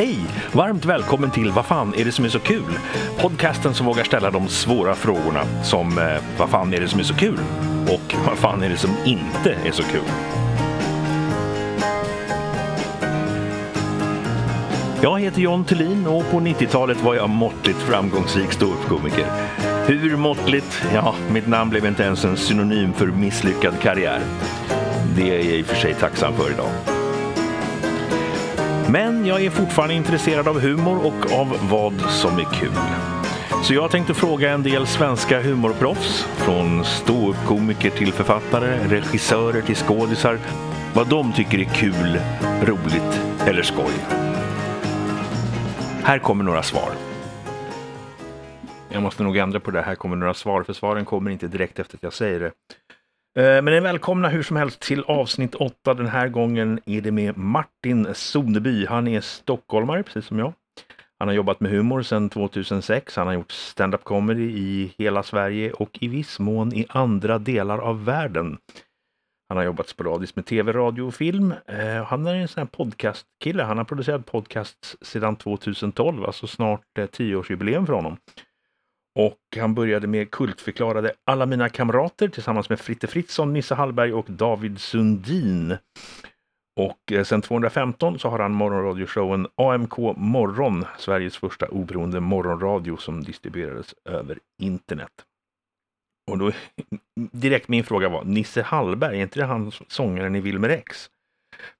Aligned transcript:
Hej! 0.00 0.18
Varmt 0.52 0.84
välkommen 0.84 1.30
till 1.30 1.50
Vad 1.50 1.66
fan 1.66 1.94
är 1.96 2.04
det 2.04 2.12
som 2.12 2.24
är 2.24 2.28
så 2.28 2.38
kul? 2.38 2.78
Podcasten 3.18 3.74
som 3.74 3.86
vågar 3.86 4.04
ställa 4.04 4.30
de 4.30 4.48
svåra 4.48 4.94
frågorna 4.94 5.44
som 5.62 5.98
eh, 5.98 6.04
Vad 6.38 6.50
fan 6.50 6.74
är 6.74 6.80
det 6.80 6.88
som 6.88 7.00
är 7.00 7.04
så 7.04 7.14
kul? 7.14 7.38
Och 7.88 8.14
Vad 8.26 8.38
fan 8.38 8.62
är 8.62 8.68
det 8.68 8.76
som 8.76 8.90
inte 9.04 9.56
är 9.64 9.72
så 9.72 9.82
kul? 9.82 10.00
Jag 15.02 15.20
heter 15.20 15.40
John 15.40 15.64
Thulin 15.64 16.06
och 16.06 16.30
på 16.30 16.36
90-talet 16.40 17.02
var 17.02 17.14
jag 17.14 17.30
måttligt 17.30 17.78
framgångsrik 17.78 18.52
ståuppkomiker. 18.52 19.26
Hur 19.86 20.16
måttligt? 20.16 20.82
Ja, 20.94 21.14
mitt 21.32 21.46
namn 21.46 21.70
blev 21.70 21.86
inte 21.86 22.02
ens 22.02 22.24
en 22.24 22.36
synonym 22.36 22.92
för 22.92 23.06
misslyckad 23.06 23.80
karriär. 23.80 24.20
Det 25.16 25.30
är 25.30 25.34
jag 25.34 25.44
i 25.44 25.62
och 25.62 25.66
för 25.66 25.76
sig 25.76 25.94
tacksam 25.94 26.32
för 26.34 26.50
idag. 26.50 26.99
Men 28.92 29.26
jag 29.26 29.44
är 29.44 29.50
fortfarande 29.50 29.94
intresserad 29.94 30.48
av 30.48 30.60
humor 30.60 31.06
och 31.06 31.32
av 31.32 31.68
vad 31.70 32.00
som 32.00 32.38
är 32.38 32.44
kul. 32.44 32.72
Så 33.62 33.74
jag 33.74 33.90
tänkte 33.90 34.14
fråga 34.14 34.50
en 34.50 34.62
del 34.62 34.86
svenska 34.86 35.42
humorproffs, 35.42 36.22
från 36.22 36.84
ståuppkomiker 36.84 37.90
till 37.90 38.12
författare, 38.12 38.88
regissörer 38.88 39.62
till 39.62 39.76
skådisar, 39.76 40.38
vad 40.94 41.08
de 41.08 41.32
tycker 41.32 41.58
är 41.58 41.64
kul, 41.64 42.20
roligt 42.62 43.20
eller 43.46 43.62
skoj. 43.62 43.92
Här 46.02 46.18
kommer 46.18 46.44
några 46.44 46.62
svar. 46.62 46.90
Jag 48.88 49.02
måste 49.02 49.22
nog 49.22 49.36
ändra 49.36 49.60
på 49.60 49.70
det. 49.70 49.82
Här 49.82 49.94
kommer 49.94 50.16
några 50.16 50.34
svar, 50.34 50.62
för 50.62 50.72
svaren 50.72 51.04
kommer 51.04 51.30
inte 51.30 51.48
direkt 51.48 51.78
efter 51.78 51.96
att 51.96 52.02
jag 52.02 52.12
säger 52.12 52.40
det. 52.40 52.50
Eh, 53.38 53.62
men 53.62 53.68
är 53.68 53.80
välkomna 53.80 54.28
hur 54.28 54.42
som 54.42 54.56
helst 54.56 54.80
till 54.80 55.04
avsnitt 55.04 55.54
8. 55.54 55.94
Den 55.94 56.06
här 56.06 56.28
gången 56.28 56.80
är 56.86 57.00
det 57.00 57.12
med 57.12 57.38
Martin 57.38 58.14
Soneby. 58.14 58.86
Han 58.86 59.08
är 59.08 59.20
stockholmare, 59.20 60.02
precis 60.02 60.26
som 60.26 60.38
jag. 60.38 60.52
Han 61.18 61.28
har 61.28 61.34
jobbat 61.34 61.60
med 61.60 61.70
humor 61.70 62.02
sedan 62.02 62.28
2006. 62.28 63.16
Han 63.16 63.26
har 63.26 63.34
gjort 63.34 63.52
stand-up 63.52 64.04
comedy 64.04 64.50
i 64.50 64.94
hela 64.98 65.22
Sverige 65.22 65.72
och 65.72 65.98
i 66.00 66.08
viss 66.08 66.38
mån 66.38 66.72
i 66.74 66.86
andra 66.88 67.38
delar 67.38 67.78
av 67.78 68.04
världen. 68.04 68.58
Han 69.48 69.56
har 69.56 69.64
jobbat 69.64 69.88
sporadiskt 69.88 70.36
med 70.36 70.46
tv, 70.46 70.72
radio 70.72 71.02
och 71.02 71.14
film. 71.14 71.54
Eh, 71.66 72.04
han 72.04 72.26
är 72.26 72.34
en 72.34 72.48
sån 72.48 72.60
här 72.60 72.68
podcastkille. 72.68 73.62
Han 73.62 73.78
har 73.78 73.84
producerat 73.84 74.26
podcasts 74.26 74.96
sedan 75.02 75.36
2012, 75.36 76.24
alltså 76.24 76.46
snart 76.46 76.98
eh, 76.98 77.06
tioårsjubileum 77.06 77.86
för 77.86 77.92
honom. 77.92 78.16
Och 79.14 79.38
han 79.56 79.74
började 79.74 80.06
med 80.06 80.30
kultförklarade 80.30 81.12
Alla 81.24 81.46
mina 81.46 81.68
kamrater 81.68 82.28
tillsammans 82.28 82.68
med 82.68 82.80
Fritte 82.80 83.06
Fritzson, 83.06 83.52
Nisse 83.52 83.74
Hallberg 83.74 84.12
och 84.12 84.26
David 84.28 84.80
Sundin. 84.80 85.76
Och 86.80 87.12
eh, 87.12 87.16
sen 87.16 87.24
sedan 87.24 87.42
2015 87.42 88.18
så 88.18 88.28
har 88.28 88.38
han 88.38 88.52
morgonradioshowen 88.52 89.46
AMK 89.54 89.98
Morgon, 90.16 90.84
Sveriges 90.98 91.36
första 91.36 91.68
oberoende 91.68 92.20
morgonradio 92.20 92.96
som 92.96 93.24
distribuerades 93.24 93.94
över 94.04 94.38
internet. 94.62 95.12
Och 96.30 96.38
då 96.38 96.52
direkt 97.32 97.68
min 97.68 97.84
fråga 97.84 98.08
var, 98.08 98.24
Nisse 98.24 98.62
Hallberg, 98.62 99.18
är 99.18 99.22
inte 99.22 99.40
det 99.40 99.46
han 99.46 99.72
sångaren 99.88 100.36
i 100.36 100.40
Wilmer 100.40 100.68
X? 100.68 101.10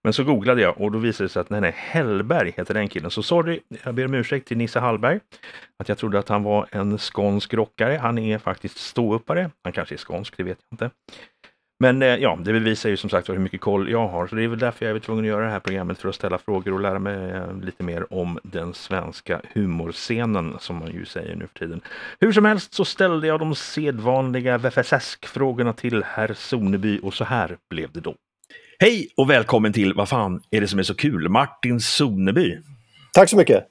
Men 0.04 0.12
så 0.12 0.24
googlade 0.24 0.62
jag 0.62 0.80
och 0.80 0.92
då 0.92 0.98
visade 0.98 1.24
det 1.24 1.32
sig 1.32 1.40
att 1.40 1.50
nej, 1.50 1.60
nej, 1.60 1.74
Hellberg 1.76 2.54
heter 2.56 2.74
den 2.74 2.88
killen. 2.88 3.10
Så 3.10 3.22
sorry, 3.22 3.60
jag 3.84 3.94
ber 3.94 4.04
om 4.04 4.14
ursäkt 4.14 4.48
till 4.48 4.56
Nisse 4.56 4.80
Hallberg. 4.80 5.20
Att 5.78 5.88
jag 5.88 5.98
trodde 5.98 6.18
att 6.18 6.28
han 6.28 6.42
var 6.42 6.66
en 6.70 6.98
skånsk 6.98 7.54
rockare. 7.54 7.98
Han 8.02 8.18
är 8.18 8.38
faktiskt 8.38 8.78
ståuppare. 8.78 9.50
Han 9.64 9.72
kanske 9.72 9.94
är 9.94 9.98
skånsk, 9.98 10.36
det 10.36 10.42
vet 10.42 10.58
jag 10.70 10.74
inte. 10.74 10.90
Men 11.82 12.02
eh, 12.02 12.08
ja, 12.08 12.38
det 12.44 12.52
bevisar 12.52 12.90
ju 12.90 12.96
som 12.96 13.10
sagt 13.10 13.28
hur 13.28 13.38
mycket 13.38 13.60
koll 13.60 13.90
jag 13.90 14.08
har. 14.08 14.26
Så 14.26 14.34
det 14.34 14.44
är 14.44 14.48
väl 14.48 14.58
därför 14.58 14.86
jag 14.86 14.96
är 14.96 15.00
tvungen 15.00 15.24
att 15.24 15.28
göra 15.28 15.44
det 15.44 15.50
här 15.50 15.60
programmet 15.60 15.98
för 15.98 16.08
att 16.08 16.14
ställa 16.14 16.38
frågor 16.38 16.72
och 16.72 16.80
lära 16.80 16.98
mig 16.98 17.30
eh, 17.30 17.56
lite 17.60 17.82
mer 17.82 18.12
om 18.12 18.38
den 18.42 18.74
svenska 18.74 19.40
humorscenen 19.54 20.56
som 20.58 20.76
man 20.76 20.92
ju 20.92 21.04
säger 21.04 21.36
nu 21.36 21.46
för 21.46 21.58
tiden. 21.58 21.80
Hur 22.20 22.32
som 22.32 22.44
helst 22.44 22.74
så 22.74 22.84
ställde 22.84 23.26
jag 23.26 23.40
de 23.40 23.54
sedvanliga 23.54 24.58
VFSS-frågorna 24.58 25.72
till 25.72 26.02
herr 26.04 26.34
Soneby 26.34 27.00
och 27.02 27.14
så 27.14 27.24
här 27.24 27.56
blev 27.70 27.92
det 27.92 28.00
då. 28.00 28.14
Hej 28.82 29.08
och 29.16 29.30
välkommen 29.30 29.72
till 29.72 29.94
Vad 29.94 30.08
fan 30.08 30.42
är 30.50 30.60
det 30.60 30.68
som 30.68 30.78
är 30.78 30.82
så 30.82 30.94
kul? 30.94 31.28
Martin 31.28 31.80
Soneby. 31.80 32.58
Tack 33.12 33.28
så 33.28 33.36
mycket. 33.36 33.64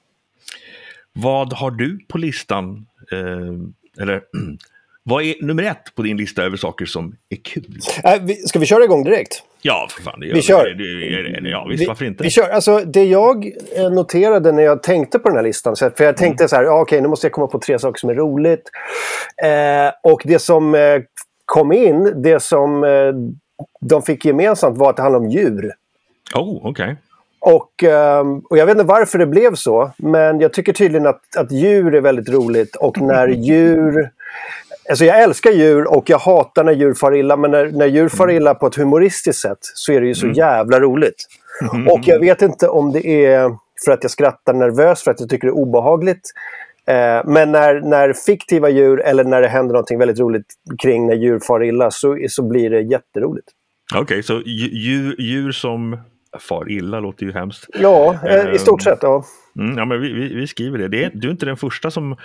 Vad 1.12 1.52
har 1.52 1.70
du 1.70 1.98
på 2.08 2.18
listan? 2.18 2.86
Eh, 3.12 4.02
eller 4.02 4.22
vad 5.02 5.22
är 5.22 5.34
nummer 5.42 5.62
ett 5.62 5.94
på 5.94 6.02
din 6.02 6.16
lista 6.16 6.42
över 6.42 6.56
saker 6.56 6.86
som 6.86 7.14
är 7.28 7.36
kul? 7.36 7.78
Äh, 8.04 8.22
vi, 8.22 8.34
ska 8.34 8.58
vi 8.58 8.66
köra 8.66 8.84
igång 8.84 9.04
direkt? 9.04 9.42
Ja, 9.62 9.88
för 9.90 10.02
fan. 10.02 10.20
Det 10.20 10.26
gör 10.26 10.34
Vi 10.34 10.42
kör. 10.42 10.64
Det, 10.64 11.32
det, 11.32 11.40
det, 11.40 11.48
ja, 11.48 11.66
visst, 11.70 11.82
Vi, 11.82 11.86
varför 11.86 12.04
inte? 12.04 12.24
vi 12.24 12.30
kör. 12.30 12.48
Alltså, 12.48 12.78
det 12.78 13.04
jag 13.04 13.52
eh, 13.76 13.90
noterade 13.90 14.52
när 14.52 14.62
jag 14.62 14.82
tänkte 14.82 15.18
på 15.18 15.28
den 15.28 15.36
här 15.36 15.44
listan, 15.44 15.76
för 15.76 16.04
jag 16.04 16.16
tänkte 16.16 16.48
så 16.48 16.56
här, 16.56 16.62
ja, 16.62 16.80
okej, 16.80 17.00
nu 17.00 17.08
måste 17.08 17.26
jag 17.26 17.32
komma 17.32 17.46
på 17.46 17.58
tre 17.58 17.78
saker 17.78 17.98
som 17.98 18.10
är 18.10 18.14
roligt. 18.14 18.70
Eh, 19.42 20.12
och 20.12 20.22
det 20.24 20.38
som 20.38 20.74
eh, 20.74 21.02
kom 21.44 21.72
in, 21.72 22.22
det 22.22 22.42
som 22.42 22.84
eh, 22.84 22.90
de 23.80 24.02
fick 24.02 24.24
gemensamt 24.24 24.78
var 24.78 24.90
att 24.90 24.96
det 24.96 25.02
handlade 25.02 25.24
om 25.24 25.30
djur. 25.30 25.72
Oh, 26.34 26.66
okej. 26.66 26.96
Och, 27.40 27.82
ehm, 27.82 28.38
och 28.38 28.58
jag 28.58 28.66
vet 28.66 28.74
inte 28.74 28.84
varför 28.84 29.18
det 29.18 29.26
blev 29.26 29.54
så, 29.54 29.90
men 29.96 30.40
jag 30.40 30.52
tycker 30.52 30.72
tydligen 30.72 31.06
att, 31.06 31.36
att 31.36 31.52
djur 31.52 31.94
är 31.94 32.00
väldigt 32.00 32.28
roligt. 32.28 32.76
Och 32.76 33.00
när 33.00 33.28
djur... 33.48 34.10
Alltså 34.88 35.04
jag 35.04 35.22
älskar 35.22 35.50
djur 35.50 35.92
och 35.96 36.10
jag 36.10 36.18
hatar 36.18 36.64
när 36.64 36.72
djur 36.72 36.94
far 36.94 37.16
illa, 37.16 37.36
men 37.36 37.50
när, 37.50 37.66
när 37.66 37.86
djur 37.86 38.08
far 38.08 38.30
illa 38.30 38.54
på 38.54 38.66
ett 38.66 38.74
humoristiskt 38.74 39.42
sätt 39.42 39.58
så 39.60 39.92
är 39.92 40.00
det 40.00 40.06
ju 40.06 40.14
så 40.14 40.26
jävla 40.26 40.80
roligt. 40.80 41.26
Och 41.90 42.00
jag 42.02 42.20
vet 42.20 42.42
inte 42.42 42.68
om 42.68 42.92
det 42.92 43.06
är 43.06 43.50
för 43.84 43.92
att 43.92 44.02
jag 44.02 44.10
skrattar 44.10 44.52
nervöst, 44.52 45.04
för 45.04 45.10
att 45.10 45.20
jag 45.20 45.28
tycker 45.28 45.46
det 45.46 45.50
är 45.50 45.58
obehagligt. 45.58 46.32
Eh, 46.86 47.22
men 47.24 47.52
när, 47.52 47.80
när 47.80 48.12
fiktiva 48.12 48.68
djur 48.68 49.00
eller 49.00 49.24
när 49.24 49.40
det 49.40 49.48
händer 49.48 49.72
någonting 49.72 49.98
väldigt 49.98 50.20
roligt 50.20 50.46
kring 50.82 51.06
när 51.06 51.14
djur 51.14 51.38
far 51.38 51.64
illa 51.64 51.90
så, 51.90 52.18
så 52.28 52.42
blir 52.48 52.70
det 52.70 52.80
jätteroligt. 52.80 53.48
Okej, 53.94 54.22
så 54.22 54.32
dju- 54.34 54.70
djur, 54.72 55.16
djur 55.18 55.52
som 55.52 55.98
far 56.38 56.70
illa 56.70 57.00
låter 57.00 57.26
ju 57.26 57.32
hemskt. 57.32 57.66
Ja, 57.80 58.16
eh, 58.28 58.54
i 58.54 58.58
stort 58.58 58.82
sett. 58.82 58.98
Ja. 59.02 59.24
Mm, 59.58 59.78
ja, 59.78 59.84
men 59.84 60.00
vi, 60.00 60.12
vi, 60.12 60.34
vi 60.34 60.46
skriver 60.46 60.78
det. 60.78 60.88
det 60.88 61.04
är, 61.04 61.10
du 61.14 61.28
är 61.28 61.32
inte 61.32 61.46
den 61.46 61.56
första 61.56 61.90
som 61.90 62.16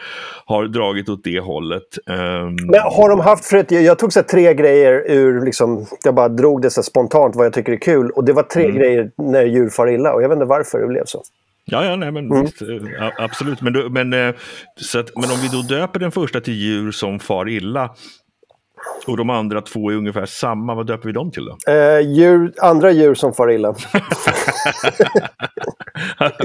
har 0.45 0.65
dragit 0.65 1.09
åt 1.09 1.23
det 1.23 1.39
hållet. 1.39 1.83
Ehm, 2.09 2.55
Men 2.55 2.79
har 2.83 3.09
de 3.09 3.19
haft, 3.19 3.45
för 3.45 3.57
att 3.57 3.71
jag, 3.71 3.99
tog 3.99 4.13
så 4.13 4.23
tre 4.23 4.53
grejer 4.53 5.11
ur, 5.11 5.45
liksom, 5.45 5.85
jag 6.03 6.15
bara 6.15 6.29
drog 6.29 6.61
det 6.61 6.69
så 6.69 6.83
spontant 6.83 7.35
vad 7.35 7.45
jag 7.45 7.53
tycker 7.53 7.71
är 7.73 7.77
kul. 7.77 8.11
Och 8.11 8.25
det 8.25 8.33
var 8.33 8.43
tre 8.43 8.71
grejer 8.71 9.11
när 9.17 9.45
djur 9.45 9.69
far 9.69 9.87
illa 9.87 10.13
och 10.13 10.23
jag 10.23 10.29
vet 10.29 10.35
inte 10.35 10.45
varför 10.45 10.79
det 10.79 10.87
blev 10.87 11.03
så. 11.05 11.21
Ja, 11.65 11.85
ja 11.85 11.95
nej, 11.95 12.11
men 12.11 12.25
Mm. 12.31 12.45
eh, 12.45 13.11
absolut. 13.17 13.61
Men, 13.61 13.93
men, 13.93 14.13
eh, 14.13 14.35
så 14.75 14.99
att, 14.99 15.11
men 15.15 15.23
om 15.31 15.37
vi 15.41 15.47
då 15.47 15.61
döper 15.75 15.99
den 15.99 16.11
första 16.11 16.41
till 16.41 16.53
djur 16.53 16.91
som 16.91 17.19
far 17.19 17.49
illa 17.49 17.95
och 19.07 19.17
de 19.17 19.29
andra 19.29 19.61
två 19.61 19.91
är 19.91 19.95
ungefär 19.95 20.25
samma, 20.25 20.75
vad 20.75 20.87
döper 20.87 21.05
vi 21.07 21.11
dem 21.13 21.31
till 21.31 21.45
då? 21.45 21.57
Eh, 21.71 21.99
djur, 21.99 22.53
andra 22.61 22.91
djur 22.91 23.13
som 23.15 23.33
far 23.33 23.51
illa. 23.51 23.75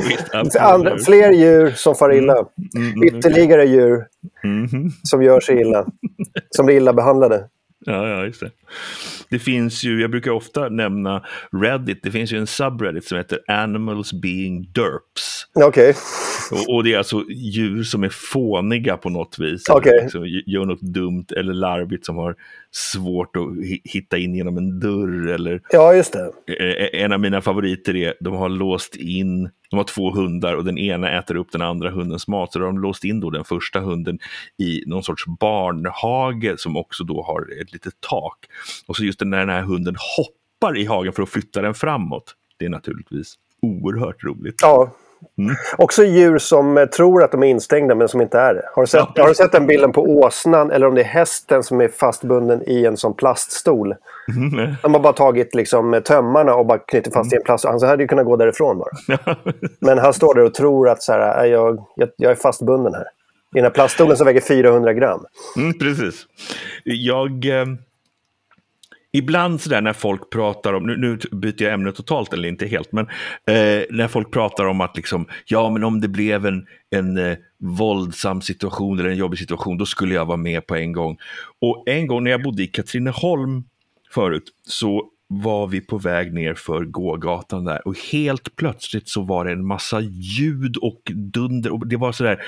Visst, 0.09 0.57
Andra, 0.57 0.99
fler 0.99 1.31
djur 1.33 1.71
som 1.71 1.95
far 1.95 2.13
illa. 2.15 2.35
Mm, 2.77 3.03
Ytterligare 3.05 3.65
djur 3.65 4.05
Mhm. 4.45 4.91
som 5.03 5.23
gör 5.23 5.41
sig 5.41 5.61
illa. 5.61 5.87
Som 6.51 6.67
blir 6.67 6.77
illa 6.77 6.93
behandlade. 6.93 7.45
Ja, 7.87 8.09
ja, 8.09 8.25
just 8.25 8.41
det. 8.41 8.51
Det 9.31 9.39
finns 9.39 9.85
ju, 9.85 10.01
jag 10.01 10.11
brukar 10.11 10.31
ofta 10.31 10.69
nämna 10.69 11.23
Reddit, 11.63 12.01
det 12.03 12.11
finns 12.11 12.33
ju 12.33 12.39
en 12.39 12.47
subreddit 12.47 13.05
som 13.05 13.19
heter 13.19 13.39
Animals 13.49 14.13
being 14.13 14.63
derps. 14.73 15.47
Okej. 15.55 15.95
Och, 16.51 16.75
och 16.75 16.85
det 16.85 16.95
är 16.95 16.99
alltså 16.99 17.25
djur 17.31 17.83
som 17.83 18.05
är 18.05 18.09
fåniga 18.09 18.97
på 18.97 19.09
något 19.11 19.39
vis. 19.39 19.69
Okej. 19.69 19.93
Eller 19.93 20.03
liksom 20.03 20.27
gör 20.47 20.65
något 20.65 20.81
dumt 20.81 21.25
eller 21.37 21.53
larvigt 21.55 22.07
som 22.07 22.17
har 22.17 22.35
svårt 22.73 23.37
att 23.37 23.43
hi- 23.43 23.81
hitta 23.85 24.19
in 24.19 24.35
genom 24.35 24.57
en 24.59 24.81
dörr. 24.81 25.29
Eller 25.29 25.61
Ja, 25.71 25.95
just 25.95 26.13
det. 26.13 26.33
eh, 26.95 27.03
en 27.05 27.13
av 27.13 27.21
mina 27.21 27.41
favoriter 27.41 27.97
är, 27.97 28.15
de 28.21 28.35
har 28.35 28.49
låst 28.49 28.97
in, 28.97 29.51
de 29.71 29.77
har 29.77 29.85
två 29.85 30.11
hundar 30.11 30.55
och 30.55 30.65
den 30.65 30.79
ena 30.79 31.11
äter 31.19 31.37
upp 31.37 31.53
den 31.53 31.63
andra 31.63 31.91
hundens 31.91 32.29
mat. 32.29 32.53
Så 32.53 32.59
då 32.59 32.65
har 32.65 32.73
de 32.73 32.81
låst 32.81 33.05
in 33.05 33.21
då 33.21 33.31
den 33.31 33.45
första 33.45 33.81
hunden 33.81 34.19
i 34.63 34.83
någon 34.87 35.03
sorts 35.03 35.25
barnhage 35.27 36.55
som 36.61 36.77
också 36.77 37.05
då 37.05 37.23
har 37.23 37.61
ett 37.63 37.73
litet 37.73 37.95
tak. 38.11 38.39
Och 38.87 38.97
så 38.97 39.05
just 39.05 39.21
när 39.25 39.39
den 39.39 39.49
här 39.49 39.63
hunden 39.63 39.95
hoppar 40.17 40.79
i 40.79 40.85
hagen 40.85 41.13
för 41.13 41.23
att 41.23 41.29
flytta 41.29 41.63
den 41.63 41.75
framåt. 41.75 42.35
Det 42.59 42.65
är 42.65 42.69
naturligtvis 42.71 43.35
oerhört 43.63 44.25
roligt. 44.25 44.55
Ja. 44.63 44.91
Mm. 45.39 45.55
Också 45.79 46.05
djur 46.05 46.39
som 46.39 46.79
eh, 46.79 46.85
tror 46.87 47.23
att 47.25 47.33
de 47.33 47.43
är 47.43 47.47
instängda 47.47 47.95
men 47.95 48.09
som 48.09 48.21
inte 48.21 48.39
är 48.39 48.55
det. 48.55 48.63
Har 48.75 48.83
du 48.83 48.87
sett, 48.87 49.07
Ja. 49.15 49.23
har 49.23 49.29
du 49.29 49.35
sett 49.35 49.53
den 49.53 49.67
bilden 49.67 49.93
på 49.93 50.03
åsnan 50.03 50.71
eller 50.71 50.87
om 50.87 50.95
det 50.95 51.01
är 51.01 51.05
hästen 51.05 51.63
som 51.63 51.81
är 51.81 51.89
fastbunden 51.89 52.63
i 52.67 52.87
en 52.87 52.97
sån 52.97 53.15
plaststol? 53.15 53.95
Mm. 54.37 54.75
De 54.83 54.95
har 54.95 55.01
bara 55.01 55.13
tagit 55.13 55.55
liksom, 55.55 55.95
eh, 55.95 56.01
tömmarna 56.01 56.55
och 56.55 56.67
bara 56.67 56.79
knutit 56.79 57.13
fast 57.13 57.33
i 57.33 57.37
en 57.37 57.43
plast. 57.43 57.65
Han 57.65 57.81
så 57.81 57.87
hade 57.87 58.03
ju 58.03 58.09
kunnat 58.09 58.25
gå 58.25 58.37
därifrån 58.37 58.79
bara. 58.79 59.37
Men 59.81 59.99
han 59.99 60.13
står 60.15 60.35
där 60.35 60.45
och 60.45 60.55
tror 60.55 60.89
att 60.89 61.03
så 61.03 61.13
här, 61.13 61.45
"Äh, 61.45 61.51
jag, 61.51 61.85
jag, 61.97 62.09
jag 62.17 62.31
är 62.31 62.37
fastbunden 62.37 62.95
här. 62.95 63.03
I 63.05 63.07
den 63.55 63.65
här 63.65 63.71
plaststolen 63.71 64.17
som 64.17 64.27
väger 64.27 64.41
400 64.41 64.93
gram. 64.93 65.25
Mm, 65.57 65.79
precis. 65.79 66.27
Jag, 66.85 67.45
eh, 67.45 67.67
ibland 69.13 69.61
sådär 69.61 69.81
när 69.81 69.93
folk 69.93 70.31
pratar 70.31 70.73
om, 70.73 70.87
nu, 70.87 70.97
nu 70.97 71.19
byter 71.33 71.63
jag 71.63 71.73
ämne 71.73 71.93
totalt 71.93 72.33
eller 72.33 72.49
inte 72.49 72.67
helt, 72.67 72.93
men 72.93 73.07
eh, 73.47 73.83
när 73.91 74.09
folk 74.09 74.31
pratar 74.31 74.65
om 74.65 74.81
att 74.81 74.97
liksom, 74.97 75.27
ja 75.47 75.71
men 75.71 75.85
om 75.85 76.01
det 76.01 76.09
blev 76.09 76.47
en, 76.47 76.67
en 76.91 77.19
eh, 77.19 77.37
våldsam 77.59 78.43
situation 78.43 78.99
eller 78.99 79.11
en 79.11 79.17
jobbig 79.17 79.39
situation, 79.39 79.79
då 79.79 79.87
skulle 79.87 80.15
jag 80.15 80.27
vara 80.27 80.37
med 80.37 80.67
på 80.67 80.77
en 80.77 80.93
gång. 80.93 81.19
Och 81.61 81.85
en 81.87 82.07
gång 82.07 82.25
när 82.25 82.31
jag 82.31 82.43
bodde 82.43 82.63
i 82.63 82.67
Katrineholm 82.67 83.65
förut, 84.15 84.45
så 84.67 85.11
var 85.33 85.67
vi 85.67 85.81
på 85.81 85.99
väg 85.99 86.35
ner 86.35 86.55
för 86.55 86.85
gågatan 86.85 87.65
där 87.65 87.89
och 87.89 87.95
helt 88.13 88.57
plötsligt 88.57 89.09
så 89.09 89.23
var 89.23 89.45
det 89.45 89.53
en 89.53 89.67
massa 89.67 90.01
ljud 90.01 90.77
och 90.77 91.01
dunder 91.15 91.73
och 91.73 91.87
det 91.87 91.97
var 91.97 92.13
sådär, 92.13 92.43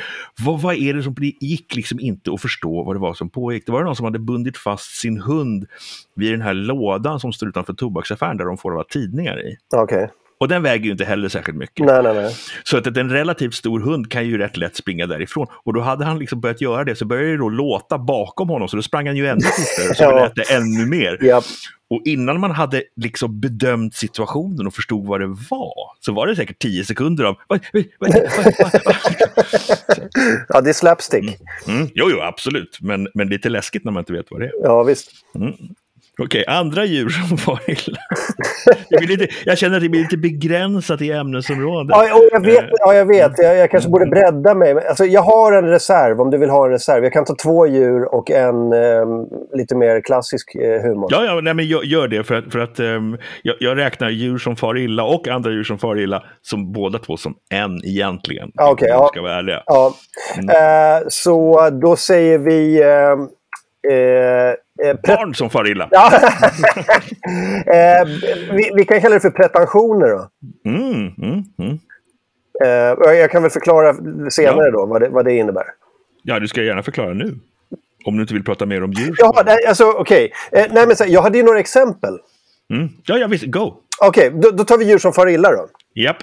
vad, 0.44 0.60
vad 0.60 0.74
är 0.74 0.94
det 0.94 1.02
som, 1.02 1.14
det 1.14 1.32
gick 1.40 1.76
liksom 1.76 2.00
inte 2.00 2.32
att 2.32 2.40
förstå 2.40 2.84
vad 2.84 2.96
det 2.96 3.00
var 3.00 3.14
som 3.14 3.30
pågick. 3.30 3.66
Det 3.66 3.72
var 3.72 3.84
någon 3.84 3.96
som 3.96 4.04
hade 4.04 4.18
bundit 4.18 4.56
fast 4.56 5.00
sin 5.00 5.20
hund 5.20 5.66
vid 6.16 6.32
den 6.32 6.40
här 6.42 6.54
lådan 6.54 7.20
som 7.20 7.32
står 7.32 7.48
utanför 7.48 7.72
tobaksaffären 7.72 8.36
där 8.36 8.44
de 8.44 8.56
får 8.56 8.74
alla 8.74 8.84
tidningar 8.84 9.40
i. 9.46 9.56
Okej. 9.76 10.10
Och 10.40 10.48
den 10.48 10.62
väger 10.62 10.84
ju 10.84 10.90
inte 10.92 11.04
heller 11.04 11.28
särskilt 11.28 11.58
mycket. 11.58 11.86
Nej, 11.86 12.02
nej, 12.02 12.14
nej. 12.14 12.36
Så 12.64 12.76
att 12.76 12.96
en 12.96 13.10
relativt 13.10 13.54
stor 13.54 13.80
hund 13.80 14.10
kan 14.10 14.26
ju 14.26 14.38
rätt 14.38 14.56
lätt 14.56 14.76
springa 14.76 15.06
därifrån. 15.06 15.46
Och 15.64 15.74
då 15.74 15.80
hade 15.80 16.04
han 16.04 16.18
liksom 16.18 16.40
börjat 16.40 16.60
göra 16.60 16.84
det, 16.84 16.96
så 16.96 17.04
började 17.04 17.30
det 17.30 17.36
då 17.36 17.48
låta 17.48 17.98
bakom 17.98 18.48
honom, 18.48 18.68
så 18.68 18.76
då 18.76 18.82
sprang 18.82 19.06
han 19.06 19.16
ju 19.16 19.26
ännu 19.26 19.40
fortare, 19.40 19.94
så 19.94 20.02
Ja. 20.04 20.30
det 20.34 20.54
ännu 20.54 20.86
mer. 20.86 21.24
Japp. 21.24 21.44
Och 21.92 22.02
innan 22.04 22.40
man 22.40 22.50
hade 22.50 22.82
liksom 22.96 23.40
bedömt 23.40 23.94
situationen 23.94 24.66
och 24.66 24.74
förstod 24.74 25.06
vad 25.06 25.20
det 25.20 25.26
var, 25.26 25.96
så 26.00 26.12
var 26.12 26.26
det 26.26 26.36
säkert 26.36 26.58
tio 26.58 26.84
sekunder 26.84 27.24
av? 27.24 27.36
Ja, 30.48 30.60
det 30.60 30.68
är 30.68 30.72
slapstick. 30.72 31.38
mm, 31.68 31.88
Jo, 31.94 32.06
jo, 32.10 32.20
absolut. 32.20 32.78
Men, 32.80 33.08
men 33.14 33.28
lite 33.28 33.48
läskigt 33.48 33.84
när 33.84 33.92
man 33.92 34.00
inte 34.00 34.12
vet 34.12 34.26
vad 34.30 34.40
det 34.40 34.46
är. 34.46 34.52
Ja, 34.62 34.82
visst. 34.82 35.10
Okej, 36.18 36.44
andra 36.48 36.84
djur 36.84 37.08
som 37.08 37.36
var 37.46 37.60
illa. 37.70 37.98
Lite, 39.08 39.28
jag 39.44 39.58
känner 39.58 39.76
att 39.76 39.82
det 39.82 39.88
blir 39.88 40.00
lite 40.00 40.16
begränsat 40.16 41.00
i 41.02 41.12
ämnesområdet. 41.12 41.96
Ja, 41.96 42.20
jag 42.32 42.44
vet. 42.46 42.64
Ja, 42.70 42.94
jag, 42.94 43.06
vet. 43.06 43.32
Jag, 43.38 43.56
jag 43.56 43.70
kanske 43.70 43.88
Mm. 43.88 43.92
borde 43.92 44.06
bredda 44.06 44.54
mig. 44.54 44.86
Alltså, 44.88 45.04
jag 45.04 45.22
har 45.22 45.52
en 45.52 45.68
reserv 45.68 46.20
om 46.20 46.30
du 46.30 46.38
vill 46.38 46.50
ha 46.50 46.64
en 46.64 46.70
reserv. 46.70 47.04
Jag 47.04 47.12
kan 47.12 47.24
ta 47.24 47.34
två 47.42 47.66
djur 47.66 48.14
och 48.14 48.30
en 48.30 48.72
eh, 48.72 49.06
lite 49.56 49.74
mer 49.76 50.00
klassisk 50.00 50.54
eh, 50.54 50.82
humor. 50.82 51.08
Ja, 51.10 51.24
ja 51.24 51.40
nej, 51.40 51.54
men 51.54 51.66
gör, 51.66 52.08
det 52.08 52.24
för 52.24 52.34
att, 52.34 52.52
för 52.52 52.58
att 52.58 52.78
ehm, 52.80 53.18
jag, 53.42 53.56
jag 53.60 53.78
räknar 53.78 54.10
djur 54.10 54.38
som 54.38 54.56
far 54.56 54.78
illa 54.78 55.04
och 55.04 55.28
andra 55.28 55.50
djur 55.50 55.64
som 55.64 55.78
far 55.78 55.98
illa 56.00 56.22
som 56.42 56.72
båda 56.72 56.98
två 56.98 57.16
som 57.16 57.34
en 57.50 57.84
egentligen. 57.84 58.50
Ja, 58.54 58.70
okej, 58.70 58.86
vi 58.86 58.92
ja. 58.92 59.08
ska 59.12 59.22
vara 59.22 59.34
ärliga. 59.34 59.62
Ja. 59.66 59.94
Eh, 60.36 61.02
så 61.08 61.70
då 61.82 61.96
säger 61.96 62.38
vi... 62.38 62.82
Eh, 62.82 62.88
eh, 63.92 63.92
eh, 63.92 64.54
pre- 64.54 64.56
Barn 65.06 65.34
som 65.34 65.50
far 65.50 65.70
illa. 65.70 65.88
ja. 65.90 66.12
eh, 67.66 68.08
vi, 68.52 68.70
vi 68.74 68.84
kan 68.84 69.00
kalla 69.00 69.14
det 69.14 69.20
för 69.20 69.30
pretensioner. 69.30 70.08
Då. 70.08 70.28
Mm, 70.70 70.92
mm, 70.94 71.44
mm. 71.58 71.78
Eh, 72.64 73.14
jag 73.14 73.30
kan 73.30 73.42
väl 73.42 73.50
förklara 73.50 73.94
senare 74.30 74.70
då 74.70 74.86
vad 74.86 75.02
det, 75.02 75.08
vad 75.08 75.24
det 75.24 75.32
innebär. 75.32 75.64
Ja, 76.22 76.40
du 76.40 76.48
ska 76.48 76.62
gärna 76.62 76.82
förklara 76.82 77.14
nu. 77.14 77.38
Om 78.04 78.16
du 78.16 78.22
inte 78.22 78.34
vill 78.34 78.44
prata 78.44 78.66
mer 78.66 78.84
om 78.84 78.92
djur. 78.92 79.14
Ja, 79.18 79.42
nej, 79.46 79.66
alltså 79.68 79.84
okej. 79.84 80.32
Eh, 80.52 80.66
nej, 80.70 80.86
men 80.86 80.96
så, 80.96 81.04
jag 81.08 81.22
hade 81.22 81.38
ju 81.38 81.44
några 81.44 81.60
exempel. 81.60 82.18
Mm. 82.70 82.88
Ja, 83.04 83.18
ja, 83.18 83.26
visst. 83.26 83.44
Go! 83.46 83.74
Okej, 84.00 84.30
då, 84.34 84.50
då 84.50 84.64
tar 84.64 84.78
vi 84.78 84.84
djur 84.84 84.98
som 84.98 85.12
far 85.12 85.28
illa 85.28 85.50
då. 85.50 85.68
Japp. 85.94 86.16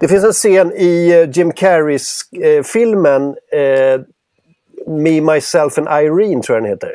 Det 0.00 0.08
finns 0.08 0.24
en 0.24 0.32
scen 0.32 0.72
i 0.72 1.10
eh, 1.12 1.30
Jim 1.30 1.52
Carreys 1.52 2.20
eh, 2.32 2.62
filmen 2.62 3.28
eh, 3.52 4.00
Me, 4.86 5.20
Myself 5.20 5.78
and 5.78 5.88
Irene, 5.88 6.42
tror 6.42 6.56
jag 6.56 6.62
den 6.62 6.70
heter. 6.70 6.90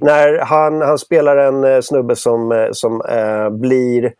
När 0.00 0.38
han, 0.38 0.80
han 0.80 0.98
spelar 0.98 1.36
en 1.36 1.64
eh, 1.64 1.80
snubbe 1.80 2.16
som, 2.16 2.52
eh, 2.52 2.68
som 2.72 3.02
eh, 3.08 3.50
blir 3.50 4.12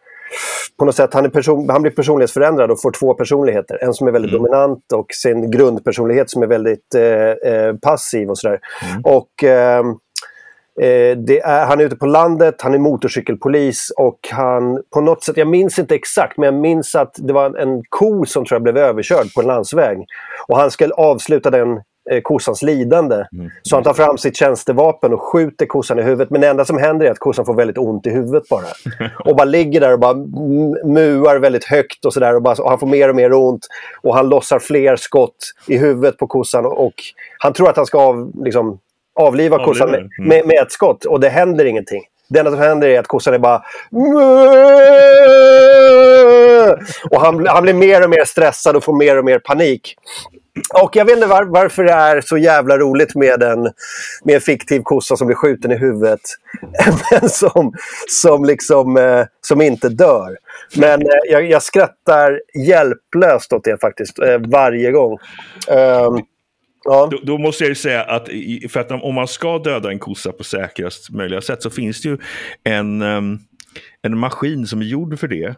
på 0.78 0.84
något 0.84 0.94
sätt, 0.94 1.14
han, 1.14 1.24
är 1.24 1.28
person, 1.28 1.70
han 1.70 1.82
blir 1.82 1.92
personlighetsförändrad 1.92 2.70
och 2.70 2.80
får 2.82 2.90
två 2.90 3.14
personligheter. 3.14 3.78
En 3.84 3.94
som 3.94 4.08
är 4.08 4.12
väldigt 4.12 4.32
dominant 4.32 4.92
och 4.92 5.06
sin 5.10 5.50
grundpersonlighet 5.50 6.30
som 6.30 6.42
är 6.42 6.46
väldigt 6.46 6.94
eh, 6.94 7.76
passiv 7.82 8.30
och 8.30 8.38
sådär. 8.38 8.60
Och 9.04 9.44
ehm, 9.44 9.96
Eh, 10.80 11.18
är, 11.44 11.66
han 11.66 11.80
är 11.80 11.84
ute 11.84 11.96
på 11.96 12.06
landet, 12.06 12.54
han 12.62 12.74
är 12.74 12.78
motorcykelpolis 12.78 13.92
och 13.96 14.18
han 14.30 14.82
på 14.94 15.00
något 15.00 15.24
sätt, 15.24 15.36
jag 15.36 15.48
minns 15.48 15.78
inte 15.78 15.94
exakt, 15.94 16.38
men 16.38 16.44
jag 16.44 16.54
minns 16.54 16.94
att 16.94 17.14
det 17.18 17.32
var 17.32 17.46
en, 17.46 17.56
en 17.56 17.82
ko 17.88 18.24
som 18.24 18.44
tror 18.44 18.56
jag 18.56 18.62
blev 18.62 18.76
överkörd 18.76 19.34
på 19.34 19.40
en 19.40 19.46
landsväg. 19.46 19.98
Och 20.48 20.56
han 20.56 20.70
ska 20.70 20.90
avsluta 20.90 21.50
den 21.50 21.80
eh, 22.10 22.20
kossans 22.20 22.62
lidande. 22.62 23.24
Så 23.62 23.76
han 23.76 23.84
tar 23.84 23.92
fram 23.94 24.18
sitt 24.18 24.36
tjänstevapen 24.36 25.12
och 25.12 25.22
skjuter 25.22 25.66
kossan 25.66 25.98
i 25.98 26.02
huvudet. 26.02 26.30
Men 26.30 26.40
det 26.40 26.48
enda 26.48 26.64
som 26.64 26.78
händer 26.78 27.06
är 27.06 27.10
att 27.10 27.18
kossan 27.18 27.44
får 27.44 27.54
väldigt 27.54 27.78
ont 27.78 28.06
i 28.06 28.10
huvudet 28.10 28.48
bara. 28.48 28.64
Och 29.24 29.36
bara 29.36 29.44
ligger 29.44 29.80
där 29.80 29.92
och 29.92 29.98
bara 29.98 30.14
muar 30.84 31.38
väldigt 31.38 31.64
högt 31.64 32.04
och 32.04 32.12
sådär. 32.12 32.34
Och, 32.36 32.42
bara- 32.42 32.62
och 32.62 32.70
han 32.70 32.78
får 32.78 32.86
mer 32.86 33.08
och 33.08 33.16
mer 33.16 33.32
ont. 33.32 33.66
Och 34.02 34.14
han 34.14 34.28
lossar 34.28 34.58
fler 34.58 34.96
skott 34.96 35.36
i 35.68 35.76
huvudet 35.78 36.18
på 36.18 36.26
kossan. 36.26 36.66
Och, 36.66 36.86
och 36.86 36.94
han 37.38 37.52
tror 37.52 37.70
att 37.70 37.76
han 37.76 37.86
ska 37.86 37.98
av, 38.00 38.32
liksom, 38.44 38.78
avliva 39.20 39.64
kossan 39.64 39.90
med. 39.90 39.98
Mm. 40.00 40.10
med, 40.28 40.46
med 40.46 40.56
ett 40.62 40.72
skott. 40.72 41.04
Och 41.04 41.20
det 41.20 41.28
händer 41.28 41.64
ingenting. 41.64 42.02
Det 42.32 42.38
enda 42.38 42.50
som 42.50 42.60
händer 42.60 42.88
är 42.88 42.98
att 42.98 43.06
kossan 43.06 43.34
är 43.34 43.38
bara... 43.38 43.62
Och 47.10 47.20
han, 47.20 47.46
han 47.46 47.62
blir 47.62 47.74
mer 47.74 48.04
och 48.04 48.10
mer 48.10 48.24
stressad 48.24 48.76
och 48.76 48.84
får 48.84 48.96
mer 48.96 49.18
och 49.18 49.24
mer 49.24 49.38
panik. 49.38 49.96
Och 50.82 50.96
jag 50.96 51.04
vet 51.04 51.16
inte 51.16 51.26
var, 51.26 51.44
varför 51.44 51.84
det 51.84 51.92
är 51.92 52.20
så 52.20 52.38
jävla 52.38 52.78
roligt 52.78 53.14
med 53.14 53.42
en, 53.42 53.62
med 54.24 54.34
en 54.34 54.40
fiktiv 54.40 54.82
kossa 54.82 55.16
som 55.16 55.26
blir 55.26 55.36
skjuten 55.36 55.72
i 55.72 55.76
huvudet. 55.76 56.20
Men 57.10 57.28
som, 57.28 57.72
som, 58.08 58.44
liksom, 58.44 58.96
eh, 58.96 59.24
som 59.40 59.60
inte 59.60 59.88
dör. 59.88 60.36
Men 60.76 61.02
eh, 61.02 61.18
jag, 61.30 61.50
jag 61.50 61.62
skrattar 61.62 62.40
hjälplöst 62.66 63.52
åt 63.52 63.64
det 63.64 63.80
faktiskt, 63.80 64.18
eh, 64.18 64.38
varje 64.38 64.90
gång. 64.90 65.18
Um, 65.68 66.22
ja. 66.84 67.08
Då, 67.10 67.18
då 67.22 67.38
måste 67.38 67.64
jag 67.64 67.68
ju 67.68 67.74
säga 67.74 68.02
att 68.02 68.28
för 68.70 68.80
att 68.80 68.90
om 68.90 69.14
man 69.14 69.28
ska 69.28 69.58
döda 69.58 69.90
en 69.90 69.98
kossa 69.98 70.32
på 70.32 70.44
säkrast 70.44 71.10
möjliga 71.10 71.40
sätt 71.40 71.62
så 71.62 71.70
finns 71.70 72.02
det 72.02 72.08
ju 72.08 72.18
en, 72.64 73.02
ehm, 73.02 73.38
en 74.02 74.18
maskin 74.18 74.66
som 74.66 74.80
är 74.80 74.84
gjord 74.84 75.18
för 75.18 75.28
det. 75.28 75.54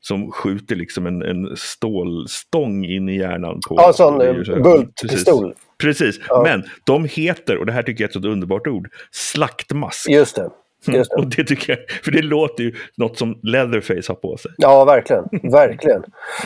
Som 0.00 0.30
skjuter 0.30 0.76
liksom 0.76 1.06
en, 1.06 1.22
en 1.22 1.56
stålstång 1.56 2.84
in 2.84 3.08
i 3.08 3.18
hjärnan. 3.18 3.60
På, 3.68 3.74
Ja, 3.76 3.88
en 3.88 3.94
sån, 3.94 4.18
bultpistol. 4.62 5.54
Precis, 5.78 5.98
Precis. 5.98 6.24
Ja. 6.28 6.42
men 6.42 6.64
de 6.84 7.04
heter, 7.04 7.56
och 7.56 7.66
det 7.66 7.72
här 7.72 7.82
tycker 7.82 8.04
jag 8.04 8.14
är 8.16 8.18
ett 8.18 8.24
underbart 8.24 8.66
ord, 8.66 8.88
slaktmask. 9.10 10.10
Just 10.10 10.36
det. 10.36 10.50
Det. 10.86 11.08
Och 11.16 11.26
det 11.26 11.44
tycker 11.44 11.72
jag, 11.72 11.78
för 12.04 12.10
det 12.10 12.22
låter 12.22 12.64
ju 12.64 12.72
något 12.96 13.18
som 13.18 13.38
Leatherface 13.42 14.02
har 14.08 14.14
på 14.14 14.36
sig. 14.36 14.50
Ja, 14.56 14.84
verkligen. 14.84 15.24
verkligen. 15.52 16.04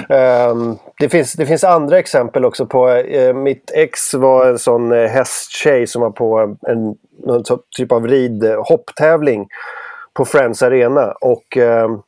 Ehm, 0.09 0.77
det, 0.99 1.09
finns, 1.09 1.33
det 1.33 1.47
finns 1.47 1.65
andra 1.65 1.99
exempel 1.99 2.45
också 2.45 2.67
på... 2.67 2.89
eh, 2.89 3.35
mitt 3.35 3.71
ex 3.75 4.15
var 4.15 4.47
en 4.47 4.59
sån 4.59 4.93
uh, 4.93 5.07
hästtjej 5.09 5.87
som 5.87 6.03
var 6.03 6.11
på 6.11 6.57
en 6.69 6.95
någon 7.27 7.45
så- 7.45 7.61
typ 7.77 7.93
av 7.93 8.07
ridhopptävling 8.09 9.47
på 10.15 10.25
Friends 10.25 10.63
Arena. 10.63 11.13
Och, 11.21 11.57
ehm, 11.57 11.99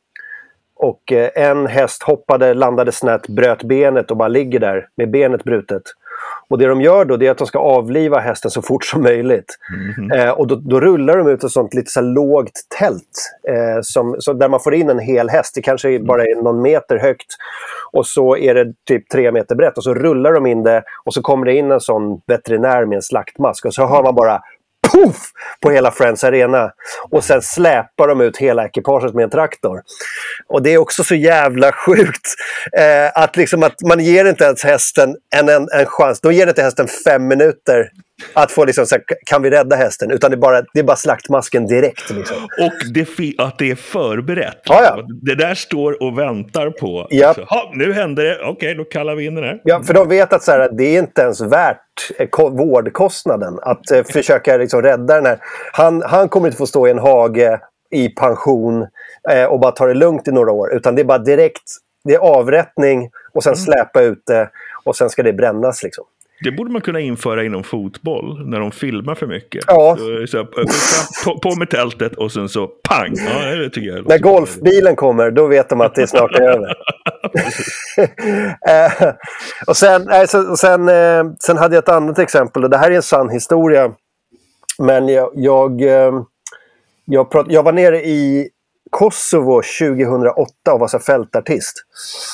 och 0.75 1.11
eh, 1.11 1.29
en 1.35 1.67
häst 1.67 2.03
hoppade, 2.03 2.53
landade 2.53 2.91
snett, 2.91 3.27
bröt 3.27 3.63
benet 3.63 4.11
och 4.11 4.17
bara 4.17 4.27
ligger 4.27 4.59
där 4.59 4.87
med 4.97 5.11
benet 5.11 5.43
brutet. 5.43 5.81
Och 6.51 6.57
det 6.57 6.67
de 6.67 6.81
gör 6.81 7.05
då 7.05 7.17
det 7.17 7.27
är 7.27 7.31
att 7.31 7.37
de 7.37 7.47
ska 7.47 7.59
avliva 7.59 8.19
hästen 8.19 8.51
så 8.51 8.61
fort 8.61 8.85
som 8.85 9.03
möjligt. 9.03 9.57
Eh, 10.15 10.29
och 10.29 10.47
då, 10.47 10.55
då 10.55 10.79
rullar 10.79 11.17
de 11.17 11.27
ut 11.27 11.43
ett 11.43 11.51
sånt 11.51 11.73
lite 11.73 11.91
så 11.91 12.01
lågt 12.01 12.51
tält. 12.79 13.33
Eh, 13.49 13.79
som, 13.81 14.15
så 14.19 14.33
där 14.33 14.49
man 14.49 14.59
får 14.59 14.73
in 14.73 14.89
en 14.89 14.99
hel 14.99 15.29
häst. 15.29 15.55
Det 15.55 15.61
kanske 15.61 15.99
bara 15.99 16.23
är 16.23 16.43
någon 16.43 16.61
meter 16.61 16.97
högt. 16.97 17.27
Och 17.91 18.07
så 18.07 18.37
är 18.37 18.53
det 18.53 18.73
typ 18.87 19.09
tre 19.09 19.31
meter 19.31 19.55
brett. 19.55 19.77
Och 19.77 19.83
så 19.83 19.93
rullar 19.93 20.33
de 20.33 20.45
in 20.45 20.63
det 20.63 20.83
och 21.03 21.13
så 21.13 21.21
kommer 21.21 21.45
det 21.45 21.53
in 21.53 21.71
en 21.71 21.79
sån 21.79 22.21
veterinär 22.27 22.85
med 22.85 22.95
en 22.95 23.01
slaktmask. 23.01 23.65
Och 23.65 23.73
så 23.73 23.85
hör 23.85 24.03
man 24.03 24.15
bara 24.15 24.41
poff 24.91 25.17
på 25.61 25.71
hela 25.71 25.91
Friends 25.91 26.23
Arena. 26.23 26.71
Och 27.11 27.23
sen 27.23 27.41
släpar 27.41 28.07
de 28.07 28.21
ut 28.21 28.37
hela 28.37 28.65
ekipaget 28.65 29.13
med 29.13 29.23
en 29.23 29.29
traktor. 29.29 29.81
Och 30.47 30.63
det 30.63 30.73
är 30.73 30.77
också 30.77 31.03
så 31.03 31.15
jävla 31.15 31.71
sjukt. 31.71 32.27
Eh, 32.77 33.23
att, 33.23 33.37
liksom 33.37 33.63
att 33.63 33.81
man 33.81 33.99
ger 33.99 34.25
inte 34.25 34.43
ens 34.43 34.63
hästen 34.63 35.15
en, 35.35 35.49
en, 35.49 35.67
en 35.73 35.85
chans. 35.85 36.21
De 36.21 36.33
ger 36.33 36.47
inte 36.47 36.63
hästen 36.63 36.87
fem 37.05 37.27
minuter 37.27 37.89
att 38.33 38.51
få 38.51 38.65
liksom, 38.65 38.85
så 38.85 38.95
här, 38.95 39.03
kan 39.25 39.41
vi 39.41 39.49
rädda 39.49 39.75
hästen? 39.75 40.11
Utan 40.11 40.31
det 40.31 40.35
är 40.35 40.39
bara, 40.39 40.61
det 40.73 40.79
är 40.79 40.83
bara 40.83 40.95
slaktmasken 40.97 41.67
direkt. 41.67 42.09
Liksom. 42.09 42.37
Och 42.43 42.71
det, 42.93 43.33
att 43.37 43.57
det 43.59 43.71
är 43.71 43.75
förberett. 43.75 44.61
Ja, 44.63 44.83
ja. 44.83 45.03
Det 45.21 45.35
där 45.35 45.55
står 45.55 46.03
och 46.03 46.19
väntar 46.19 46.69
på. 46.69 47.07
Japp. 47.11 47.35
Så, 47.35 47.43
"Ha, 47.43 47.71
nu 47.75 47.93
händer 47.93 48.23
det, 48.23 48.39
okej 48.45 48.75
då 48.75 48.83
kallar 48.83 49.15
vi 49.15 49.25
in 49.25 49.35
den 49.35 49.43
här. 49.43 49.61
Ja, 49.63 49.83
för 49.83 49.93
de 49.93 50.09
vet 50.09 50.33
att 50.33 50.43
så 50.43 50.51
här, 50.51 50.69
det 50.71 50.83
är 50.83 50.99
inte 50.99 51.21
ens 51.21 51.41
värt 51.41 51.77
eh, 52.19 52.27
ko- 52.27 52.49
vårdkostnaden 52.57 53.59
att 53.61 53.91
eh, 53.91 54.03
försöka 54.03 54.57
liksom, 54.57 54.81
rädda 54.81 55.15
den 55.15 55.25
här. 55.25 55.37
Han, 55.73 56.01
han 56.05 56.29
kommer 56.29 56.47
inte 56.47 56.57
få 56.57 56.67
stå 56.67 56.87
i 56.87 56.91
en 56.91 56.99
hage 56.99 57.59
i 57.91 58.09
pension 58.09 58.87
eh, 59.31 59.43
och 59.45 59.59
bara 59.59 59.71
ta 59.71 59.85
det 59.85 59.93
lugnt 59.93 60.27
i 60.27 60.31
några 60.31 60.51
år. 60.51 60.73
Utan 60.73 60.95
det 60.95 61.01
är 61.01 61.05
bara 61.05 61.17
direkt, 61.17 61.63
det 62.03 62.13
är 62.13 62.19
avrättning 62.19 63.09
och 63.33 63.43
sen 63.43 63.55
släpa 63.55 64.01
ut 64.01 64.23
det 64.27 64.49
och 64.83 64.95
sen 64.95 65.09
ska 65.09 65.23
det 65.23 65.33
brännas. 65.33 65.83
Liksom. 65.83 66.05
Det 66.43 66.51
borde 66.51 66.71
man 66.71 66.81
kunna 66.81 66.99
införa 66.99 67.43
inom 67.43 67.63
fotboll 67.63 68.49
när 68.49 68.59
de 68.59 68.71
filmar 68.71 69.15
för 69.15 69.27
mycket. 69.27 69.63
Ja. 69.67 69.97
Så, 69.99 70.27
så, 70.27 70.45
på, 71.25 71.39
på 71.39 71.55
med 71.55 71.69
tältet 71.69 72.15
och 72.15 72.31
sen 72.31 72.49
så 72.49 72.67
pang! 72.67 73.13
Ja, 73.15 73.55
det 73.55 73.69
tycker 73.69 73.89
jag 73.89 74.07
När 74.07 74.17
golfbilen 74.17 74.95
kommer, 74.95 75.31
då 75.31 75.47
vet 75.47 75.69
de 75.69 75.81
att 75.81 75.95
det 75.95 76.07
snart 76.07 76.35
är 76.35 76.41
över. 76.41 76.75
Eh, 78.67 79.13
och 79.67 79.77
sen, 79.77 80.27
så, 80.27 80.57
sen, 80.57 80.89
eh, 80.89 81.23
sen 81.39 81.57
hade 81.57 81.75
jag 81.75 81.83
ett 81.83 81.89
annat 81.89 82.19
exempel 82.19 82.63
och 82.63 82.69
det 82.69 82.77
här 82.77 82.91
är 82.91 82.95
en 82.95 83.01
sann 83.01 83.29
historia. 83.29 83.91
Men 84.79 85.07
jag, 85.07 85.31
jag, 85.35 85.81
eh, 85.81 86.11
jag, 87.05 87.31
prat, 87.31 87.45
jag 87.49 87.63
var 87.63 87.71
nere 87.71 87.97
i 87.97 88.49
Kosovo 88.91 89.61
2008 89.79 90.73
och 90.73 90.79
var 90.79 90.87
så 90.87 90.99
fältartist. 90.99 91.85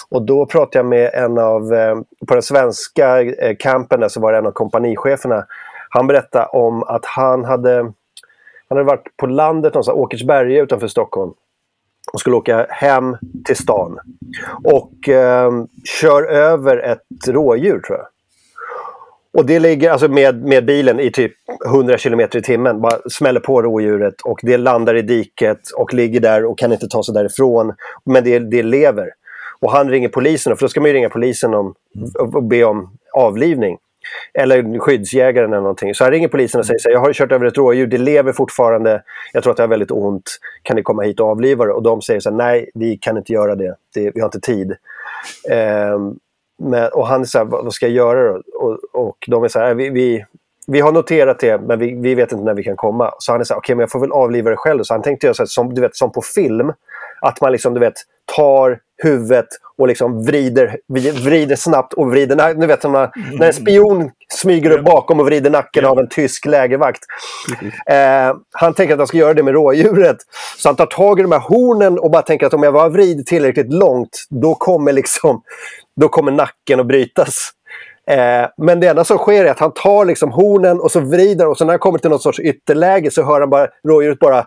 Och 0.09 0.25
då 0.25 0.45
pratade 0.45 0.77
jag 0.77 0.85
med 0.85 1.13
en 1.13 1.37
av, 1.37 1.73
eh, 1.73 1.95
på 2.27 2.33
den 2.33 2.43
svenska 2.43 3.21
eh, 3.21 3.55
campen 3.59 3.99
där 3.99 4.09
så 4.09 4.21
var 4.21 4.31
det 4.31 4.37
en 4.37 4.45
av 4.45 4.51
kompanicheferna. 4.51 5.45
Han 5.89 6.07
berättade 6.07 6.45
om 6.45 6.83
att 6.83 7.05
han 7.05 7.45
hade, 7.45 7.77
han 8.69 8.77
hade 8.77 8.83
varit 8.83 9.17
på 9.17 9.27
landet 9.27 9.73
någonstans, 9.73 9.97
Åkersberga 9.97 10.61
utanför 10.61 10.87
Stockholm. 10.87 11.33
Och 12.13 12.19
skulle 12.19 12.35
åka 12.35 12.65
hem 12.69 13.17
till 13.45 13.55
stan. 13.55 13.99
Och 14.63 15.09
eh, 15.09 15.51
kör 16.01 16.23
över 16.23 16.77
ett 16.77 17.27
rådjur 17.27 17.79
tror 17.79 17.97
jag. 17.97 18.07
Och 19.37 19.45
det 19.45 19.59
ligger 19.59 19.91
alltså 19.91 20.07
med, 20.07 20.43
med 20.43 20.65
bilen 20.65 20.99
i 20.99 21.11
typ 21.11 21.31
100 21.65 21.97
km 21.97 22.19
i 22.19 22.41
timmen. 22.41 22.81
Bara 22.81 22.99
smäller 23.09 23.39
på 23.39 23.61
rådjuret 23.61 24.21
och 24.21 24.39
det 24.43 24.57
landar 24.57 24.95
i 24.95 25.01
diket 25.01 25.59
och 25.75 25.93
ligger 25.93 26.19
där 26.19 26.45
och 26.45 26.57
kan 26.57 26.71
inte 26.71 26.87
ta 26.87 27.03
sig 27.03 27.13
därifrån. 27.13 27.73
Men 28.05 28.23
det, 28.23 28.39
det 28.39 28.63
lever. 28.63 29.09
Och 29.59 29.71
han 29.71 29.89
ringer 29.89 30.09
polisen, 30.09 30.57
för 30.57 30.65
då 30.65 30.69
ska 30.69 30.81
man 30.81 30.89
ju 30.89 30.93
ringa 30.93 31.09
polisen 31.09 31.53
om, 31.53 31.73
och, 32.19 32.35
och 32.35 32.43
be 32.43 32.63
om 32.63 32.89
avlivning. 33.13 33.77
Eller 34.33 34.79
skyddsjägaren 34.79 35.53
eller 35.53 35.61
någonting. 35.61 35.95
Så 35.95 36.03
han 36.03 36.11
ringer 36.11 36.27
polisen 36.27 36.59
och 36.59 36.65
säger 36.65 36.79
så 36.79 36.89
här, 36.89 36.93
jag 36.93 36.99
har 36.99 37.13
kört 37.13 37.31
över 37.31 37.45
ett 37.45 37.57
rådjur, 37.57 37.87
det 37.87 37.97
lever 37.97 38.33
fortfarande. 38.33 39.03
Jag 39.33 39.43
tror 39.43 39.51
att 39.51 39.57
det 39.57 39.63
har 39.63 39.67
väldigt 39.67 39.91
ont. 39.91 40.39
Kan 40.63 40.75
ni 40.75 40.83
komma 40.83 41.01
hit 41.01 41.19
och 41.19 41.27
avliva 41.27 41.65
det? 41.65 41.73
Och 41.73 41.83
de 41.83 42.01
säger 42.01 42.19
så 42.19 42.29
här, 42.29 42.37
nej, 42.37 42.69
vi 42.73 42.97
kan 42.97 43.17
inte 43.17 43.33
göra 43.33 43.55
det. 43.55 43.75
det 43.93 44.11
vi 44.15 44.19
har 44.19 44.27
inte 44.27 44.39
tid. 44.39 44.75
Ehm, 45.49 46.15
men, 46.57 46.89
och 46.91 47.07
han 47.07 47.21
är 47.21 47.25
så 47.25 47.37
här, 47.37 47.45
vad, 47.45 47.73
ska 47.73 47.87
jag 47.87 47.95
göra 47.95 48.33
då? 48.33 48.41
Och, 48.53 48.77
och 49.07 49.17
de 49.27 49.43
är 49.43 49.47
så 49.47 49.59
här, 49.59 49.69
äh, 49.69 49.75
vi, 49.75 49.89
vi, 49.89 50.25
vi 50.67 50.79
har 50.79 50.91
noterat 50.91 51.39
det, 51.39 51.61
men 51.61 51.79
vi, 51.79 51.93
vi 51.93 52.15
vet 52.15 52.31
inte 52.31 52.43
när 52.43 52.53
vi 52.53 52.63
kan 52.63 52.75
komma. 52.75 53.13
Så 53.19 53.31
han 53.31 53.41
är 53.41 53.45
så 53.45 53.53
här, 53.53 53.59
okej, 53.59 53.75
men 53.75 53.81
jag 53.81 53.91
får 53.91 53.99
väl 53.99 54.11
avliva 54.11 54.49
det 54.49 54.57
själv. 54.57 54.83
Så 54.83 54.93
han 54.93 55.01
tänkte 55.01 55.27
göra 55.27 55.33
så 55.33 55.43
här, 55.43 55.47
som, 55.47 55.73
du 55.73 55.81
vet, 55.81 55.95
som 55.95 56.11
på 56.11 56.21
film. 56.21 56.73
Att 57.21 57.41
man 57.41 57.51
liksom, 57.51 57.73
du 57.73 57.79
vet, 57.79 57.93
tar 58.35 58.79
huvudet 58.97 59.47
och 59.77 59.87
liksom 59.87 60.25
vrider, 60.25 60.77
vrider 61.23 61.55
snabbt 61.55 61.93
och 61.93 62.11
vrider... 62.11 62.53
Du 62.53 62.67
vet, 62.67 62.81
som 62.81 62.91
när, 62.91 63.09
när 63.39 63.47
en 63.47 63.53
spion 63.53 64.11
smyger 64.33 64.71
upp 64.71 64.85
bakom 64.85 65.19
och 65.19 65.25
vrider 65.25 65.49
nacken 65.49 65.85
av 65.85 65.99
en 65.99 66.09
tysk 66.09 66.45
lägervakt. 66.45 67.01
Eh, 67.85 68.35
han 68.51 68.73
tänker 68.73 68.93
att 68.93 68.99
han 68.99 69.07
ska 69.07 69.17
göra 69.17 69.33
det 69.33 69.43
med 69.43 69.53
rådjuret. 69.53 70.17
Så 70.57 70.69
han 70.69 70.75
tar 70.75 70.85
tag 70.85 71.19
i 71.19 71.21
de 71.21 71.31
här 71.31 71.39
hornen 71.39 71.99
och 71.99 72.11
bara 72.11 72.21
tänker 72.21 72.45
att 72.45 72.53
om 72.53 72.63
jag 72.63 72.73
bara 72.73 72.89
vrider 72.89 73.23
tillräckligt 73.23 73.73
långt, 73.73 74.25
då 74.29 74.55
kommer 74.55 74.93
liksom 74.93 75.41
då 76.01 76.09
kommer 76.09 76.31
nacken 76.31 76.79
att 76.79 76.87
brytas. 76.87 77.51
Eh, 78.09 78.49
men 78.57 78.79
det 78.79 78.87
enda 78.87 79.03
som 79.03 79.17
sker 79.17 79.45
är 79.45 79.51
att 79.51 79.59
han 79.59 79.73
tar 79.73 80.05
liksom 80.05 80.31
hornen 80.31 80.79
och 80.79 80.91
så 80.91 80.99
vrider 80.99 81.47
och 81.47 81.57
så 81.57 81.65
när 81.65 81.73
han 81.73 81.79
kommer 81.79 81.99
till 81.99 82.09
något 82.09 82.21
sorts 82.21 82.39
ytterläge 82.39 83.11
så 83.11 83.23
hör 83.23 83.39
han 83.39 83.49
bara 83.49 83.67
rådjuret 83.87 84.19
bara... 84.19 84.45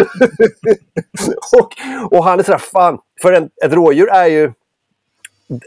och, 1.60 1.72
och 2.10 2.24
han 2.24 2.38
är 2.38 2.42
sådär, 2.42 2.58
fan, 2.58 2.98
för 3.22 3.32
en, 3.32 3.50
ett 3.64 3.72
rådjur 3.72 4.08
är 4.10 4.26
ju... 4.26 4.52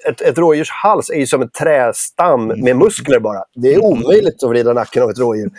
Ett, 0.10 0.22
ett 0.22 0.38
rådjurs 0.38 0.70
hals 0.72 1.10
är 1.10 1.16
ju 1.16 1.28
som 1.28 1.42
en 1.42 1.50
trästam 1.50 2.48
med 2.48 2.76
muskler 2.76 3.20
bara. 3.20 3.44
Det 3.56 3.74
är 3.74 3.86
omöjligt 3.86 4.44
att 4.44 4.50
vrida 4.50 4.74
nacken 4.74 5.04
av 5.04 5.10
ett 5.10 5.20
rådjur. 5.20 5.52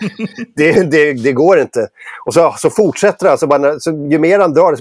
Det, 0.57 0.91
det, 0.91 1.13
det 1.13 1.33
går 1.33 1.61
inte. 1.61 1.89
Och 2.27 2.35
så, 2.35 2.55
så 2.59 2.71
fortsätter 2.71 3.29
han. 3.29 3.39
Så 3.39 3.47
bara, 3.47 3.81
så 3.81 3.91
ju 3.91 4.19
mer 4.19 4.39
han 4.39 4.55
drar. 4.55 4.75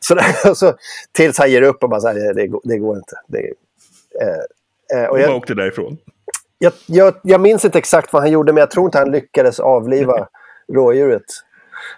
Så, 0.00 0.14
där, 0.14 0.54
så, 0.54 0.74
tills 1.12 1.38
han 1.38 1.50
ger 1.50 1.62
upp 1.62 1.82
och 1.82 1.88
bara 1.88 2.00
så 2.00 2.08
här, 2.08 2.34
det, 2.34 2.50
det 2.64 2.78
går 2.78 2.96
inte. 2.96 3.16
Det, 3.26 3.38
eh, 4.94 5.04
och 5.04 5.20
jag, 5.20 5.30
och 5.30 5.36
åkte 5.36 5.54
därifrån? 5.54 5.98
Jag, 6.62 6.72
jag, 6.86 7.14
jag 7.22 7.40
minns 7.40 7.64
inte 7.64 7.78
exakt 7.78 8.12
vad 8.12 8.22
han 8.22 8.30
gjorde, 8.30 8.52
men 8.52 8.60
jag 8.60 8.70
tror 8.70 8.84
inte 8.84 8.98
han 8.98 9.10
lyckades 9.10 9.60
avliva 9.60 10.28
rådjuret. 10.74 11.22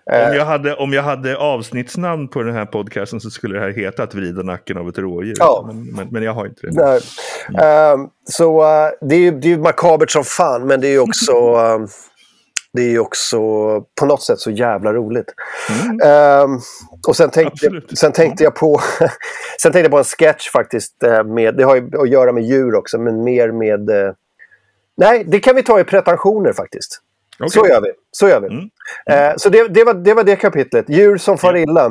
Om 0.07 0.37
jag, 0.37 0.45
hade, 0.45 0.75
om 0.75 0.93
jag 0.93 1.03
hade 1.03 1.37
avsnittsnamn 1.37 2.29
på 2.29 2.43
den 2.43 2.55
här 2.55 2.67
podcasten 2.67 3.21
så 3.21 3.31
skulle 3.31 3.55
det 3.55 3.61
här 3.61 3.71
heta 3.71 4.03
att 4.03 4.15
vrida 4.15 4.43
nacken 4.43 4.79
av 4.79 4.89
ett 4.89 4.99
rådjur. 4.99 5.35
Ja. 5.39 5.65
Men, 5.67 5.85
men, 5.85 6.09
men, 6.11 6.23
jag 6.23 6.33
har 6.33 6.47
inte 6.47 6.67
det. 6.67 6.73
Nej. 6.73 7.01
Mm. 7.49 8.01
Uh, 8.01 8.07
så 8.25 8.63
uh, 8.63 8.91
det 9.01 9.15
är 9.15 9.19
ju 9.19 9.31
det 9.31 9.53
är 9.53 9.59
makabert 9.59 10.11
som 10.11 10.25
fan, 10.25 10.67
men 10.67 10.81
det 10.81 10.89
är 10.89 10.93
ju 10.93 11.01
också... 11.01 11.33
Uh, 11.33 11.87
det 12.73 12.83
är 12.83 12.91
ju 12.91 12.99
också 12.99 13.39
på 14.01 14.07
något 14.07 14.23
sätt 14.23 14.39
så 14.39 14.51
jävla 14.51 14.93
roligt. 14.93 15.35
Mm. 15.85 16.51
Uh, 16.53 16.59
och 17.09 17.17
sen 17.17 17.31
tänkte, 17.31 17.81
sen 17.95 18.13
tänkte 18.13 18.45
jag 18.45 18.55
på 18.55 18.81
Sen 19.63 19.73
tänkte 19.73 19.81
jag 19.81 19.91
på 19.91 19.99
en 19.99 20.05
sketch 20.05 20.51
faktiskt. 20.51 20.95
Med, 21.25 21.57
det 21.57 21.65
har 21.65 21.77
ju 21.77 21.91
att 21.99 22.09
göra 22.09 22.33
med 22.33 22.43
djur 22.43 22.75
också, 22.75 22.99
men 22.99 23.25
mer 23.25 23.53
med... 23.53 24.15
Nej, 24.97 25.25
det 25.25 25.41
kan 25.41 25.57
vi 25.57 25.63
ta 25.63 25.81
i 25.81 25.85
pretensioner 25.85 26.53
faktiskt. 26.53 27.01
Okay. 27.39 27.49
Så 27.49 27.67
gör 27.67 27.81
vi. 27.81 27.93
Så, 28.11 28.29
gör 28.29 28.41
vi. 28.41 28.47
Mm. 28.47 28.71
Mm. 29.07 29.31
Uh, 29.31 29.37
så 29.37 29.49
det, 29.49 29.69
det, 29.69 29.85
var, 29.85 29.95
det 29.95 30.15
var 30.15 30.25
det 30.25 30.37
kapitlet. 30.37 30.89
Djur 30.89 31.17
som 31.17 31.39
far 31.39 31.57
illa. 31.57 31.87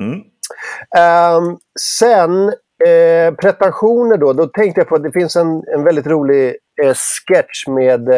Um, 0.00 1.58
sen 1.80 2.48
eh, 2.88 3.34
pretensioner 3.34 4.16
då. 4.16 4.32
Då 4.32 4.46
tänkte 4.46 4.80
jag 4.80 4.88
på 4.88 4.94
att 4.94 5.02
det 5.02 5.12
finns 5.12 5.36
en, 5.36 5.62
en 5.74 5.84
väldigt 5.84 6.06
rolig 6.06 6.56
eh, 6.82 6.94
sketch 6.94 7.66
med 7.66 8.08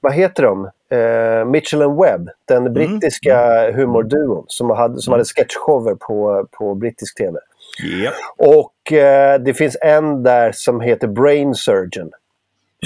vad 0.00 0.12
heter 0.12 0.42
de? 0.42 0.70
Uh, 0.92 1.44
Mitchell 1.44 1.82
and 1.82 2.00
Webb, 2.00 2.28
den 2.44 2.58
mm. 2.58 2.72
brittiska 2.72 3.64
mm. 3.64 3.76
humorduon 3.76 4.44
som 4.46 4.70
hade, 4.70 5.00
som 5.00 5.12
hade 5.12 5.24
sketchshower 5.24 5.94
på, 5.94 6.46
på 6.50 6.74
brittisk 6.74 7.16
tv. 7.16 7.38
Yep. 7.84 8.14
Och 8.36 8.92
uh, 8.92 9.44
det 9.44 9.54
finns 9.56 9.76
en 9.80 10.22
där 10.22 10.52
som 10.52 10.80
heter 10.80 11.08
Brain 11.08 11.54
Surgeon. 11.54 12.10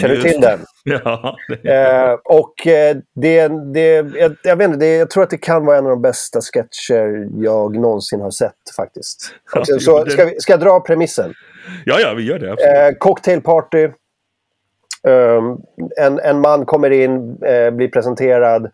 Känner 0.01 0.15
du 0.15 0.23
till 0.23 0.41
den? 0.41 0.61
Ja. 1.63 2.21
och 2.25 2.55
det, 3.15 3.49
det, 3.75 3.85
jag, 3.95 4.37
jag, 4.43 4.57
vet 4.57 4.67
inte, 4.67 4.79
det, 4.79 4.97
jag 4.97 5.11
tror 5.11 5.23
att 5.23 5.31
det 5.31 5.39
kan 5.39 5.67
vara 5.67 5.79
en 5.79 5.85
av 5.85 5.91
de 5.91 6.03
bästa 6.03 6.41
sketcher 6.41 7.29
jag 7.37 7.77
någonsin 7.77 8.21
har 8.21 8.31
sett 8.31 8.55
faktiskt. 8.77 9.35
Ja, 9.55 9.65
så, 9.65 10.07
ska, 10.07 10.25
vi, 10.25 10.41
ska 10.41 10.53
jag 10.53 10.61
dra 10.61 10.81
premissen? 10.81 11.35
Ja, 11.85 12.01
ja, 12.01 12.15
vi 12.15 12.23
gör 12.23 12.39
det. 12.39 12.95
cocktailparty. 12.99 13.89
Um, 15.05 15.63
en, 15.97 16.21
en 16.21 16.41
man 16.41 16.67
kommer 16.67 16.91
in, 16.91 17.43
eh, 17.43 17.71
blir 17.71 17.89
presenterad 17.89 18.71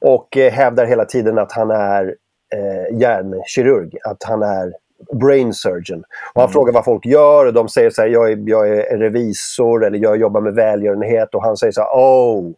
och 0.00 0.36
eh, 0.36 0.52
hävdar 0.52 0.86
hela 0.86 1.04
tiden 1.04 1.38
att 1.38 1.52
han 1.52 1.70
är 1.70 2.14
eh, 2.54 2.98
hjärnkirurg, 2.98 3.98
att 4.04 4.22
han 4.24 4.42
är 4.42 4.72
brain 5.20 5.54
surgeon. 5.54 5.98
Och 6.34 6.40
han 6.40 6.44
mm. 6.44 6.52
frågar 6.52 6.72
vad 6.72 6.84
folk 6.84 7.06
gör 7.06 7.46
och 7.46 7.52
de 7.52 7.68
säger 7.68 7.90
så 7.90 8.02
här, 8.02 8.08
jag 8.08 8.32
är, 8.32 8.38
jag 8.46 8.68
är 8.68 8.98
revisor 8.98 9.84
eller 9.84 9.98
jag 9.98 10.16
jobbar 10.16 10.40
med 10.40 10.54
välgörenhet 10.54 11.34
och 11.34 11.42
han 11.42 11.56
säger 11.56 11.72
så 11.72 11.80
här, 11.80 11.88
oh, 11.88 12.52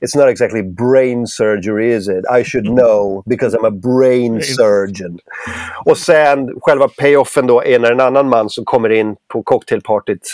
it's 0.00 0.16
not 0.16 0.28
exactly 0.28 0.62
brain 0.62 1.26
surgery 1.26 1.94
is 1.94 2.08
it? 2.08 2.24
I 2.40 2.44
should 2.44 2.66
know 2.66 3.22
because 3.26 3.56
I'm 3.56 3.66
a 3.66 3.70
brain 3.70 4.42
surgeon. 4.42 5.18
Och 5.84 5.98
sen 5.98 6.60
själva 6.60 6.88
payoffen 6.88 7.46
då 7.46 7.64
är 7.64 7.78
när 7.78 7.92
en 7.92 8.00
annan 8.00 8.28
man 8.28 8.50
som 8.50 8.64
kommer 8.64 8.90
in 8.90 9.16
på 9.32 9.42
cocktailpartyt 9.42 10.28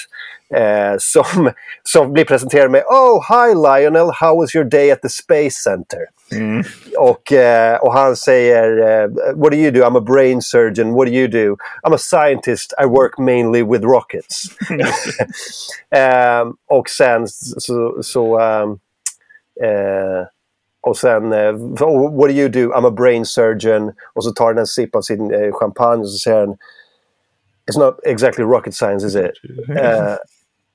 eh, 0.54 0.96
som, 0.98 1.50
som 1.82 2.12
blir 2.12 2.24
presenterad 2.24 2.70
med 2.70 2.82
Oh, 2.86 3.20
hi 3.28 3.54
Lionel, 3.54 4.10
how 4.10 4.40
was 4.40 4.54
your 4.54 4.64
day 4.64 4.90
at 4.90 5.02
the 5.02 5.08
Space 5.08 5.62
Center? 5.62 6.06
Mm. 6.32 6.64
Och, 6.98 7.32
eh, 7.32 7.78
och 7.78 7.92
han 7.92 8.16
säger 8.16 8.78
eh, 8.78 9.08
What 9.34 9.52
do 9.52 9.58
you 9.58 9.70
do? 9.70 9.80
I'm 9.82 9.96
a 9.96 10.00
brain 10.00 10.42
surgeon. 10.42 10.94
What 10.94 11.06
do 11.06 11.12
you 11.12 11.28
do? 11.28 11.56
I'm 11.82 11.94
a 11.94 11.98
scientist. 11.98 12.74
I 12.82 12.86
work 12.86 13.18
mainly 13.18 13.62
with 13.62 13.84
rockets. 13.84 14.48
um, 14.70 16.56
och 16.66 16.88
sen 16.88 17.28
så... 17.28 18.02
så 18.02 18.40
um, 18.40 18.80
och 20.86 20.96
sen, 20.96 21.32
uh, 21.32 21.52
what 22.10 22.28
do 22.28 22.34
you 22.34 22.48
do? 22.48 22.72
I'm 22.72 22.86
a 22.86 22.90
brain 22.90 23.24
surgeon. 23.24 23.92
Och 24.14 24.24
så 24.24 24.30
tar 24.30 24.46
han 24.46 24.58
en 24.58 24.66
sipp 24.66 24.96
av 24.96 25.02
sin 25.02 25.52
champagne 25.52 26.00
och 26.00 26.10
så 26.10 26.18
säger 26.18 26.38
han 26.38 26.56
It's 27.70 27.78
not 27.78 28.00
exactly 28.02 28.44
rocket 28.44 28.74
science 28.74 29.06
is 29.06 29.14
it? 29.14 29.32
Uh, 29.70 30.16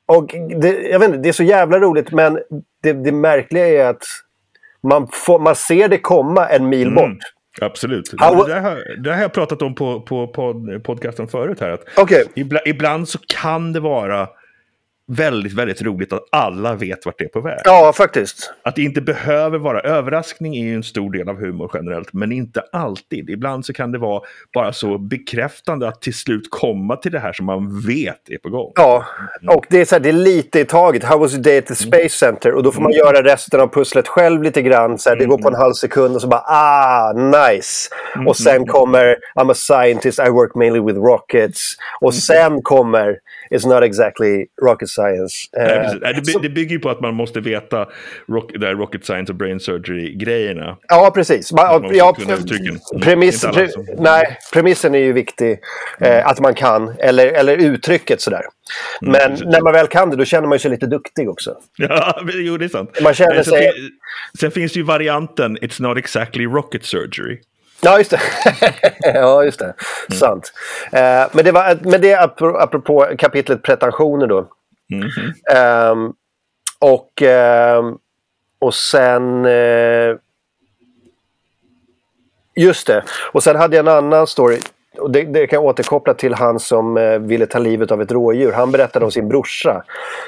och 0.10 0.36
det, 0.62 0.82
jag 0.82 1.00
vet 1.00 1.08
inte, 1.10 1.22
det 1.22 1.30
är 1.30 1.34
så 1.34 1.44
jävla 1.44 1.80
roligt 1.80 2.12
men 2.12 2.40
det, 2.84 2.94
det 2.94 3.12
märkliga 3.12 3.68
är 3.68 3.86
att 3.86 4.04
man, 4.84 5.08
får, 5.12 5.40
man 5.40 5.56
ser 5.56 5.88
det 5.88 5.98
komma 5.98 6.50
en 6.50 6.70
mil 6.70 6.88
mm, 6.88 6.96
bort. 6.96 7.18
Absolut. 7.62 8.14
How... 8.18 8.44
Det, 8.44 8.60
här, 8.60 9.02
det 9.04 9.10
här 9.10 9.18
har 9.18 9.24
jag 9.24 9.34
pratat 9.34 9.62
om 9.62 9.76
på, 9.76 10.02
på, 10.02 10.28
på 10.28 10.80
podcasten 10.84 11.28
förut. 11.28 11.60
här. 11.60 11.70
Att 11.70 12.00
okay. 12.00 12.24
ibland, 12.36 12.68
ibland 12.68 13.10
så 13.10 13.20
kan 13.28 13.74
det 13.74 13.80
vara 13.80 14.28
väldigt, 15.10 15.54
väldigt 15.54 15.82
roligt 15.82 16.14
att 16.14 16.24
alla 16.32 16.76
vet 16.76 17.06
vart 17.06 17.18
det 17.18 17.24
är 17.24 17.30
på 17.30 17.42
väg. 17.42 17.60
Ja, 17.64 17.94
faktiskt. 17.94 18.54
Att 18.64 18.76
det 18.76 18.82
inte 18.82 19.02
behöver 19.02 19.58
vara 19.58 19.82
överraskning 19.82 20.56
är 20.56 20.64
ju 20.64 20.76
en 20.76 20.84
stor 20.84 21.12
del 21.12 21.30
av 21.30 21.36
humor 21.36 21.72
generellt, 21.74 22.14
men 22.14 22.32
inte 22.32 22.62
alltid. 22.72 23.30
Ibland 23.30 23.66
så 23.66 23.74
kan 23.74 23.92
det 23.92 23.98
vara 23.98 24.22
bara 24.54 24.74
så 24.74 24.98
bekräftande 24.98 25.88
att 25.88 26.02
till 26.02 26.14
slut 26.14 26.44
komma 26.50 26.96
till 26.96 27.12
det 27.12 27.20
här 27.20 27.34
som 27.34 27.46
man 27.46 27.82
vet 27.82 28.30
är 28.30 28.38
på 28.38 28.50
gång. 28.50 28.72
Ja, 28.76 29.06
och 29.48 29.66
det 29.70 29.82
är, 29.82 29.86
så 29.86 29.96
här, 29.96 30.00
det 30.00 30.10
är 30.10 30.14
lite 30.14 30.60
i 30.60 30.66
taget. 30.66 31.04
How 31.04 31.20
was 31.20 31.34
your 31.34 31.44
day 31.44 31.58
at 31.58 31.66
the 31.66 31.76
Space 31.76 32.10
Center? 32.10 32.54
Och 32.54 32.64
då 32.64 32.72
får 32.72 32.82
man 32.82 32.92
göra 32.92 33.24
resten 33.24 33.60
av 33.60 33.68
pusslet 33.68 34.08
själv 34.08 34.44
lite 34.44 34.62
grann. 34.62 34.98
Så 34.98 35.10
här, 35.10 35.16
det 35.16 35.26
går 35.26 35.38
på 35.38 35.48
en 35.48 35.56
halv 35.56 35.74
sekund 35.74 36.16
och 36.16 36.22
så 36.22 36.28
bara 36.28 36.44
ah, 36.48 37.14
nice. 37.14 37.90
Och 38.28 38.38
sen 38.38 38.66
kommer 38.66 39.18
I'm 39.36 39.52
a 39.52 39.56
scientist, 39.56 40.20
I 40.20 40.30
work 40.30 40.56
mainly 40.56 40.80
with 40.80 41.00
rockets. 41.00 41.76
Och 42.02 42.16
sen 42.16 42.62
kommer 42.62 43.20
It's 43.52 43.66
not 43.66 43.84
exactly 43.84 44.46
rocket 44.62 44.90
science. 44.90 44.99
Nej, 45.02 45.20
Eh. 45.58 45.94
Nej, 46.02 46.14
det, 46.14 46.22
by- 46.22 46.40
det 46.42 46.50
bygger 46.50 46.72
ju 46.72 46.80
på 46.80 46.90
att 46.90 47.02
man 47.02 47.14
måste 47.14 47.40
veta 47.40 47.88
rock, 48.30 48.52
det 48.60 48.74
rocket 48.74 49.06
science 49.06 49.32
och 49.32 49.36
brain 49.38 49.60
surgery-grejerna. 49.60 50.78
Ja, 50.88 51.12
precis. 51.16 51.52
Man, 51.52 51.82
Man 51.82 51.96
ja. 51.96 52.16
Mm, 52.26 52.80
premiss, 53.02 53.42
pre, 53.42 53.68
som- 53.70 53.86
nej, 53.98 54.38
premissen 54.54 54.96
är 54.96 55.00
ju 55.00 55.14
viktig. 55.14 55.60
Eh, 56.00 56.28
att 56.28 56.40
man 56.40 56.54
kan, 56.54 56.94
eller, 57.00 57.28
eller 57.28 57.58
uttrycket 57.58 58.22
sådär. 58.22 58.42
Men 59.02 59.32
Mm, 59.36 59.50
när 59.50 59.62
man 59.62 59.74
väl 59.74 59.88
kan 59.88 60.10
det, 60.10 60.16
då 60.16 60.26
känner 60.26 60.48
man 60.48 60.56
ju 60.56 60.60
sig 60.60 60.72
lite 60.72 60.86
duktig 60.86 61.30
också. 61.30 61.56
Ja, 61.78 62.20
jo, 62.34 62.58
det 62.58 62.66
är 62.66 62.70
sant. 62.70 63.00
Man 63.02 63.14
känner 63.14 63.36
Eh, 63.36 63.42
sen, 63.42 63.54
sig- 63.54 63.72
fin- 63.74 63.90
sen 64.40 64.52
finns 64.52 64.74
det 64.74 64.80
ju 64.80 64.86
varianten 64.86 65.58
It's 65.58 65.82
not 65.82 65.98
exactly 65.98 66.46
rocket 66.46 66.86
surgery. 66.86 67.38
Ja, 67.82 67.98
just 67.98 68.12
det. 68.12 68.20
ja, 69.14 69.44
just 69.44 69.60
det. 69.60 69.66
Mm. 69.66 70.20
Sant. 70.20 70.54
Eh, 70.92 71.28
men 71.32 71.46
det 71.46 71.52
var 71.52 71.78
men 71.82 72.02
det 72.02 72.14
apropå 72.60 73.08
kapitlet 73.18 73.62
pretensioner 73.64 74.28
då. 74.28 74.48
Mhm. 74.90 75.34
Ehm, 75.56 76.14
och, 76.80 77.22
ehm, 77.22 77.98
och 78.60 78.76
sen... 78.76 79.46
eh, 79.46 80.16
just 82.56 82.88
det. 82.88 83.04
Och 83.32 83.44
sen 83.44 83.56
hade 83.56 83.76
jag 83.76 83.88
en 83.88 83.94
annan 83.94 84.28
story. 84.28 84.60
Och 84.98 85.12
det, 85.12 85.24
det 85.24 85.48
kan 85.48 85.58
jag 85.58 85.66
återkoppla 85.66 86.14
till 86.14 86.34
han 86.34 86.60
som 86.60 86.98
eh, 86.98 87.20
ville 87.20 87.46
ta 87.46 87.60
livet 87.60 87.92
av 87.92 88.02
ett 88.02 88.12
rådjur. 88.12 88.52
Han 88.52 88.72
berättade 88.72 89.06
om 89.06 89.12
sin 89.12 89.28
brorsa 89.30 89.84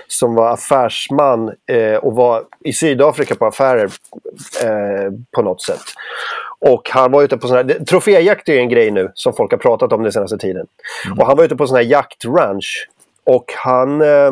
som 0.07 0.35
var 0.35 0.53
affärsman 0.53 1.51
eh, 1.67 1.95
och 1.95 2.15
var 2.15 2.43
i 2.59 2.73
Sydafrika 2.73 3.35
på 3.35 3.45
affärer 3.45 3.89
på 5.31 5.41
något 5.41 5.61
sätt. 5.61 5.81
Och 6.59 6.89
han 6.89 7.11
var 7.11 7.23
ute 7.23 7.37
på 7.37 7.47
sån 7.47 7.57
här, 7.57 7.85
troféjakt 7.85 8.49
är 8.49 8.57
en 8.59 8.69
grej 8.69 8.91
nu 8.91 9.11
som 9.13 9.33
folk 9.33 9.51
har 9.51 9.57
pratat 9.57 9.93
om 9.93 10.03
den 10.03 10.11
senaste 10.11 10.37
tiden. 10.37 10.67
Och 11.17 11.25
han 11.25 11.37
var 11.37 11.43
ute 11.43 11.55
på 11.55 11.67
sån 11.67 11.75
här 11.75 11.83
jaktranch. 11.83 12.87
Och 13.23 13.53
han... 13.57 14.01
Eh, 14.01 14.31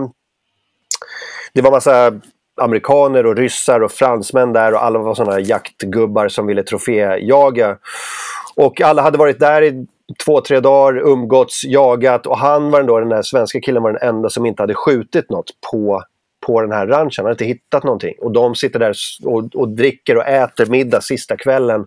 det 1.54 1.62
var 1.62 1.72
massa 1.72 2.20
amerikaner 2.62 3.26
och 3.26 3.36
ryssar 3.36 3.80
och 3.80 3.92
fransmän 3.92 4.54
där 4.54 4.74
och 4.74 4.84
alla 4.84 5.00
var 5.00 5.16
sådana 5.16 5.40
jaktgubbar 5.40 6.28
som 6.28 6.48
ville 6.48 6.64
troféjaga. 6.64 7.78
Och 8.56 8.82
alla 8.82 9.02
hade 9.02 9.18
varit 9.18 9.40
där 9.40 9.62
i 9.62 9.86
två, 10.26 10.42
tre 10.42 10.60
dagar, 10.60 11.00
umgåtts, 11.00 11.64
jagat 11.64 12.26
och 12.26 12.38
han 12.38 12.72
var 12.72 12.84
då, 12.84 13.00
den 13.00 13.10
där 13.10 13.22
svenska 13.22 13.60
killen 13.62 13.84
var 13.84 13.92
den 13.92 14.10
enda 14.10 14.30
som 14.30 14.46
inte 14.46 14.64
hade 14.64 14.74
skjutit 14.74 15.30
något 15.30 15.52
på, 15.72 16.04
på 16.46 16.62
den 16.62 16.72
här 16.72 16.88
ranchen. 16.88 17.14
Han 17.18 17.26
hade 17.26 17.34
inte 17.34 17.46
hittat 17.46 17.84
någonting. 17.84 18.16
Och 18.20 18.32
de 18.32 18.56
sitter 18.56 18.80
där 18.80 18.96
och, 19.24 19.56
och 19.56 19.70
dricker 19.70 20.18
och 20.18 20.28
äter 20.28 20.66
middag 20.66 21.02
sista 21.02 21.38
kvällen. 21.38 21.86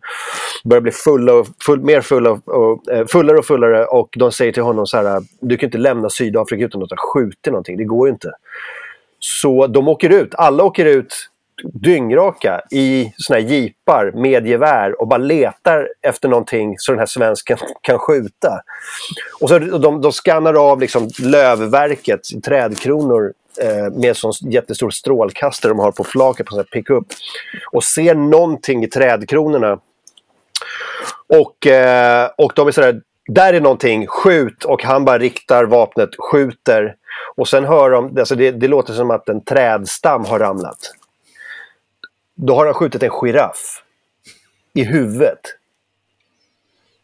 Börjar 0.65 0.81
bli 0.81 0.93
fulla 0.93 1.35
och, 1.35 1.47
full, 1.67 1.81
mer 1.81 2.01
fulla 2.01 2.31
och, 2.31 2.49
och, 2.49 2.93
eh, 2.93 3.07
fullare 3.07 3.39
och 3.39 3.45
fullare 3.45 3.85
och 3.85 4.09
de 4.19 4.33
säger 4.33 4.53
till 4.53 4.63
honom 4.63 4.87
så 4.87 4.97
här, 4.97 5.23
du 5.41 5.57
kan 5.57 5.67
inte 5.67 5.79
lämna 5.79 6.11
Sydafrika 6.11 6.65
utan 6.65 6.83
att 6.83 6.91
ha 6.91 7.13
skjutit 7.15 7.47
någonting, 7.47 7.77
det 7.77 7.85
går 7.85 8.09
ju 8.09 8.13
inte. 8.13 8.33
Så 9.25 9.67
de 9.67 9.89
åker 9.89 10.11
ut, 10.11 10.35
alla 10.35 10.65
åker 10.65 10.85
ut 10.85 11.29
dyngraka 11.65 12.61
i 12.71 13.13
såna 13.17 13.39
här 13.39 13.47
jeepar 13.47 14.13
med 14.15 14.47
gevär 14.47 15.01
och 15.01 15.09
bara 15.09 15.19
letar 15.19 15.89
efter 16.03 16.29
någonting 16.29 16.75
så 16.79 16.93
den 16.93 16.99
här 16.99 17.07
svensken 17.07 17.59
kan 17.81 17.99
skjuta. 17.99 18.61
Och 19.41 19.49
så 19.49 19.59
de, 19.59 20.01
de 20.01 20.13
skannar 20.13 20.55
av 20.55 20.81
liksom 20.81 21.09
lövverket, 21.19 22.21
trädkronor 22.45 23.33
eh, 23.61 23.93
med 23.93 24.17
sån 24.17 24.33
jättestor 24.41 24.91
strålkastare 24.91 25.71
de 25.71 25.79
har 25.79 25.93
på 25.93 26.05
flaket 26.05 26.47
på 26.47 26.55
en 26.55 26.57
sån 26.57 26.67
här 26.73 26.81
pickup. 26.81 27.07
Och 27.73 27.85
ser 27.85 28.15
någonting 28.15 28.85
i 28.85 28.89
trädkronorna. 28.89 29.79
Och, 31.27 31.67
eh, 31.67 32.31
och 32.39 32.53
de 32.57 32.69
är 32.69 32.73
sådär, 32.73 33.01
där 33.27 33.55
är 33.55 33.61
någonting, 33.61 34.07
skjut! 34.07 34.65
Och 34.65 34.85
han 34.85 35.05
bara 35.05 35.19
riktar 35.19 35.65
vapnet, 35.65 36.11
skjuter. 36.19 36.95
Och 37.35 37.49
sen 37.49 37.65
hör 37.65 37.91
de, 37.91 38.19
alltså 38.19 38.35
det, 38.35 38.51
det 38.51 38.69
låter 38.69 38.93
som 38.93 39.11
att 39.11 39.29
en 39.29 39.45
trädstam 39.45 40.25
har 40.25 40.39
ramlat. 40.39 40.79
Då 42.35 42.55
har 42.55 42.65
han 42.65 42.75
skjutit 42.75 43.03
en 43.03 43.11
giraff 43.11 43.83
i 44.75 44.85
huvudet. 44.85 45.41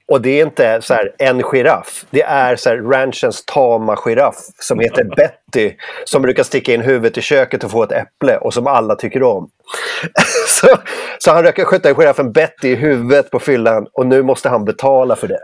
Och 0.08 0.20
det 0.20 0.40
är 0.40 0.46
inte 0.46 0.80
så 0.82 0.94
här 0.94 1.14
en 1.18 1.42
giraff. 1.42 2.04
Det 2.10 2.22
är 2.22 2.56
så 2.56 2.68
här 2.68 2.76
ranchens 2.76 3.44
tama 3.44 3.96
giraff 4.04 4.36
som 4.58 4.78
heter 4.78 5.04
Betty. 5.04 5.74
Som 6.04 6.22
brukar 6.22 6.42
sticka 6.42 6.74
in 6.74 6.80
huvudet 6.80 7.18
i 7.18 7.20
köket 7.20 7.64
och 7.64 7.70
få 7.70 7.82
ett 7.82 7.92
äpple 7.92 8.36
och 8.36 8.54
som 8.54 8.66
alla 8.66 8.94
tycker 8.96 9.22
om. 9.22 9.50
så, 10.48 10.76
så 11.18 11.32
han 11.32 11.44
råkar 11.44 11.64
skjuta 11.64 11.94
giraffen 11.94 12.32
Betty 12.32 12.68
i 12.68 12.74
huvudet 12.74 13.30
på 13.30 13.38
fyllan 13.38 13.86
och 13.92 14.06
nu 14.06 14.22
måste 14.22 14.48
han 14.48 14.64
betala 14.64 15.16
för 15.16 15.28
det. 15.28 15.40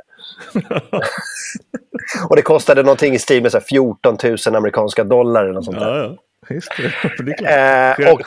och 2.29 2.37
det 2.37 2.43
kostade 2.43 2.83
någonting 2.83 3.15
i 3.15 3.19
stil 3.19 3.43
med 3.43 3.53
så 3.53 3.59
här 3.59 3.65
14 3.65 4.17
000 4.23 4.57
amerikanska 4.57 5.05
dollar 5.05 5.43
eller 5.45 5.53
något 5.53 5.65
sånt 5.65 5.79
där. 5.79 5.99
Ja, 5.99 6.05
ja. 6.05 6.17
Just 6.51 6.73
det. 6.77 7.25
det 7.25 7.33
är 7.33 7.95
klart. 7.95 8.09
Eh, 8.09 8.13
och, 8.13 8.23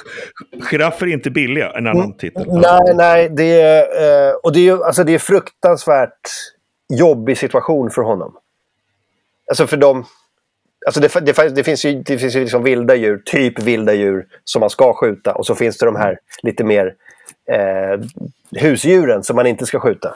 Giraffer 0.69 1.05
är 1.07 1.13
inte 1.13 1.29
billiga, 1.29 1.71
en 1.71 1.87
annan 1.87 2.17
titel. 2.17 2.45
Nej, 2.47 2.93
nej. 2.95 3.29
Det 3.29 3.61
är, 3.61 4.29
eh, 4.29 4.33
och 4.33 4.53
det 4.53 4.69
är 4.69 4.85
alltså 4.85 5.03
det 5.03 5.13
är 5.13 5.19
fruktansvärt 5.19 6.29
jobbig 6.93 7.37
situation 7.37 7.89
för 7.89 8.01
honom. 8.01 8.37
Alltså 9.49 9.67
för 9.67 9.77
dem... 9.77 10.05
Alltså 10.85 11.01
det, 11.01 11.25
det, 11.25 11.49
det 11.49 11.63
finns 11.63 11.85
ju, 11.85 12.03
det 12.03 12.17
finns 12.17 12.35
ju 12.35 12.39
liksom 12.39 12.63
vilda 12.63 12.95
djur, 12.95 13.21
typ 13.25 13.59
vilda 13.59 13.93
djur, 13.93 14.25
som 14.43 14.59
man 14.59 14.69
ska 14.69 14.93
skjuta. 14.93 15.33
Och 15.33 15.45
så 15.45 15.55
finns 15.55 15.77
det 15.77 15.85
de 15.85 15.95
här 15.95 16.19
lite 16.43 16.63
mer 16.63 16.93
eh, 17.51 17.99
husdjuren 18.61 19.23
som 19.23 19.35
man 19.35 19.47
inte 19.47 19.65
ska 19.65 19.79
skjuta. 19.79 20.15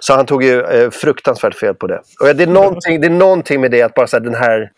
Så 0.00 0.14
han 0.14 0.26
tog 0.26 0.44
ju 0.44 0.62
eh, 0.62 0.90
fruktansvärt 0.90 1.54
fel 1.54 1.74
på 1.74 1.86
det. 1.86 2.00
Och 2.20 2.36
det, 2.36 2.42
är 2.42 2.46
någonting, 2.46 3.00
det 3.00 3.06
är 3.06 3.10
någonting 3.10 3.60
med 3.60 3.70
det 3.70 3.82
att 3.82 3.94
bara 3.94 4.06
så 4.06 4.16
här, 4.16 4.24
den 4.24 4.34
här 4.34 4.70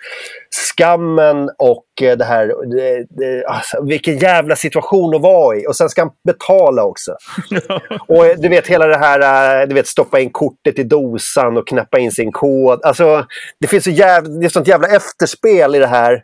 skammen 0.73 1.51
och 1.59 1.85
eh, 2.03 2.17
det 2.17 2.25
här... 2.25 2.47
Det, 2.47 3.07
det, 3.11 3.45
alltså, 3.47 3.83
vilken 3.83 4.19
jävla 4.19 4.57
situation 4.57 5.15
att 5.15 5.23
vara 5.23 5.57
i. 5.57 5.67
Och 5.67 5.77
sen 5.77 5.89
ska 5.89 6.01
han 6.01 6.11
betala 6.25 6.85
också. 6.85 7.17
Och 8.09 8.27
eh, 8.27 8.37
du 8.39 8.49
vet 8.49 8.67
hela 8.67 8.87
det 8.87 8.99
här, 8.99 9.61
eh, 9.61 9.69
du 9.69 9.75
vet 9.75 9.87
stoppa 9.87 10.21
in 10.21 10.31
kortet 10.31 10.79
i 10.79 10.83
dosan 10.83 11.57
och 11.57 11.69
knappa 11.69 11.99
in 11.99 12.13
sin 12.13 12.33
kod. 12.33 12.85
Alltså, 12.85 13.27
det 13.61 13.67
finns 13.67 13.85
så 13.85 13.91
jävla, 13.91 14.29
det 14.29 14.47
är 14.47 14.49
sånt 14.49 14.69
jävla 14.69 14.89
efterspel 14.89 15.75
i 15.75 15.79
det 15.79 15.87
här 15.87 16.23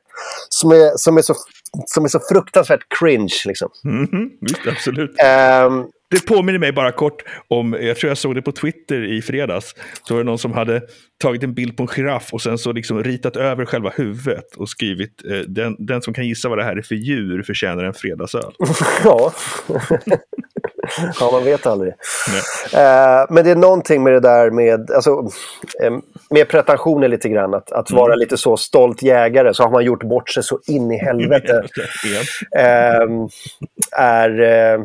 som 0.49 0.71
är, 0.71 0.97
som 0.97 1.19
är, 1.19 1.23
så, 1.23 1.35
som 1.87 2.05
är 2.05 2.09
så 2.09 2.21
fruktansvärt 2.33 2.99
cringe. 3.01 3.35
Liksom. 3.45 3.69
Visst, 4.41 4.67
absolut. 4.67 5.15
Ehm, 5.25 5.85
Det 6.11 6.27
påminner 6.27 6.59
mig 6.59 6.73
bara 6.73 6.93
kort 6.93 7.23
om, 7.49 7.77
jag 7.81 7.97
tror 7.97 8.09
jag 8.11 8.19
såg 8.19 8.35
det 8.35 8.43
på 8.43 8.53
Twitter 8.53 9.05
i 9.05 9.23
fredags. 9.23 9.75
Så 10.03 10.15
var 10.15 10.21
det 10.21 10.27
någon 10.27 10.39
som 10.39 10.53
hade 10.53 10.83
tagit 11.23 11.43
en 11.43 11.55
bild 11.55 11.77
på 11.77 11.83
en 11.83 11.89
giraff 11.89 12.29
och 12.33 12.43
sen 12.43 12.59
så 12.59 12.73
liksom 12.73 13.05
ritat 13.05 13.37
över 13.37 13.65
själva 13.65 13.91
huvudet 13.97 14.57
och 14.57 14.69
skrivit 14.69 15.25
eh, 15.31 15.39
den, 15.39 15.77
den 15.79 16.03
som 16.03 16.15
kan 16.15 16.27
gissa 16.27 16.49
vad 16.49 16.59
det 16.59 16.65
här 16.65 16.77
är 16.77 16.83
för 16.83 16.95
djur 16.95 17.43
förtjänar 17.43 17.85
en 17.85 17.95
fredagsöl. 17.95 18.53
ja. 19.05 19.33
ja, 21.21 21.31
man 21.33 21.45
vet 21.45 21.67
aldrig. 21.67 21.93
Eh, 22.73 23.27
men 23.31 23.45
det 23.45 23.51
är 23.51 23.57
någonting 23.57 24.03
med 24.03 24.13
det 24.13 24.21
där 24.21 24.51
med, 24.51 24.91
alltså, 24.91 25.11
eh, 25.83 25.93
med 26.31 26.49
pretensioner 26.49 27.09
lite 27.09 27.29
grann. 27.29 27.55
Att, 27.55 27.73
att 27.73 27.91
vara 27.91 28.15
lite 28.15 28.37
så 28.37 28.57
stolt 28.57 29.03
jägare 29.03 29.55
så 29.55 29.63
har 29.63 29.71
man 29.71 29.85
gjort 29.85 30.03
bort 30.03 30.31
sig 30.31 30.43
så 30.43 30.61
in 30.67 30.93
i 30.93 30.97
helvete. 31.05 31.63
Ehm, 32.59 33.29
är, 33.93 34.41
eh, 34.41 34.85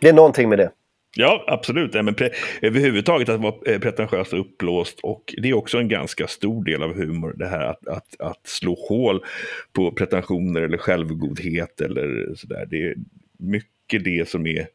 det 0.00 0.08
är 0.08 0.12
någonting 0.12 0.48
med 0.48 0.58
det. 0.58 0.70
Ja, 1.16 1.44
absolut. 1.46 1.94
Nej, 1.94 2.02
men 2.02 2.14
överhuvudtaget 2.62 3.28
att 3.28 3.40
vara 3.40 3.54
eh, 3.66 3.78
pretentiös 3.80 4.32
och 4.32 4.40
uppblåst. 4.40 5.00
Och 5.02 5.34
det 5.42 5.48
är 5.48 5.54
också 5.56 5.78
en 5.78 5.88
ganska 5.88 6.26
stor 6.26 6.64
del 6.64 6.82
av 6.82 6.94
humor. 6.94 7.34
Det 7.36 7.46
här 7.46 7.60
att, 7.64 7.88
att, 7.88 8.20
att 8.20 8.46
slå 8.46 8.76
hål 8.88 9.24
på 9.72 9.90
pretensioner 9.90 10.62
eller 10.62 10.78
självgodhet 10.78 11.80
eller 11.80 12.34
sådär. 12.36 12.66
Det 12.70 12.82
är 12.82 12.94
mycket 13.38 14.04
det 14.04 14.28
som 14.28 14.46
är... 14.46 14.66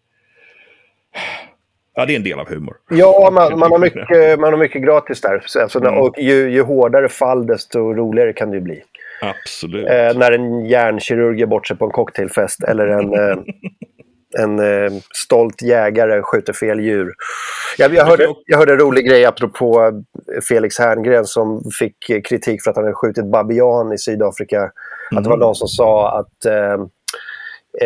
Ja, 1.96 2.06
det 2.06 2.14
är 2.14 2.18
en 2.18 2.24
del 2.24 2.40
av 2.40 2.50
humor. 2.50 2.76
Ja, 2.90 3.30
man, 3.34 3.60
man, 3.60 3.72
har, 3.72 3.80
mycket, 3.80 4.40
man 4.40 4.54
har 4.54 4.58
mycket 4.60 4.82
gratis 4.84 5.22
där. 5.22 5.44
Så, 5.46 5.62
Alltså, 5.62 5.80
Mm. 5.80 5.98
och 6.00 6.16
ju, 6.20 6.50
ju 6.52 6.62
hårdare 6.62 7.10
fall, 7.10 7.48
desto 7.48 7.94
roligare 7.94 8.34
kan 8.34 8.50
det 8.52 8.56
ju 8.58 8.62
bli. 8.62 8.84
Absolut. 9.22 9.88
Eh, 9.90 10.18
när 10.18 10.32
en 10.32 10.66
hjärnkirurg 10.66 11.40
ger 11.40 11.46
bort 11.46 11.68
sig 11.68 11.78
på 11.78 11.86
en 11.86 11.92
cocktailfest 11.92 12.64
eller 12.64 12.88
en, 12.88 13.14
eh, 13.14 13.38
en 14.40 14.60
eh, 14.60 14.92
stolt 15.26 15.62
jägare 15.62 16.22
skjuter 16.22 16.54
fel 16.54 16.80
djur. 16.80 17.14
Jag, 17.78 17.94
jag, 17.94 18.06
hörde, 18.06 18.28
jag 18.46 18.58
hörde 18.58 18.74
en 18.74 18.80
rolig 18.80 19.08
grej 19.08 19.26
apropå 19.26 20.02
Felix 20.50 20.80
Herngren 20.80 21.26
som 21.26 21.64
fick 21.80 22.10
eh, 22.10 22.22
kritik 22.22 22.64
för 22.64 22.72
att 22.72 22.76
han 22.76 22.86
hade 22.86 22.96
skjutit 22.96 23.26
babian 23.26 23.94
i 23.94 23.98
Sydafrika 23.98 24.72
Mm. 25.14 25.18
Att 25.18 25.24
det 25.24 25.30
var 25.30 25.38
någon 25.38 25.56
som 25.56 25.68
sa 25.68 26.20
att 26.20 26.46
eh, 26.46 26.74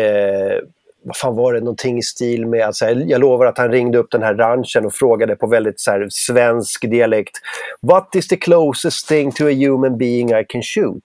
eh, 0.04 0.58
vad 1.02 1.16
fan 1.16 1.36
var 1.36 1.52
det, 1.52 1.60
någonting 1.60 1.98
i 1.98 2.02
stil 2.02 2.46
med 2.46 2.68
att 2.68 2.76
så 2.76 2.84
här, 2.84 3.04
jag 3.06 3.20
lovar 3.20 3.46
att 3.46 3.58
han 3.58 3.70
ringde 3.70 3.98
upp 3.98 4.10
den 4.10 4.22
här 4.22 4.34
ranchen 4.34 4.86
och 4.86 4.94
frågade 4.94 5.36
på 5.36 5.46
väldigt 5.46 5.80
så 5.80 5.90
här, 5.90 6.06
svensk 6.10 6.90
dialekt 6.90 7.36
What 7.80 8.14
is 8.14 8.28
the 8.28 8.36
closest 8.36 9.08
thing 9.08 9.32
to 9.32 9.44
a 9.44 9.52
human 9.52 9.98
being 9.98 10.30
I 10.30 10.44
can 10.48 10.62
shoot? 10.62 10.98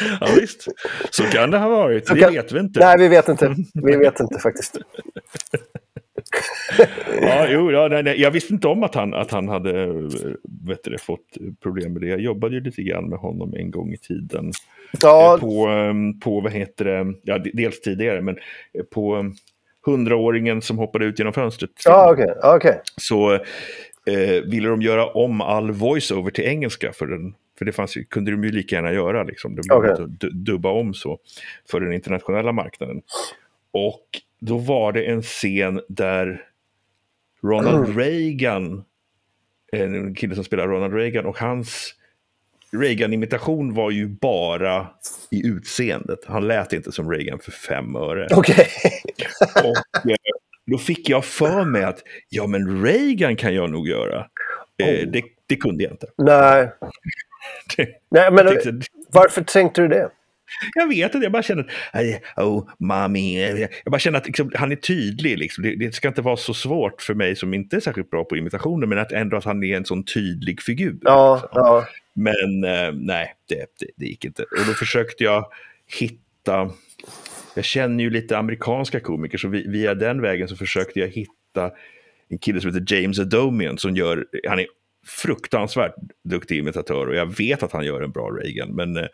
ja 0.20 0.26
visst, 0.40 0.66
så 1.10 1.22
kan 1.22 1.50
det 1.50 1.58
ha 1.58 1.68
varit. 1.68 2.06
Det 2.06 2.18
kan... 2.18 2.32
vet 2.32 2.52
vi 2.52 2.60
inte. 2.60 2.80
Nej, 2.80 2.96
vi 2.98 3.08
vet 3.08 3.28
inte. 3.28 3.54
Vi 3.74 3.96
vet 3.96 4.20
inte 4.20 4.38
faktiskt. 4.38 4.78
ja, 7.20 7.46
jo, 7.48 7.72
ja, 7.72 7.88
nej, 7.88 8.02
nej. 8.02 8.20
Jag 8.20 8.30
visste 8.30 8.52
inte 8.52 8.68
om 8.68 8.82
att 8.82 8.94
han, 8.94 9.14
att 9.14 9.30
han 9.30 9.48
hade 9.48 9.86
vet 10.66 10.84
du, 10.84 10.98
fått 10.98 11.36
problem 11.62 11.92
med 11.92 12.02
det. 12.02 12.08
Jag 12.08 12.20
jobbade 12.20 12.54
ju 12.54 12.60
lite 12.60 12.82
grann 12.82 13.08
med 13.08 13.18
honom 13.18 13.54
en 13.54 13.70
gång 13.70 13.92
i 13.92 13.96
tiden. 13.96 14.52
Ja. 15.02 15.34
Eh, 15.34 15.40
på, 15.40 15.66
ehm, 15.66 16.20
på, 16.20 16.40
vad 16.40 16.52
heter 16.52 16.84
det, 16.84 17.14
ja, 17.22 17.38
dels 17.52 17.80
tidigare, 17.80 18.20
men 18.20 18.36
eh, 18.78 18.84
på 18.84 19.14
ehm, 19.14 19.34
hundraåringen 19.86 20.62
som 20.62 20.78
hoppade 20.78 21.04
ut 21.04 21.18
genom 21.18 21.32
fönstret. 21.32 21.70
Ja, 21.84 22.12
okej. 22.12 22.26
Okay. 22.38 22.56
okay. 22.56 22.74
Så 22.96 23.34
eh, 24.06 24.42
ville 24.44 24.68
de 24.68 24.82
göra 24.82 25.06
om 25.06 25.40
all 25.40 25.70
voiceover 25.70 26.30
till 26.30 26.44
engelska 26.44 26.92
för 26.92 27.06
den 27.06 27.34
för 27.58 27.64
det 27.64 27.72
fanns, 27.72 27.96
kunde 28.10 28.30
de 28.30 28.44
ju 28.44 28.52
lika 28.52 28.76
gärna 28.76 28.92
göra, 28.92 29.22
liksom. 29.22 29.56
de 29.56 29.76
okay. 29.76 30.06
dubba 30.32 30.70
om 30.70 30.94
så 30.94 31.18
för 31.70 31.80
den 31.80 31.92
internationella 31.92 32.52
marknaden. 32.52 33.02
Och 33.70 34.06
då 34.40 34.58
var 34.58 34.92
det 34.92 35.04
en 35.04 35.22
scen 35.22 35.80
där 35.88 36.44
Ronald 37.42 37.84
mm. 37.84 37.98
Reagan, 37.98 38.84
en 39.72 40.14
kille 40.14 40.34
som 40.34 40.44
spelar 40.44 40.68
Ronald 40.68 40.94
Reagan 40.94 41.26
och 41.26 41.38
hans 41.38 41.94
Reagan-imitation 42.72 43.74
var 43.74 43.90
ju 43.90 44.06
bara 44.06 44.88
i 45.30 45.46
utseendet. 45.46 46.18
Han 46.26 46.48
lät 46.48 46.72
inte 46.72 46.92
som 46.92 47.10
Reagan 47.10 47.38
för 47.38 47.52
fem 47.52 47.96
öre. 47.96 48.28
Okej. 48.30 48.54
Okay. 48.54 49.64
och 49.70 50.10
eh, 50.10 50.16
då 50.66 50.78
fick 50.78 51.08
jag 51.08 51.24
för 51.24 51.64
mig 51.64 51.84
att 51.84 52.02
ja 52.28 52.46
men 52.46 52.84
Reagan 52.84 53.36
kan 53.36 53.54
jag 53.54 53.70
nog 53.70 53.88
göra. 53.88 54.26
Eh, 54.78 54.88
oh. 54.88 55.10
det, 55.10 55.22
det, 55.46 55.56
kunde 55.56 55.84
jag 55.84 55.92
inte. 55.92 56.06
Nej. 56.16 56.72
det, 57.76 57.88
Nej 58.10 58.30
men 58.32 58.46
tänkte, 58.46 58.72
varför 59.12 59.42
tänkte 59.42 59.82
du 59.82 59.88
det? 59.88 60.10
Jag 60.74 60.88
vet 60.88 61.14
inte, 61.14 61.24
jag 61.24 61.32
bara 61.32 61.42
känner 61.42 61.72
att 61.92 62.44
oh, 62.44 62.68
mami. 62.78 63.58
Jag 63.84 63.90
bara 63.90 63.98
känner 63.98 64.18
att 64.18 64.26
liksom, 64.26 64.52
han 64.54 64.72
är 64.72 64.76
tydlig. 64.76 65.38
Liksom. 65.38 65.64
Det, 65.64 65.76
det, 65.76 65.94
ska 65.94 66.08
inte 66.08 66.22
vara 66.22 66.36
så 66.36 66.54
svårt 66.54 67.02
för 67.02 67.14
mig 67.14 67.36
som 67.36 67.54
inte 67.54 67.76
är 67.76 67.80
särskilt 67.80 68.10
bra 68.10 68.24
på 68.24 68.36
imitationer, 68.36 68.86
men 68.86 68.98
att 68.98 69.12
ändå 69.12 69.36
att 69.36 69.44
han 69.44 69.64
är 69.64 69.76
en 69.76 69.84
sån 69.84 70.04
tydlig 70.04 70.62
figur. 70.62 70.98
Ja, 71.02 71.34
liksom. 71.34 71.50
ja. 71.54 71.86
Men 72.12 72.64
eh, 72.64 72.92
nej, 72.94 73.34
det, 73.48 73.66
det, 73.78 73.86
det, 73.96 74.06
gick 74.06 74.24
inte. 74.24 74.42
Och 74.42 74.66
då 74.66 74.72
försökte 74.72 75.24
jag 75.24 75.46
hitta, 76.00 76.70
jag 77.54 77.64
känner 77.64 78.04
ju 78.04 78.10
lite 78.10 78.38
amerikanska 78.38 79.00
komiker, 79.00 79.38
så 79.38 79.48
via 79.48 79.94
den 79.94 80.22
vägen 80.22 80.48
så 80.48 80.56
försökte 80.56 81.00
jag 81.00 81.08
hitta 81.08 81.70
en 82.28 82.38
kille 82.38 82.60
som 82.60 82.74
heter 82.74 82.94
James 82.94 83.18
Adomian 83.18 83.78
som 83.78 83.96
gör, 83.96 84.26
han 84.48 84.58
är 84.58 84.66
fruktansvärt 85.06 85.94
duktig 86.24 86.58
imitatör 86.58 87.06
och 87.06 87.14
jag 87.14 87.36
vet 87.36 87.62
att 87.62 87.72
han 87.72 87.84
gör 87.84 88.02
en 88.02 88.10
bra 88.10 88.30
Reagan. 88.30 88.68
Men 88.68 88.96
eh, 88.96 89.06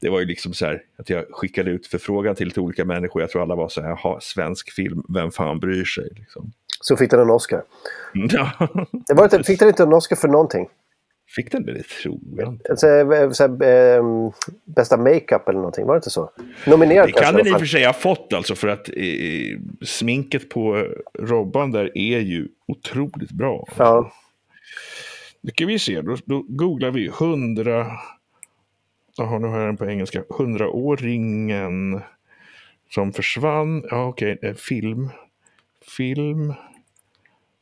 det 0.00 0.08
var 0.08 0.20
ju 0.20 0.26
liksom 0.26 0.54
så 0.54 0.66
här 0.66 0.82
att 0.98 1.10
jag 1.10 1.24
skickade 1.30 1.70
ut 1.70 1.86
förfrågan 1.86 2.34
till 2.34 2.46
lite 2.46 2.60
olika 2.60 2.84
människor. 2.84 3.22
Jag 3.22 3.30
tror 3.30 3.42
alla 3.42 3.54
var 3.54 3.68
så 3.68 3.82
här, 3.82 3.88
jaha, 3.88 4.20
svensk 4.20 4.72
film, 4.72 5.02
vem 5.08 5.30
fan 5.30 5.60
bryr 5.60 5.84
sig? 5.84 6.08
Liksom. 6.16 6.52
Så 6.80 6.96
fick 6.96 7.10
den 7.10 7.20
en 7.20 7.30
Oscar? 7.30 7.62
Ja. 8.12 8.52
det 9.08 9.14
var 9.14 9.24
inte, 9.24 9.42
fick 9.42 9.58
den 9.58 9.68
inte 9.68 9.82
en 9.82 9.92
Oscar 9.92 10.16
för 10.16 10.28
någonting? 10.28 10.68
Fick 11.28 11.52
den 11.52 11.66
det? 11.66 11.72
Det 11.72 11.82
tror 11.82 12.20
jag 12.36 12.48
inte. 12.48 12.70
Alltså, 12.70 12.88
eh, 12.88 13.30
så, 13.30 13.42
här, 13.42 13.96
äh, 13.98 14.04
bästa 14.64 14.96
makeup 14.96 15.48
eller 15.48 15.58
någonting, 15.58 15.86
var 15.86 15.94
det 15.94 15.98
inte 15.98 16.10
så? 16.10 16.30
Nominerad 16.66 17.08
Det 17.08 17.12
kan 17.12 17.34
den 17.34 17.46
i 17.46 17.54
och 17.54 17.58
för 17.58 17.66
sig 17.66 17.84
ha 17.84 17.92
fått 17.92 18.32
alltså 18.32 18.54
för 18.54 18.68
att 18.68 18.88
eh, 18.88 19.58
sminket 19.84 20.48
på 20.48 20.86
Robban 21.18 21.70
där 21.70 21.98
är 21.98 22.18
ju 22.18 22.48
otroligt 22.68 23.30
bra. 23.30 23.68
Ja. 23.76 24.12
Nu 25.46 25.50
ska 25.50 25.66
vi 25.66 25.78
se, 25.78 26.00
då, 26.00 26.16
då 26.24 26.44
googlar 26.48 26.90
vi 26.90 27.06
100... 27.06 27.86
Jaha, 29.16 29.38
nu 29.38 29.46
har 29.46 29.58
jag 29.58 29.68
den 29.68 29.76
på 29.76 29.86
engelska. 29.86 30.22
100-åringen 30.22 32.00
som 32.90 33.12
försvann. 33.12 33.84
Ja, 33.90 34.06
okej, 34.06 34.34
okay. 34.34 34.54
film. 34.54 35.10
Film. 35.96 36.54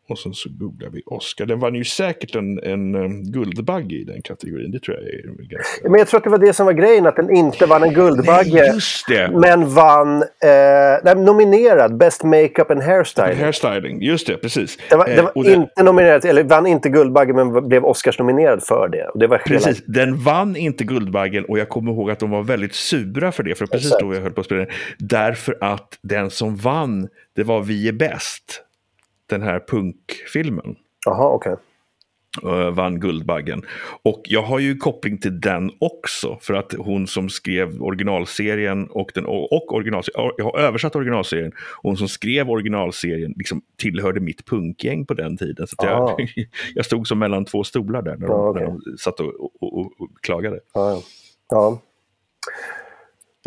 Och 0.09 0.19
sen 0.19 0.35
så 0.35 0.49
googlar 0.53 0.91
vi 0.91 1.03
Oscar. 1.07 1.47
Den 1.47 1.61
vann 1.61 1.75
ju 1.75 1.85
säkert 1.85 2.35
en, 2.35 2.59
en, 2.63 2.95
en 2.95 3.33
Guldbagge 3.33 3.97
i 3.97 4.05
den 4.05 4.23
kategorin. 4.23 4.71
Det 4.71 4.81
tror 4.81 4.97
jag 4.97 5.07
är 5.07 5.23
ganska... 5.27 5.89
Men 5.89 5.99
jag 5.99 6.09
tror 6.09 6.19
att 6.19 6.25
det 6.25 6.31
var 6.31 6.39
det 6.39 6.53
som 6.53 6.67
var 6.67 6.73
grejen, 6.73 7.07
att 7.07 7.17
den 7.17 7.37
inte 7.37 7.67
vann 7.67 7.83
en 7.83 7.95
Guldbagge. 7.95 8.75
Nej. 9.09 9.31
Men 9.33 9.69
vann... 9.69 10.23
Eh, 10.23 10.29
nej, 11.05 11.15
nominerad 11.15 11.97
Best 11.97 12.25
Makeup 12.25 12.71
and 12.71 12.83
Hairstyling. 12.83 13.39
Hairstyling, 13.39 14.03
just 14.03 14.27
det, 14.27 14.37
precis. 14.37 14.79
Den 14.91 14.99
var, 14.99 15.07
den 15.07 15.25
var 15.25 15.33
eh, 15.47 15.53
inte 15.53 15.73
den... 15.77 15.85
nominerad, 15.85 16.25
eller 16.25 16.45
vann 16.45 16.67
inte 16.67 16.89
Guldbagge 16.89 17.33
men 17.33 17.69
blev 17.69 17.85
Oscars-nominerad 17.85 18.63
för 18.63 18.89
det. 18.89 19.09
Och 19.09 19.19
det 19.19 19.27
var 19.27 19.43
hela... 19.45 19.61
Precis, 19.61 19.85
den 19.87 20.17
vann 20.17 20.57
inte 20.57 20.85
Guldbaggen 20.85 21.45
och 21.45 21.59
jag 21.59 21.69
kommer 21.69 21.93
ihåg 21.93 22.11
att 22.11 22.19
de 22.19 22.31
var 22.31 22.43
väldigt 22.43 22.75
sura 22.75 23.33
för 23.33 23.43
det. 23.43 23.55
För 23.55 23.67
precis 23.67 23.87
Exakt. 23.87 24.03
då 24.03 24.15
jag 24.15 24.21
höll 24.21 24.33
på 24.33 24.41
att 24.41 24.47
spela 24.47 24.61
den. 24.61 24.71
Därför 24.99 25.59
att 25.61 25.99
den 26.03 26.31
som 26.31 26.57
vann, 26.57 27.09
det 27.37 27.43
var 27.43 27.63
Vi 27.63 27.89
är 27.89 27.93
bäst 27.93 28.64
den 29.27 29.43
här 29.43 29.61
punkfilmen. 29.69 30.77
Jaha, 31.07 31.29
okej. 31.29 31.53
Okay. 31.53 31.65
Uh, 32.43 32.71
vann 32.71 33.01
Guldbaggen. 33.01 33.63
Och 34.03 34.23
jag 34.25 34.43
har 34.43 34.59
ju 34.59 34.77
koppling 34.77 35.19
till 35.19 35.41
den 35.41 35.71
också. 35.81 36.39
För 36.41 36.55
att 36.55 36.73
hon 36.79 37.07
som 37.07 37.29
skrev 37.29 37.83
originalserien 37.83 38.87
och, 38.87 39.11
den, 39.15 39.27
och 39.27 39.73
originalserien, 39.75 40.33
jag 40.37 40.45
har 40.45 40.59
översatt 40.59 40.97
originalserien. 40.97 41.53
Och 41.57 41.91
hon 41.91 41.97
som 41.97 42.09
skrev 42.09 42.51
originalserien 42.51 43.35
liksom 43.37 43.63
tillhörde 43.79 44.21
mitt 44.21 44.45
punkgäng 44.45 45.07
på 45.07 45.15
den 45.15 45.37
tiden. 45.37 45.67
Så 45.67 45.77
jag, 45.79 46.33
jag 46.75 46.85
stod 46.85 47.09
som 47.09 47.19
mellan 47.19 47.45
två 47.45 47.65
stolar 47.65 48.03
där 48.03 48.17
när, 48.17 48.27
de, 48.27 48.49
okay. 48.49 48.63
när 48.63 48.71
de 48.71 48.99
satt 48.99 49.21
och, 49.21 49.41
och, 49.61 49.79
och, 49.79 49.93
och 49.99 50.09
klagade. 50.23 50.61
Ja, 50.75 51.03
ja. 51.49 51.79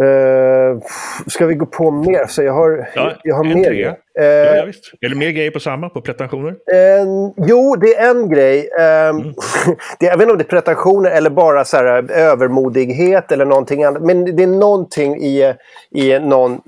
Uh, 0.02 0.82
ska 1.28 1.46
vi 1.46 1.56
gå 1.56 1.66
på 1.66 1.92
mer? 1.92 2.28
Så 2.28 2.44
jag 2.44 2.54
har, 2.54 2.90
ja, 2.96 3.14
jag 3.24 3.36
har 3.36 3.44
mer. 3.44 3.72
Uh, 3.72 4.26
ja, 4.26 4.56
ja, 4.56 4.66
visst. 4.66 4.94
Är 5.02 5.10
det 5.10 5.16
mer 5.16 5.30
grejer 5.30 5.52
på 5.52 5.60
samma, 5.60 5.90
på 5.90 6.02
pretensioner? 6.02 6.52
Uh, 6.52 7.32
jo, 7.38 7.76
det 7.76 7.96
är 7.96 8.10
en 8.10 8.30
grej. 8.30 8.70
Uh, 8.80 8.84
mm. 8.84 9.34
det, 10.00 10.06
jag 10.06 10.18
vet 10.18 10.22
inte 10.22 10.32
om 10.32 10.38
det 10.38 10.44
är 10.44 10.50
pretensioner 10.50 11.12
eller 11.12 11.30
bara 11.30 11.66
så 11.66 11.78
här, 11.78 12.12
övermodighet 12.12 13.32
eller 13.32 13.46
någonting 13.46 13.84
annat. 13.84 14.04
Men 14.04 14.36
det 14.36 14.44
är 14.44 14.48
någonting 14.48 15.16
i, 15.16 15.54
i, 15.92 16.20
någon, 16.20 16.62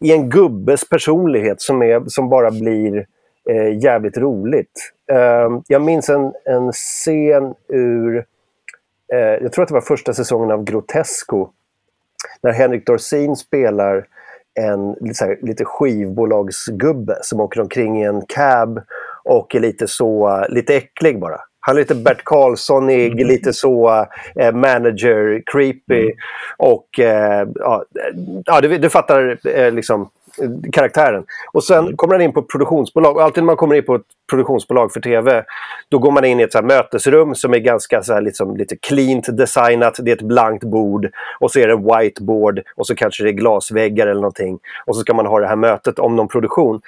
i 0.00 0.12
en 0.12 0.30
gubbes 0.30 0.88
personlighet 0.88 1.60
som, 1.60 1.82
är, 1.82 2.02
som 2.06 2.28
bara 2.28 2.50
blir 2.50 3.06
jävligt 3.82 4.18
roligt. 4.18 4.92
Ehm, 5.12 5.62
jag 5.68 5.82
minns 5.82 6.08
en, 6.08 6.32
en 6.44 6.72
scen 6.72 7.54
ur, 7.68 8.24
jag 9.40 9.52
tror 9.52 9.62
att 9.62 9.68
det 9.68 9.74
var 9.74 9.80
första 9.80 10.14
säsongen 10.14 10.50
av 10.50 10.64
Grotesco 10.64 11.48
när 12.42 12.52
Henrik 12.52 12.86
Dorsin 12.86 13.36
spelar 13.36 14.06
en 14.60 14.96
här, 15.20 15.38
lite 15.42 15.64
skivbolagsgubbe 15.64 17.18
som 17.22 17.40
åker 17.40 17.60
omkring 17.60 18.02
i 18.02 18.04
en 18.04 18.22
cab 18.28 18.80
och 19.24 19.54
är 19.54 19.60
lite 19.60 19.88
så, 19.88 20.44
lite 20.48 20.76
äcklig 20.76 21.20
bara. 21.20 21.40
Han 21.60 21.76
är 21.76 21.80
lite 21.80 21.94
Bert 21.94 22.24
Karlssonig, 22.24 23.12
mm. 23.12 23.28
lite 23.28 23.52
så 23.52 24.06
eh, 24.36 24.54
manager, 24.54 25.42
creepy. 25.46 26.02
Mm. 26.02 26.16
Och 26.56 27.00
eh, 27.00 27.48
ja, 27.54 27.84
ja 28.44 28.60
du, 28.60 28.78
du 28.78 28.90
fattar 28.90 29.38
eh, 29.48 29.72
liksom 29.72 30.10
karaktären. 30.72 31.24
Och 31.52 31.64
sen 31.64 31.78
mm. 31.78 31.96
kommer 31.96 32.14
han 32.14 32.22
in 32.22 32.32
på 32.32 32.40
ett 32.40 32.48
produktionsbolag. 32.48 33.16
Och 33.16 33.22
alltid 33.22 33.42
när 33.42 33.46
man 33.46 33.56
kommer 33.56 33.74
in 33.74 33.84
på 33.84 33.94
ett 33.94 34.06
produktionsbolag 34.30 34.92
för 34.92 35.00
tv, 35.00 35.44
då 35.88 35.98
går 35.98 36.10
man 36.10 36.24
in 36.24 36.40
i 36.40 36.42
ett 36.42 36.52
så 36.52 36.62
mötesrum 36.62 37.34
som 37.34 37.54
är 37.54 37.58
ganska 37.58 38.02
så 38.02 38.14
här, 38.14 38.20
liksom, 38.20 38.56
lite 38.56 38.76
cleant 38.76 39.36
designat. 39.36 39.98
Det 40.02 40.10
är 40.10 40.16
ett 40.16 40.22
blankt 40.22 40.64
bord 40.64 41.10
och 41.40 41.50
så 41.50 41.58
är 41.58 41.68
det 41.68 41.76
whiteboard 41.76 42.60
och 42.76 42.86
så 42.86 42.94
kanske 42.94 43.24
det 43.24 43.30
är 43.30 43.32
glasväggar 43.32 44.06
eller 44.06 44.20
någonting. 44.20 44.58
Och 44.86 44.96
så 44.96 45.00
ska 45.00 45.14
man 45.14 45.26
ha 45.26 45.40
det 45.40 45.46
här 45.46 45.56
mötet 45.56 45.98
om 45.98 46.16
någon 46.16 46.28
produktion. 46.28 46.80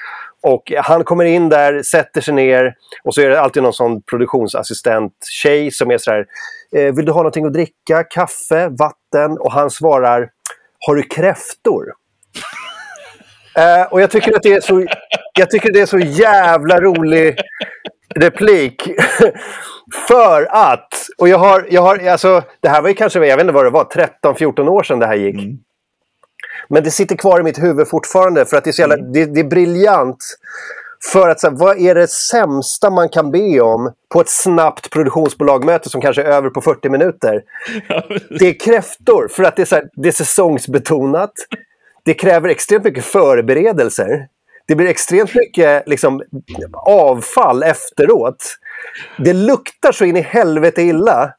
Och 0.42 0.72
han 0.76 1.04
kommer 1.04 1.24
in 1.24 1.48
där, 1.48 1.82
sätter 1.82 2.20
sig 2.20 2.34
ner 2.34 2.74
och 3.04 3.14
så 3.14 3.20
är 3.20 3.28
det 3.28 3.40
alltid 3.40 3.62
någon 3.62 3.72
sån 3.72 4.02
produktionsassistent 4.02 5.12
tjej 5.42 5.70
som 5.70 5.90
är 5.90 5.98
så 5.98 6.10
här. 6.10 6.26
Eh, 6.76 6.94
vill 6.94 7.04
du 7.04 7.12
ha 7.12 7.20
någonting 7.20 7.46
att 7.46 7.52
dricka? 7.52 8.04
Kaffe? 8.10 8.68
Vatten? 8.68 9.38
Och 9.38 9.52
han 9.52 9.70
svarar 9.70 10.30
Har 10.86 10.94
du 10.94 11.02
kräftor? 11.02 11.92
Uh, 13.58 13.92
och 13.92 14.00
jag 14.00 14.10
tycker 14.10 14.36
att 14.36 14.42
det 14.42 14.52
är 14.52 14.60
så, 14.60 14.86
jag 15.38 15.50
tycker 15.50 15.72
det 15.72 15.80
är 15.80 15.86
så 15.86 15.98
jävla 15.98 16.80
rolig 16.80 17.38
replik. 18.14 18.82
För 20.08 20.48
att, 20.50 20.88
och 21.18 21.28
jag 21.28 21.38
har, 21.38 21.66
jag 21.70 21.82
har, 21.82 22.08
alltså, 22.08 22.42
det 22.60 22.68
här 22.68 22.82
var 22.82 22.88
ju 22.88 22.94
kanske, 22.94 23.26
jag 23.26 23.36
vet 23.36 23.44
inte 23.44 23.54
vad 23.54 23.64
det 23.64 23.70
var, 23.70 23.84
13-14 23.84 24.68
år 24.68 24.82
sedan 24.82 24.98
det 24.98 25.06
här 25.06 25.14
gick. 25.14 25.34
Mm. 25.34 25.58
Men 26.68 26.84
det 26.84 26.90
sitter 26.90 27.16
kvar 27.16 27.40
i 27.40 27.42
mitt 27.42 27.62
huvud 27.62 27.88
fortfarande 27.88 28.46
för 28.46 28.56
att 28.56 28.64
det 28.64 28.70
är 28.70 28.72
så 28.72 28.82
jävla, 28.82 28.94
mm. 28.94 29.12
det, 29.12 29.24
det, 29.26 29.40
är 29.40 29.44
briljant. 29.44 30.24
För 31.12 31.28
att 31.28 31.40
så 31.40 31.48
här, 31.50 31.56
vad 31.56 31.78
är 31.78 31.94
det 31.94 32.08
sämsta 32.08 32.90
man 32.90 33.08
kan 33.08 33.30
be 33.30 33.60
om 33.60 33.92
på 34.12 34.20
ett 34.20 34.28
snabbt 34.28 34.90
produktionsbolagmöte 34.90 35.90
som 35.90 36.00
kanske 36.00 36.22
är 36.22 36.26
över 36.26 36.50
på 36.50 36.60
40 36.60 36.88
minuter? 36.88 37.42
Det 38.38 38.48
är 38.48 38.60
kräftor, 38.60 39.28
för 39.28 39.42
att 39.44 39.56
det 39.56 39.62
är, 39.62 39.66
så 39.66 39.74
här, 39.74 39.88
det 39.92 40.08
är 40.08 40.12
säsongsbetonat. 40.12 41.32
Det 42.02 42.14
kräver 42.14 42.48
extremt 42.48 42.84
mycket 42.84 43.04
förberedelser. 43.04 44.28
Det 44.66 44.74
blir 44.74 44.88
extremt 44.88 45.34
mycket 45.34 45.88
liksom, 45.88 46.22
avfall 46.86 47.62
efteråt. 47.62 48.56
Det 49.18 49.32
luktar 49.32 49.92
så 49.92 50.04
in 50.04 50.16
i 50.16 50.20
helvete 50.20 50.82
illa. 50.82 51.32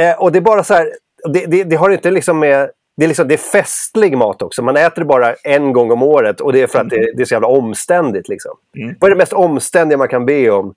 Eh, 0.00 0.22
och 0.22 0.32
det 0.32 0.38
är 0.38 0.40
bara 0.40 0.64
så 0.64 0.74
här, 0.74 0.92
det, 1.28 1.46
det, 1.46 1.64
det 1.64 1.76
har 1.76 1.90
inte 1.90 2.10
liksom 2.10 2.38
med 2.38 2.70
det 2.96 3.04
är, 3.04 3.08
liksom, 3.08 3.28
det 3.28 3.34
är 3.34 3.38
festlig 3.38 4.18
mat 4.18 4.42
också. 4.42 4.62
Man 4.62 4.76
äter 4.76 5.02
det 5.02 5.04
bara 5.04 5.34
en 5.34 5.72
gång 5.72 5.90
om 5.90 6.02
året 6.02 6.40
och 6.40 6.52
det 6.52 6.62
är 6.62 6.66
för 6.66 6.78
att 6.78 6.90
det, 6.90 7.12
det 7.16 7.22
är 7.22 7.24
så 7.24 7.34
jävla 7.34 7.48
omständigt. 7.48 8.28
Liksom. 8.28 8.52
Mm. 8.76 8.96
Vad 9.00 9.10
är 9.10 9.14
det 9.14 9.18
mest 9.18 9.32
omständiga 9.32 9.98
man 9.98 10.08
kan 10.08 10.26
be 10.26 10.50
om 10.50 10.74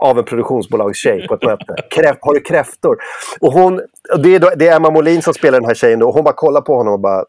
av 0.00 0.18
en 0.18 0.24
produktionsbolagstjej 0.24 1.26
på 1.28 1.34
ett 1.34 1.42
möte? 1.42 1.74
Kräf, 1.90 2.16
har 2.20 2.34
du 2.34 2.40
kräftor? 2.40 2.98
Och 3.40 3.52
hon, 3.52 3.80
och 4.12 4.20
det, 4.22 4.34
är 4.34 4.38
då, 4.38 4.50
det 4.56 4.68
är 4.68 4.76
Emma 4.76 4.90
Molin 4.90 5.22
som 5.22 5.34
spelar 5.34 5.60
den 5.60 5.68
här 5.68 5.74
tjejen. 5.74 5.98
Då, 5.98 6.08
och 6.08 6.14
hon 6.14 6.24
bara 6.24 6.34
kollar 6.34 6.60
på 6.60 6.74
honom 6.74 6.92
och 6.92 7.00
bara 7.00 7.24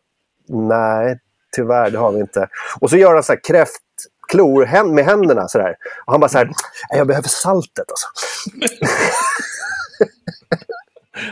Nej, 0.51 1.19
tyvärr, 1.55 1.89
det 1.91 1.97
har 1.97 2.11
vi 2.11 2.19
inte. 2.19 2.47
Och 2.79 2.89
så 2.89 2.97
gör 2.97 3.13
han 3.13 3.23
så 3.23 3.33
här 3.33 3.39
hän- 4.65 4.95
med 4.95 5.05
händerna. 5.05 5.47
Så 5.47 5.57
där. 5.57 5.75
Och 6.05 6.13
han 6.13 6.19
bara 6.19 6.29
så 6.29 6.37
här, 6.37 6.45
"Nej, 6.45 6.53
jag 6.97 7.07
behöver 7.07 7.27
saltet 7.29 7.85
alltså. 7.89 8.07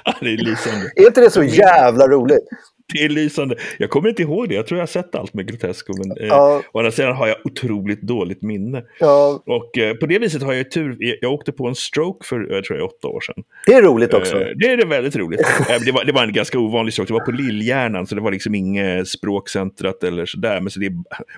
Ja, 0.06 0.14
det 0.22 0.34
är 0.34 0.38
lysande. 0.38 0.92
Är 0.96 1.08
inte 1.08 1.22
det 1.22 1.30
så 1.32 1.44
jävla 1.44 2.08
roligt? 2.08 2.48
Det 2.94 3.06
är 3.06 3.10
lysande. 3.10 3.56
Jag 3.78 3.90
kommer 3.90 4.10
inte 4.10 4.22
ihåg 4.22 4.50
det. 4.50 4.56
Jag 4.56 4.68
tror 4.68 4.78
jag 4.78 4.82
har 4.82 4.88
sett 4.88 5.16
allt 5.16 5.34
med 5.34 5.48
Grotesco. 5.48 5.94
Men 5.98 6.18
eh, 6.18 6.28
Ja. 6.28 6.62
å 6.72 6.80
andra 6.80 6.92
sidan 6.92 7.16
har 7.16 7.28
jag 7.28 7.38
otroligt 7.44 8.02
dåligt 8.02 8.42
minne. 8.42 8.84
Ja, 9.00 9.44
Och 9.46 9.78
eh, 9.78 9.94
på 9.94 10.06
det 10.06 10.20
viset 10.20 10.44
har 10.44 10.54
jag 10.54 10.72
tur. 10.72 10.96
Jag- 11.22 11.34
åkte 11.34 11.52
på 11.52 11.68
en 11.68 11.76
stroke 11.76 12.28
för 12.28 12.48
jag 12.52 12.64
tror 12.64 12.80
jag, 12.80 12.86
åtta 12.88 13.08
år 13.08 13.22
sedan. 13.22 13.44
det 13.66 13.74
är 13.74 13.82
roligt 13.82 14.14
också. 14.14 14.42
Eh, 14.42 14.48
det 14.56 14.66
är 14.72 14.86
väldigt 14.86 15.16
roligt. 15.16 15.42
Eh, 15.70 15.80
det, 15.86 15.92
var, 15.92 16.06
det 16.06 16.12
var 16.12 16.24
en 16.24 16.34
ganska 16.34 16.60
ovanlig 16.60 16.94
stroke. 16.94 17.10
Det 17.14 17.14
var 17.20 17.26
på 17.26 17.32
Lillhjärnan, 17.32 18.08
så 18.08 18.16
det 18.16 18.22
var 18.22 18.32
liksom 18.32 18.56
inget 18.56 19.08
språkcentrat 19.08 20.04
eller 20.04 20.26
sådär. 20.26 20.62
Men 20.62 20.72
så 20.72 20.80
det 20.80 20.86
är 20.86 20.94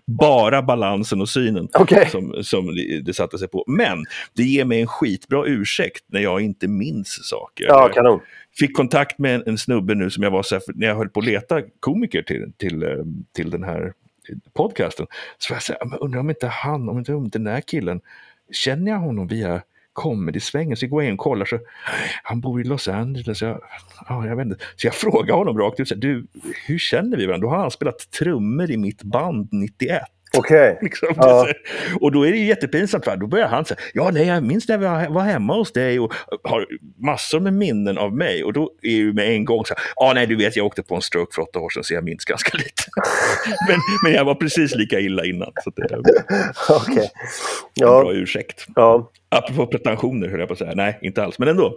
bara 0.06 0.62
balansen 0.62 1.22
och 1.22 1.30
synen 1.30 1.68
Okej. 1.74 2.08
som, 2.12 2.36
som 2.44 2.76
det, 2.76 3.02
det 3.02 3.14
satte 3.14 3.38
sig 3.38 3.48
på. 3.48 3.64
Men 3.68 4.06
det 4.36 4.44
ger 4.44 4.66
mig 4.66 4.82
en 4.82 4.88
skitbra 4.88 5.44
ursäkt 5.46 6.04
när 6.08 6.20
jag 6.22 6.42
inte 6.42 6.68
minns 6.68 7.20
saker. 7.30 7.66
Ja, 7.68 7.90
kanon 7.94 8.20
fick 8.58 8.76
kontakt 8.76 9.20
med 9.20 9.36
en, 9.36 9.44
en 9.46 9.58
snubbe 9.58 9.96
nu 9.96 10.10
som 10.10 10.24
jag 10.24 10.32
var 10.32 10.44
så 10.44 10.56
här, 10.56 10.64
när 10.68 10.88
jag 10.88 10.96
höll 10.96 11.10
på 11.10 11.20
att 11.20 11.26
leta 11.26 11.62
komiker 11.80 12.22
till, 12.22 12.52
till, 12.58 12.84
eh, 12.84 12.90
till 13.36 13.50
den 13.50 13.64
här 13.64 13.94
podcasten. 14.54 15.08
Så 15.38 15.54
var 15.54 15.56
jag 15.56 15.64
så 15.64 15.74
här, 15.74 15.86
men 15.86 16.00
undrar 16.00 16.20
om 16.20 16.30
inte 16.30 16.48
han, 16.48 16.90
om 16.90 16.98
inte, 16.98 17.14
om 17.14 17.30
den 17.30 17.48
här 17.48 17.62
killen, 17.62 18.02
känner 18.52 18.92
jag 18.92 19.00
honom 19.00 19.28
via 19.28 19.62
comedy-svängen? 19.94 20.78
Så 20.78 20.86
jag 20.86 20.90
går 20.90 21.04
in 21.04 21.14
och 21.14 21.20
kollar, 21.20 21.46
så 21.46 21.60
han 22.24 22.42
bor 22.42 22.62
i 22.62 22.64
Los 22.64 22.88
Angeles. 22.88 23.42
Jag, 23.42 23.62
ja, 24.10 24.28
jag 24.28 24.36
vet 24.36 24.46
inte. 24.46 24.66
Så 24.76 24.88
jag 24.88 24.94
frågar 24.94 25.36
honom 25.36 25.58
rakt 25.58 25.80
ut, 25.80 25.88
så 25.88 25.96
här, 25.96 26.02
du, 26.02 26.28
hur 26.68 26.78
känner 26.78 27.18
vi 27.18 27.26
varandra? 27.26 27.48
Då 27.48 27.54
har 27.54 27.62
han 27.62 27.72
spelat 27.72 28.12
trummor 28.12 28.72
i 28.72 28.78
mitt 28.78 29.04
band 29.04 29.50
91. 29.52 30.02
Okej. 30.38 30.80
Liksom. 30.82 31.08
Ja. 31.18 31.48
Och 32.02 32.12
då 32.12 32.24
är 32.28 32.32
det 32.32 32.38
ju 32.38 32.46
jättepinsamt, 32.46 33.06
för 33.06 33.18
då 33.18 33.28
börjar 33.28 33.48
han 33.48 33.66
säga, 33.66 33.80
ja 33.94 34.10
nej, 34.14 34.28
jag 34.28 34.44
minns 34.44 34.68
när 34.68 34.78
vi 34.78 35.14
var 35.14 35.22
hemma 35.22 35.54
hos 35.54 35.74
dig 35.74 36.00
och 36.00 36.14
har 36.44 36.66
massor 36.98 37.40
med 37.40 37.54
minnen 37.54 37.98
av 37.98 38.16
mig. 38.16 38.44
Och 38.44 38.54
då 38.54 38.72
är 38.82 38.92
ju 38.92 39.14
med 39.14 39.30
en 39.30 39.46
gång 39.46 39.66
så 39.66 39.74
här, 39.78 39.84
ja 39.96 40.12
nej 40.16 40.28
du 40.28 40.36
vet 40.36 40.56
jag 40.56 40.66
åkte 40.66 40.84
på 40.84 40.96
en 40.96 41.02
stroke 41.02 41.36
för 41.36 41.42
åtta 41.42 41.60
år 41.60 41.70
sedan 41.70 41.84
så 41.84 41.94
jag 41.94 42.04
minns 42.04 42.26
ganska 42.26 42.58
lite. 42.58 42.84
men, 43.70 43.80
men 44.04 44.14
jag 44.14 44.26
var 44.26 44.36
precis 44.36 44.76
lika 44.76 45.00
illa 45.00 45.26
innan. 45.26 45.52
Så 45.64 45.70
det 45.76 45.82
är 45.82 45.94
en 45.94 46.00
Okej. 46.70 46.96
bra 46.96 47.06
Ja, 47.74 48.12
ursäkt. 48.14 48.66
ja. 48.76 49.12
Apropå 49.30 49.66
pretensioner 49.68 50.28
höll 50.28 50.40
jag 50.40 50.50
på 50.50 50.54
att 50.54 50.60
säga, 50.60 50.72
nej 50.76 51.00
inte 51.02 51.24
alls, 51.24 51.40
men 51.40 51.48
ändå. 51.48 51.76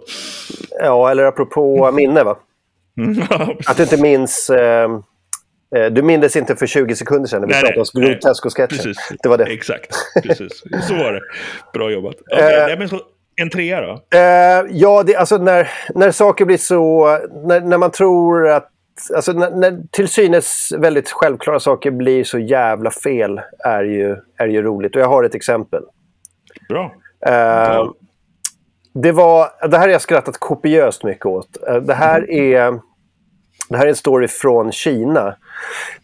ja, 0.79 1.11
eller 1.11 1.23
apropå 1.23 1.91
minne 1.93 2.23
va? 2.23 2.37
Mm, 2.97 3.23
ja, 3.29 3.55
Att 3.67 3.77
du 3.77 3.83
inte 3.83 4.01
minns... 4.01 4.49
Eh, 4.49 4.83
eh, 4.83 4.89
du 5.91 6.01
mindes 6.01 6.35
inte 6.35 6.55
för 6.55 6.65
20 6.67 6.95
sekunder 6.95 7.27
sedan 7.27 7.41
när 7.41 7.47
vi 7.47 7.53
Nej, 7.53 7.61
pratade 7.73 7.79
om 7.79 8.01
Grotesco-sketchen. 8.13 8.67
Precis, 8.77 8.97
Det 9.23 9.29
var 9.29 9.37
det. 9.37 9.43
exakt. 9.45 9.95
Precis. 10.23 10.63
Så 10.87 10.93
var 10.95 11.13
det. 11.13 11.21
Bra 11.73 11.91
jobbat. 11.91 12.15
Okay, 12.21 12.53
Eh. 12.59 12.67
nej, 12.67 12.77
men 12.77 12.89
så, 12.89 13.01
en 13.35 13.49
trea 13.49 13.81
då? 13.81 14.17
Eh, 14.17 14.65
ja, 14.69 15.03
det, 15.03 15.15
alltså 15.15 15.37
när, 15.37 15.69
när 15.95 16.11
saker 16.11 16.45
blir 16.45 16.57
så... 16.57 17.07
När, 17.45 17.61
när 17.61 17.77
man 17.77 17.91
tror 17.91 18.49
att... 18.49 18.69
Alltså 19.15 19.33
när, 19.33 19.51
när 19.51 19.79
till 19.91 20.07
synes 20.07 20.71
väldigt 20.77 21.11
självklara 21.11 21.59
saker 21.59 21.91
blir 21.91 22.23
så 22.23 22.39
jävla 22.39 22.91
fel 22.91 23.41
är 23.59 23.83
ju, 23.83 24.15
är 24.37 24.47
ju 24.47 24.61
roligt. 24.61 24.95
Och 24.95 25.01
jag 25.01 25.07
har 25.07 25.23
ett 25.23 25.35
exempel. 25.35 25.83
Bra. 26.69 26.91
Eh, 27.25 27.89
det, 28.93 29.11
var, 29.11 29.67
det 29.67 29.77
här 29.77 29.83
har 29.85 29.91
jag 29.91 30.01
skrattat 30.01 30.37
kopiöst 30.37 31.03
mycket 31.03 31.25
åt. 31.25 31.57
Eh, 31.67 31.75
det, 31.75 31.93
här 31.93 32.31
är, 32.31 32.79
det 33.69 33.77
här 33.77 33.85
är 33.85 33.89
en 33.89 33.95
story 33.95 34.27
från 34.27 34.71
Kina. 34.71 35.35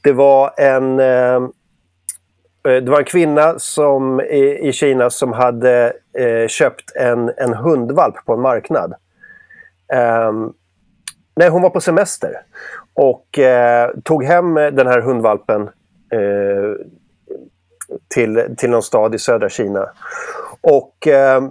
Det 0.02 0.12
var 0.12 0.54
en, 0.58 1.00
eh, 1.00 1.36
eh, 2.68 2.84
det 2.84 2.92
var 2.92 3.00
en 3.00 3.06
kvinna 3.06 3.60
som, 3.60 4.22
i, 4.22 4.60
i 4.68 4.74
Kina 4.74 5.10
som 5.10 5.34
hade 5.34 5.94
eh, 6.18 6.48
köpt 6.48 6.96
en, 6.96 7.32
en 7.38 7.54
hundvalp 7.54 8.26
på 8.26 8.34
en 8.34 8.42
marknad. 8.42 8.94
Eh, 9.94 10.32
nej, 11.36 11.50
hon 11.50 11.62
var 11.62 11.70
på 11.70 11.82
semester 11.82 12.42
och 12.94 13.40
eh, 13.40 13.92
tog 14.04 14.24
hem 14.24 14.54
den 14.54 14.88
här 14.88 15.02
hundvalpen 15.02 15.62
eh, 16.12 16.86
till, 18.08 18.56
till 18.58 18.70
någon 18.70 18.84
stad 18.84 19.16
i 19.16 19.20
södra 19.20 19.50
Kina. 19.50 19.90
Och 20.62 21.08
eh, 21.08 21.44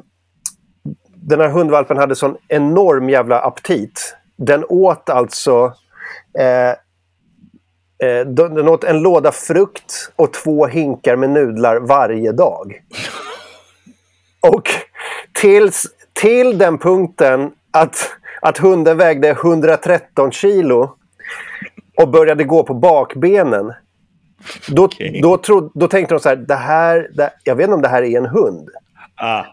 den 1.14 1.40
här 1.40 1.48
hundvalpen 1.48 1.96
hade 1.96 2.16
sån 2.16 2.36
enorm 2.48 3.10
jävla 3.10 3.40
aptit. 3.40 4.16
Den 4.36 4.64
åt 4.68 5.10
alltså 5.10 5.72
eh, 6.38 6.70
eh, 8.08 8.26
den 8.26 8.68
åt 8.68 8.84
en 8.84 9.02
låda 9.02 9.32
frukt 9.32 10.12
och 10.16 10.32
två 10.32 10.66
hinkar 10.66 11.16
med 11.16 11.30
nudlar 11.30 11.76
varje 11.76 12.32
dag. 12.32 12.82
Och 14.40 14.68
tills, 15.32 15.86
till 16.12 16.58
den 16.58 16.78
punkten 16.78 17.52
att, 17.70 18.10
att 18.40 18.58
hunden 18.58 18.96
vägde 18.96 19.28
113 19.28 20.32
kilo 20.32 20.90
och 21.96 22.08
började 22.08 22.44
gå 22.44 22.62
på 22.62 22.74
bakbenen. 22.74 23.72
Då, 24.68 24.84
Okej. 24.84 25.20
då, 25.22 25.38
tro, 25.38 25.70
då 25.74 25.88
tänkte 25.88 26.14
de 26.14 26.20
så 26.20 26.28
här, 26.28 26.36
det 26.36 26.54
här, 26.54 27.08
det, 27.14 27.30
jag 27.44 27.56
vet 27.56 27.64
inte 27.64 27.74
om 27.74 27.82
det 27.82 27.88
här 27.88 28.02
är 28.02 28.18
en 28.18 28.26
hund. 28.26 28.68
Ah, 29.14 29.44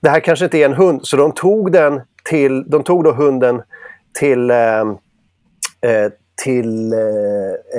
Det 0.00 0.08
här 0.08 0.20
kanske 0.20 0.44
inte 0.44 0.58
är 0.58 0.64
en 0.64 0.74
hund. 0.74 1.00
Så 1.02 1.16
de 1.16 1.32
tog 1.32 1.72
den 1.72 2.00
till, 2.24 2.70
de 2.70 2.82
tog 2.82 3.04
då 3.04 3.12
hunden 3.12 3.62
till, 4.18 4.50
eh, 4.50 4.56
eh, 4.56 4.84
till, 6.42 6.92
eh, 6.92 6.98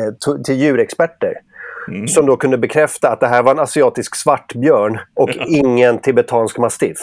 eh, 0.04 0.42
till 0.46 0.56
djurexperter. 0.56 1.34
Som 2.08 2.26
då 2.26 2.38
kunde 2.38 2.58
bekräfta 2.58 3.10
att 3.10 3.20
det 3.20 3.28
här 3.28 3.44
var 3.44 3.52
en 3.52 3.60
asiatisk 3.60 4.16
svartbjörn 4.16 5.00
och 5.14 5.30
ingen 5.48 6.00
tibetansk 6.00 6.58
mastiff. 6.58 7.00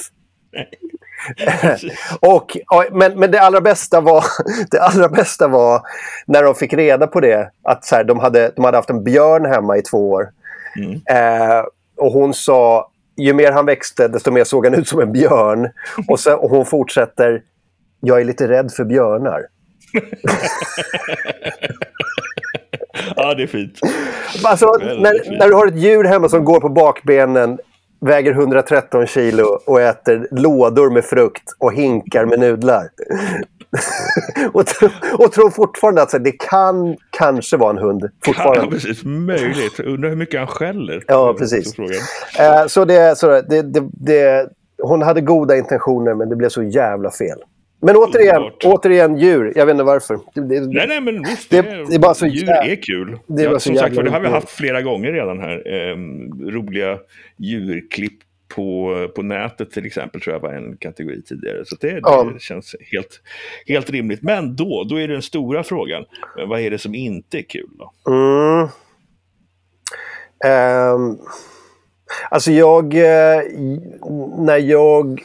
Och, 2.21 2.57
men, 2.93 3.19
men 3.19 3.31
det 3.31 3.41
allra 3.41 3.61
bästa 3.61 4.01
var 4.01 4.25
det 4.71 4.81
allra 4.81 5.09
bästa 5.09 5.49
var 5.49 5.83
när 6.27 6.43
de 6.43 6.55
fick 6.55 6.73
reda 6.73 7.07
på 7.07 7.21
det. 7.21 7.51
Att 7.63 7.85
så 7.85 7.97
här, 7.97 8.05
de, 8.05 8.19
hade, 8.19 8.53
de 8.57 8.65
hade 8.65 8.77
haft 8.77 8.91
en 8.91 9.05
björn 9.05 9.45
hemma 9.45 9.77
i 9.77 9.83
två 9.83 10.11
år. 10.11 10.29
Eh, 11.11 11.65
och 11.97 12.13
hon 12.13 12.35
sa, 12.35 12.91
ju 13.17 13.33
mer 13.33 13.53
han 13.53 13.67
växte 13.67 14.09
desto 14.09 14.31
mer 14.31 14.45
såg 14.45 14.67
han 14.67 14.75
ut 14.75 14.89
som 14.89 15.01
en 15.01 15.13
björn. 15.13 15.69
Och, 16.09 16.21
så, 16.21 16.37
och 16.37 16.51
hon 16.51 16.67
fortsätter, 16.67 17.43
jag 18.01 18.21
är 18.21 18.25
lite 18.25 18.49
rädd 18.49 18.73
för 18.73 18.85
björnar. 18.85 19.47
Ja, 23.17 23.35
det 23.35 23.43
är 23.43 23.47
fint. 23.47 23.81
Alltså, 24.45 24.67
när, 24.81 25.25
fint. 25.25 25.39
när 25.39 25.49
du 25.49 25.55
har 25.55 25.67
ett 25.67 25.79
djur 25.79 26.05
hemma 26.05 26.29
som 26.29 26.45
går 26.45 26.61
på 26.61 26.69
bakbenen, 26.69 27.59
väger 28.01 28.33
113 28.33 29.07
kilo 29.07 29.45
och 29.67 29.81
äter 29.81 30.29
lådor 30.31 30.91
med 30.91 31.05
frukt 31.05 31.55
och 31.59 31.73
hinkar 31.73 32.25
med 32.25 32.39
nudlar. 32.39 32.89
och, 34.53 34.67
tro, 34.67 34.89
och 35.19 35.33
tror 35.33 35.51
fortfarande 35.51 36.03
att 36.03 36.11
så, 36.11 36.19
det 36.19 36.33
kan 36.33 36.97
kanske 37.11 37.57
vara 37.57 37.71
en 37.71 37.79
hund. 37.79 38.03
Ja, 38.03 38.09
Fortfarande. 38.25 38.71
precis. 38.71 39.05
Möjligt. 39.05 39.81
Undrar 39.81 40.09
hur 40.09 40.17
mycket 40.17 40.39
han 40.39 40.47
skäller. 40.47 41.05
Ja, 41.07 41.35
precis. 41.39 41.75
Så. 41.75 41.83
Eh, 42.43 42.67
så 42.67 42.85
det, 42.85 43.19
så 43.19 43.27
det, 43.27 43.63
det, 43.63 43.89
det, 43.93 44.49
hon 44.83 45.03
hade 45.03 45.21
goda 45.21 45.57
intentioner 45.57 46.15
men 46.15 46.29
det 46.29 46.37
blev 46.37 46.49
så 46.49 46.63
jävla 46.63 47.11
fel. 47.11 47.39
Men 47.81 47.97
återigen, 47.97 48.37
Underbart. 48.37 48.65
återigen 48.65 49.17
djur. 49.19 49.53
Jag 49.57 49.67
vet 49.67 49.73
inte 49.73 49.85
varför. 49.85 50.19
Det, 50.35 50.41
det, 50.41 50.61
Nej, 50.61 50.87
nej, 50.89 51.01
men 51.01 51.23
visst. 51.23 51.51
Det- 51.51 51.63
Det, 51.63 51.95
är 51.95 51.99
bara 51.99 52.15
så 52.15 52.27
djur 52.27 52.47
jä- 52.47 52.71
är 52.73 52.83
kul. 52.83 53.19
det 53.27 53.43
är 53.43 53.45
ja, 53.45 53.51
bara 53.51 53.61
som 53.61 53.75
sagt 53.77 53.87
jävla 53.97 53.97
var, 54.03 54.05
det 54.05 54.11
har 54.11 54.21
vi 54.21 54.29
haft 54.29 54.51
flera 54.51 54.83
gånger 54.83 55.13
redan 55.13 55.39
här. 55.41 55.69
Ehm, 55.69 56.51
roliga 56.51 56.99
djurklipp 57.37 58.13
på, 58.55 58.95
på 59.17 59.23
nätet 59.23 59.71
till 59.71 59.87
exempel 59.87 60.21
tror 60.21 60.35
jag 60.35 60.41
var 60.41 60.53
en 60.53 60.77
kategori 60.77 61.23
tidigare. 61.23 61.63
Så 61.67 61.77
det, 61.81 62.01
Ja. 62.03 62.31
det 62.35 62.41
känns 62.43 62.75
helt, 62.93 63.21
helt 63.67 63.91
rimligt. 63.91 64.23
Men 64.23 64.57
då, 64.57 64.85
då 64.91 65.01
är 65.01 65.09
den 65.09 65.23
stora 65.23 65.63
frågan. 65.65 66.05
eh, 66.39 66.47
Vad 66.49 66.61
är 66.61 66.71
det 66.71 66.79
som 66.79 66.95
inte 66.95 67.39
är 67.39 67.43
kul 67.43 67.69
då? 67.79 67.93
Mm. 68.13 68.69
Ehm, 70.45 71.19
Alltså 72.31 72.53
jag, 72.53 72.95
eh, 72.95 73.43
när 74.39 74.59
jag 74.59 75.07
eh, 75.11 75.25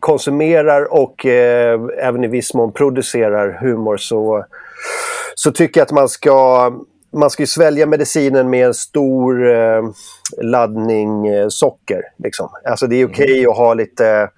konsumerar 0.00 0.92
och 0.92 1.26
eh, 1.26 1.80
även 1.98 2.24
i 2.24 2.28
viss 2.28 2.54
mån 2.54 2.72
producerar 2.72 3.58
humor 3.60 3.96
så, 3.96 4.44
så 5.34 5.52
tycker 5.52 5.80
jag 5.80 5.84
att 5.84 5.92
man 5.92 6.08
ska 6.08 6.70
man 7.12 7.30
ska 7.30 7.46
svälja 7.46 7.86
medicinen 7.86 8.50
med 8.50 8.66
en 8.66 8.74
stor 8.74 9.54
eh, 9.54 9.82
laddning 10.42 11.26
eh, 11.26 11.48
socker. 11.48 12.02
Liksom. 12.16 12.48
Alltså 12.64 12.86
det 12.86 12.96
är 12.96 13.06
okej 13.06 13.24
okay 13.24 13.38
mm. 13.38 13.50
att 13.50 13.56
ha 13.56 13.74
lite, 13.74 14.30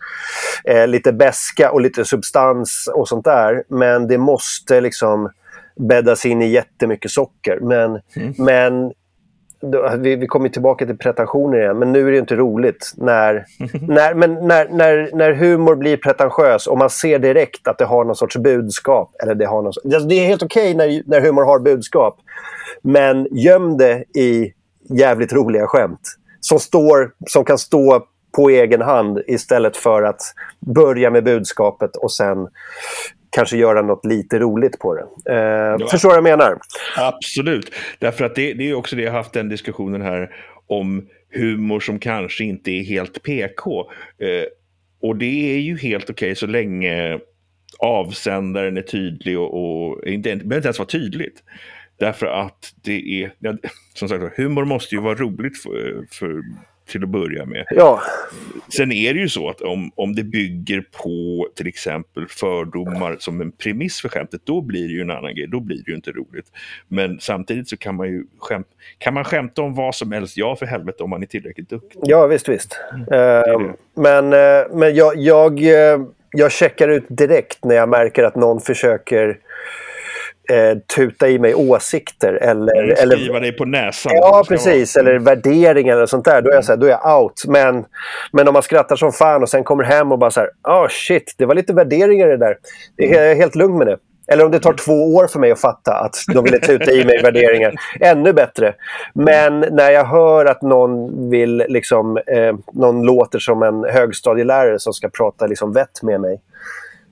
eh, 0.64 0.86
lite 0.86 1.12
beska 1.12 1.70
och 1.70 1.80
lite 1.80 2.04
substans 2.04 2.88
och 2.94 3.08
sånt 3.08 3.24
där. 3.24 3.64
Men 3.68 4.08
det 4.08 4.18
måste 4.18 4.80
liksom 4.80 5.30
bäddas 5.76 6.26
in 6.26 6.42
i 6.42 6.48
jättemycket 6.48 7.10
socker. 7.10 7.58
Men, 7.60 8.00
mm. 8.16 8.34
men 8.38 8.92
vi, 9.98 10.16
vi 10.16 10.26
kommer 10.26 10.48
tillbaka 10.48 10.86
till 10.86 10.98
pretensioner 10.98 11.58
igen, 11.58 11.78
men 11.78 11.92
nu 11.92 12.08
är 12.08 12.12
det 12.12 12.18
inte 12.18 12.36
roligt. 12.36 12.92
När, 12.96 13.44
när, 13.88 14.14
men 14.14 14.34
när, 14.34 14.68
när, 14.68 15.10
när 15.12 15.32
humor 15.32 15.76
blir 15.76 15.96
pretentiös 15.96 16.66
och 16.66 16.78
man 16.78 16.90
ser 16.90 17.18
direkt 17.18 17.68
att 17.68 17.78
det 17.78 17.84
har 17.84 18.04
någon 18.04 18.16
sorts 18.16 18.36
budskap. 18.36 19.14
Eller 19.22 19.34
det, 19.34 19.46
har 19.46 19.62
någon, 19.62 19.72
alltså 19.84 20.08
det 20.08 20.14
är 20.14 20.26
helt 20.26 20.42
okej 20.42 20.74
okay 20.74 20.88
när, 20.88 21.02
när 21.06 21.20
humor 21.20 21.42
har 21.44 21.58
budskap. 21.58 22.18
Men 22.82 23.28
göm 23.30 23.76
det 23.76 24.04
i 24.18 24.52
jävligt 24.90 25.32
roliga 25.32 25.66
skämt. 25.66 26.16
Som, 26.40 26.58
står, 26.58 27.12
som 27.26 27.44
kan 27.44 27.58
stå 27.58 28.06
på 28.36 28.50
egen 28.50 28.82
hand 28.82 29.20
istället 29.26 29.76
för 29.76 30.02
att 30.02 30.20
börja 30.60 31.10
med 31.10 31.24
budskapet 31.24 31.96
och 31.96 32.12
sen 32.12 32.48
kanske 33.36 33.56
göra 33.56 33.82
något 33.82 34.06
lite 34.06 34.38
roligt 34.38 34.78
på 34.78 34.94
det. 34.94 35.32
Eh, 35.32 35.76
ja. 35.80 35.88
Förstår 35.90 36.08
vad 36.08 36.16
jag 36.16 36.24
menar? 36.24 36.58
Absolut. 36.96 37.74
Därför 37.98 38.24
att 38.24 38.34
det, 38.34 38.54
det 38.54 38.70
är 38.70 38.74
också 38.74 38.96
det 38.96 39.02
jag 39.02 39.12
haft 39.12 39.32
den 39.32 39.48
diskussionen 39.48 40.02
här 40.02 40.34
om 40.66 41.08
humor 41.34 41.80
som 41.80 41.98
kanske 41.98 42.44
inte 42.44 42.70
är 42.70 42.84
helt 42.84 43.22
PK. 43.22 43.90
Eh, 44.18 44.44
och 45.02 45.16
det 45.16 45.54
är 45.54 45.58
ju 45.58 45.78
helt 45.78 46.04
okej 46.04 46.26
okay 46.26 46.34
så 46.34 46.46
länge 46.46 47.20
avsändaren 47.78 48.76
är 48.76 48.82
tydlig 48.82 49.38
och, 49.38 49.54
och 49.54 50.06
inte, 50.06 50.30
det 50.30 50.36
behöver 50.36 50.56
inte 50.56 50.66
ens 50.66 50.78
vara 50.78 50.88
tydligt. 50.88 51.42
Därför 51.98 52.26
att 52.26 52.74
det 52.84 53.22
är, 53.22 53.34
ja, 53.38 53.54
som 53.94 54.08
sagt 54.08 54.36
humor 54.36 54.64
måste 54.64 54.94
ju 54.94 55.00
vara 55.00 55.14
roligt 55.14 55.62
för, 55.62 56.06
för, 56.10 56.42
till 56.92 57.02
att 57.02 57.08
börja 57.08 57.44
med. 57.44 57.66
Ja. 57.70 58.02
Sen 58.76 58.92
är 58.92 59.14
det 59.14 59.20
ju 59.20 59.28
så 59.28 59.48
att 59.48 59.60
om, 59.60 59.90
om 59.94 60.14
det 60.14 60.24
bygger 60.24 60.84
på 61.02 61.48
till 61.56 61.66
exempel 61.66 62.26
fördomar 62.28 63.16
som 63.18 63.40
en 63.40 63.52
premiss 63.52 64.00
för 64.00 64.08
skämtet, 64.08 64.40
då 64.44 64.60
blir 64.60 64.88
det 64.88 64.94
ju 64.94 65.00
en 65.00 65.10
annan 65.10 65.34
grej, 65.34 65.46
då 65.46 65.60
blir 65.60 65.76
det 65.76 65.90
ju 65.90 65.94
inte 65.94 66.10
roligt. 66.10 66.46
Men 66.88 67.20
samtidigt 67.20 67.68
så 67.68 67.76
kan 67.76 67.94
man 67.94 68.08
ju 68.08 68.24
skämt, 68.38 68.66
kan 68.98 69.14
man 69.14 69.24
skämta 69.24 69.62
om 69.62 69.74
vad 69.74 69.94
som 69.94 70.12
helst, 70.12 70.36
ja 70.36 70.56
för 70.56 70.66
helvete 70.66 71.02
om 71.02 71.10
man 71.10 71.22
är 71.22 71.26
tillräckligt 71.26 71.70
duktig. 71.70 72.00
Ja 72.02 72.26
visst, 72.26 72.48
visst. 72.48 72.80
Mm. 72.92 73.20
Uh, 73.20 73.72
men 73.94 74.24
uh, 74.24 74.76
men 74.78 74.94
jag, 74.94 75.16
jag, 75.16 75.60
uh, 75.60 76.06
jag 76.30 76.52
checkar 76.52 76.88
ut 76.88 77.04
direkt 77.08 77.64
när 77.64 77.74
jag 77.74 77.88
märker 77.88 78.24
att 78.24 78.36
någon 78.36 78.60
försöker 78.60 79.38
eh, 80.50 80.78
tuta 80.96 81.28
i 81.28 81.38
mig 81.38 81.54
åsikter. 81.54 82.32
Eller, 82.32 83.02
eller 83.02 83.16
skriva 83.16 83.40
dig 83.40 83.52
på 83.52 83.64
näsan. 83.64 84.12
Ja, 84.14 84.44
precis. 84.48 84.96
Eller 84.96 85.18
värderingar 85.18 85.96
eller 85.96 86.06
sånt 86.06 86.24
där. 86.24 86.42
Då 86.42 86.50
är 86.50 86.54
jag, 86.54 86.64
så 86.64 86.72
här, 86.72 86.76
då 86.76 86.86
är 86.86 86.90
jag 86.90 87.22
out. 87.22 87.42
Men, 87.46 87.84
men 88.32 88.48
om 88.48 88.52
man 88.52 88.62
skrattar 88.62 88.96
som 88.96 89.12
fan 89.12 89.42
och 89.42 89.48
sen 89.48 89.64
kommer 89.64 89.84
hem 89.84 90.12
och 90.12 90.18
bara 90.18 90.30
så 90.30 90.40
här, 90.40 90.50
oh 90.68 90.88
shit, 90.88 91.34
det 91.38 91.46
var 91.46 91.54
lite 91.54 91.72
värderingar 91.72 92.28
det 92.28 92.36
där. 92.36 92.56
Jag 92.96 93.30
är 93.30 93.34
helt 93.34 93.54
lugn 93.54 93.78
med 93.78 93.86
det. 93.86 93.98
Eller 94.26 94.44
om 94.44 94.50
det 94.50 94.60
tar 94.60 94.72
två 94.72 95.14
år 95.14 95.26
för 95.26 95.38
mig 95.38 95.52
att 95.52 95.60
fatta 95.60 95.92
att 95.92 96.16
de 96.34 96.44
ville 96.44 96.58
tuta 96.58 96.92
i 96.92 97.04
mig 97.04 97.22
värderingar. 97.22 97.74
Ännu 98.00 98.32
bättre. 98.32 98.74
Men 99.14 99.60
när 99.60 99.90
jag 99.90 100.04
hör 100.04 100.44
att 100.44 100.62
någon 100.62 101.30
vill 101.30 101.64
liksom, 101.68 102.16
eh, 102.16 102.54
någon 102.72 103.02
låter 103.02 103.38
som 103.38 103.62
en 103.62 103.84
högstadielärare 103.84 104.78
som 104.78 104.92
ska 104.92 105.08
prata 105.08 105.46
liksom 105.46 105.72
vett 105.72 106.02
med 106.02 106.20
mig. 106.20 106.40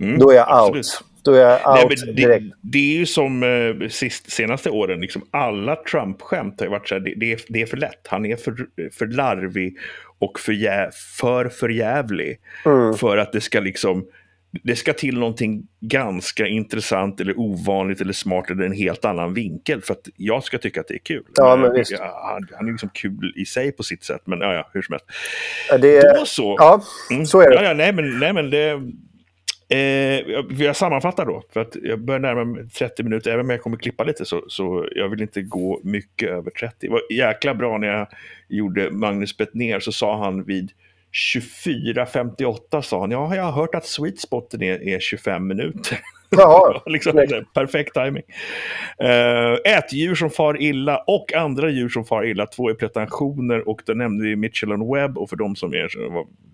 Mm, 0.01 0.19
då 0.19 0.31
är 0.31 0.35
jag 0.35 0.47
absolut. 0.49 0.77
out. 0.77 1.05
Då 1.25 1.33
är 1.33 1.41
jag 1.41 1.81
out 1.83 2.03
Nej, 2.07 2.15
direkt. 2.15 2.45
Det, 2.45 2.53
det, 2.63 2.79
är 2.79 2.99
ju 2.99 3.07
som 3.07 3.43
eh, 3.43 3.89
sist, 3.89 4.33
senaste 4.33 4.71
åren, 4.71 5.01
liksom 5.01 5.23
alla 5.31 5.77
Trump-skämt 5.77 6.61
har 6.61 6.67
ju 6.67 6.71
varit 6.71 6.89
så 6.89 6.95
här, 6.95 7.01
det, 7.01 7.15
det, 7.17 7.33
är, 7.33 7.41
det 7.49 7.63
är 7.63 7.67
för 7.67 7.77
lätt. 7.77 8.07
Han 8.09 8.27
är 8.27 8.37
för, 8.37 8.67
för 8.93 9.07
larvig 9.07 9.79
och 10.19 10.41
för, 10.41 10.53
jä, 10.53 10.91
för 11.19 11.49
förjävlig. 11.49 12.41
Mm. 12.65 12.95
För 12.95 13.17
att 13.17 13.33
det 13.33 13.41
ska 13.41 13.61
liksom 13.61 14.07
det 14.63 14.77
ska 14.77 14.93
till 14.93 15.19
någonting 15.19 15.63
ganska 15.81 16.47
intressant 16.47 17.21
eller 17.21 17.39
ovanligt 17.39 18.01
eller 18.01 18.13
smart 18.13 18.51
eller 18.51 18.65
en 18.65 18.73
helt 18.73 19.05
annan 19.05 19.35
vinkel 19.35 19.83
för 19.83 19.95
att 19.95 20.09
jag 20.17 20.45
ska 20.45 20.59
tycka 20.59 20.81
att 20.81 20.89
det 20.89 20.95
är 20.95 20.99
kul. 20.99 21.25
Ja, 21.35 21.57
men 21.57 21.73
visst. 21.73 21.93
Han, 21.99 22.49
han 22.57 22.67
är 22.67 22.71
liksom 22.71 22.91
kul 22.95 23.33
i 23.37 23.45
sig 23.45 23.73
på 23.73 23.83
sitt 23.83 24.05
sätt, 24.05 24.23
men 24.25 24.41
ja, 24.41 24.55
ja 24.55 24.71
hur 24.73 24.83
som 24.83 24.93
helst. 24.93 25.07
Det... 25.83 26.19
Då 26.19 26.27
så. 26.27 26.57
Ja, 26.59 26.83
mm. 27.11 27.27
så 27.27 27.41
är 27.41 27.51
det. 27.51 27.55
Ja, 27.55 27.63
ja, 27.63 27.75
nej, 27.75 27.93
men, 27.93 28.19
nej, 28.19 28.33
men 28.33 28.51
det, 28.51 28.81
Eh, 29.73 29.79
jag 30.59 30.77
sammanfattar 30.77 31.27
då, 31.27 31.43
för 31.53 31.61
att 31.61 31.77
jag 31.83 32.01
börjar 32.01 32.21
närma 32.21 32.45
mig 32.45 32.69
30 32.69 33.03
minuter, 33.03 33.31
även 33.31 33.47
om 33.47 33.51
jag 33.51 33.63
kommer 33.63 33.77
klippa 33.77 34.05
lite 34.05 34.25
så, 34.25 34.45
så 34.49 34.89
jag 34.95 35.09
vill 35.09 35.23
inte 35.23 35.43
gå 35.43 35.81
mycket 35.85 36.29
över 36.29 36.51
30. 36.51 36.77
Det 36.81 36.89
var 36.89 37.03
jäkla 37.11 37.55
bra 37.55 37.79
när 37.79 37.89
jag 37.89 38.07
gjorde 38.49 38.91
Magnus 38.91 39.37
Bettner 39.37 39.81
så 39.81 39.93
sa 39.93 40.25
han 40.25 40.45
vid 40.45 40.73
24.58 41.37 42.81
sa 42.81 43.01
han, 43.01 43.11
ja 43.11 43.37
jag 43.37 43.43
har 43.43 43.53
hört 43.53 43.75
att 43.75 43.87
sweet 43.87 44.21
spoten 44.21 44.63
är, 44.63 44.89
är 44.89 45.01
25 45.01 45.47
minuter. 45.47 45.99
Ja, 46.37 46.83
liksom, 46.87 47.27
perfekt 47.55 47.95
timing. 47.95 48.23
Uh, 49.03 49.59
ätdjur 49.65 50.15
som 50.15 50.31
far 50.31 50.63
illa 50.63 51.05
och 51.07 51.35
andra 51.35 51.71
djur 51.71 51.89
som 51.89 52.05
far 52.05 52.27
illa. 52.27 52.47
Två 52.47 52.71
är 52.71 52.75
pretensioner 52.75 53.69
och 53.69 53.83
då 53.87 53.93
nämnde 53.93 54.25
vi 54.25 54.37
Mitchell 54.37 54.71
Webb. 54.95 55.19
Och 55.19 55.31
för 55.31 55.37
de 55.37 55.57
som 55.57 55.75
är 55.75 55.89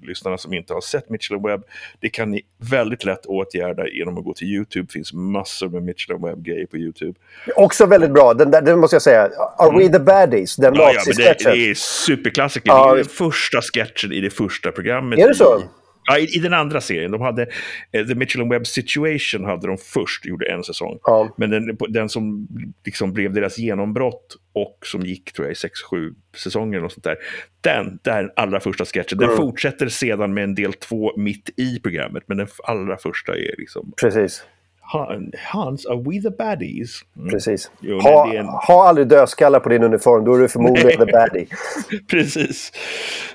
lyssnarna 0.07 0.39
som 0.39 0.55
inte 0.55 0.75
har 0.75 0.81
sett 0.81 1.11
Mitchell 1.11 1.43
Webb, 1.43 1.63
det 2.01 2.09
kan 2.09 2.31
ni 2.31 2.43
väldigt 2.71 3.05
lätt 3.05 3.27
åtgärda 3.27 3.89
genom 3.89 4.19
att 4.19 4.25
gå 4.25 4.35
till 4.35 4.49
YouTube. 4.49 4.87
Det 4.87 4.93
finns 4.93 5.13
massor 5.13 5.69
med 5.69 5.83
Mitchell 5.83 6.17
Webb-grejer 6.17 6.67
på 6.67 6.77
YouTube. 6.77 7.15
Också 7.57 7.87
väldigt 7.87 8.11
bra, 8.11 8.35
den, 8.35 8.51
där, 8.51 8.63
den 8.63 8.79
måste 8.79 8.97
jag 8.97 9.03
säga. 9.03 9.31
Are 9.59 9.69
mm. 9.69 9.79
we 9.79 9.99
the 9.99 10.05
baddies? 10.05 10.57
Den 10.57 10.75
ja, 10.75 10.93
ja, 10.95 11.13
det, 11.17 11.39
det, 11.45 11.71
är 11.71 11.75
superklassiker. 11.75 12.71
Ja. 12.71 12.87
Det 12.87 12.93
är 12.93 12.97
den 12.97 13.05
första 13.05 13.61
sketchen 13.63 14.13
i 14.13 14.21
det 14.21 14.31
första 14.31 14.73
programmet. 14.73 15.19
Är 15.19 15.29
det 15.29 15.35
så? 15.35 15.59
I, 15.59 15.63
Ja, 16.07 16.19
i, 16.19 16.37
i, 16.37 16.39
den 16.39 16.55
andra 16.55 16.81
serien. 16.81 17.11
De 17.11 17.21
hade 17.21 17.47
eh, 17.93 18.07
The 18.07 18.15
Mitchell 18.15 18.43
and 18.43 18.53
Webb 18.53 18.67
Situation 18.67 19.45
hade 19.45 19.67
de 19.67 19.79
först, 19.79 20.27
gjorde 20.27 20.47
en 20.47 20.65
säsong. 20.65 20.99
Ja. 21.03 21.35
Men 21.37 21.51
den, 21.51 21.77
den 21.89 22.09
som 22.09 22.49
liksom 22.85 23.13
blev 23.13 23.33
deras 23.33 23.59
genombrott 23.59 24.37
och 24.53 24.79
som 24.83 25.03
gick 25.03 25.33
tror 25.33 25.49
jag 25.49 25.53
i 25.53 25.59
6-7 25.93 26.15
säsonger 26.37 26.85
och 26.85 26.93
sånt 26.93 27.05
där. 27.05 27.17
Den, 27.61 27.99
den 28.03 28.31
allra 28.37 28.61
första 28.61 28.85
sketchen. 28.85 29.19
Den 29.19 29.29
mm. 29.29 29.37
fortsätter 29.37 29.89
sedan 29.89 30.35
med 30.35 30.45
en 30.45 30.55
del 30.55 30.73
två 30.73 31.13
mitt 31.17 31.51
i 31.57 31.81
programmet, 31.81 32.23
men 32.27 32.37
den 32.37 32.49
allra 32.65 32.97
första 32.97 33.37
är 33.37 33.55
liksom... 33.59 33.93
Precis. 34.01 34.45
Hans, 34.89 35.87
are 35.87 35.97
we 35.97 36.21
the 36.21 36.31
baddies? 36.31 37.05
Mm. 37.17 37.31
Precis. 37.31 37.71
Jo, 37.81 38.01
ha, 38.01 38.35
en... 38.35 38.47
ha 38.47 38.89
aldrig 38.89 39.09
dödskallar 39.09 39.61
på 39.61 39.69
din 39.69 39.83
uniform, 39.83 40.25
då 40.25 40.35
är 40.35 40.39
du 40.39 40.49
förmodligen 40.49 41.07
the 41.07 41.13
baddie. 41.13 41.47
Precis. 42.11 42.73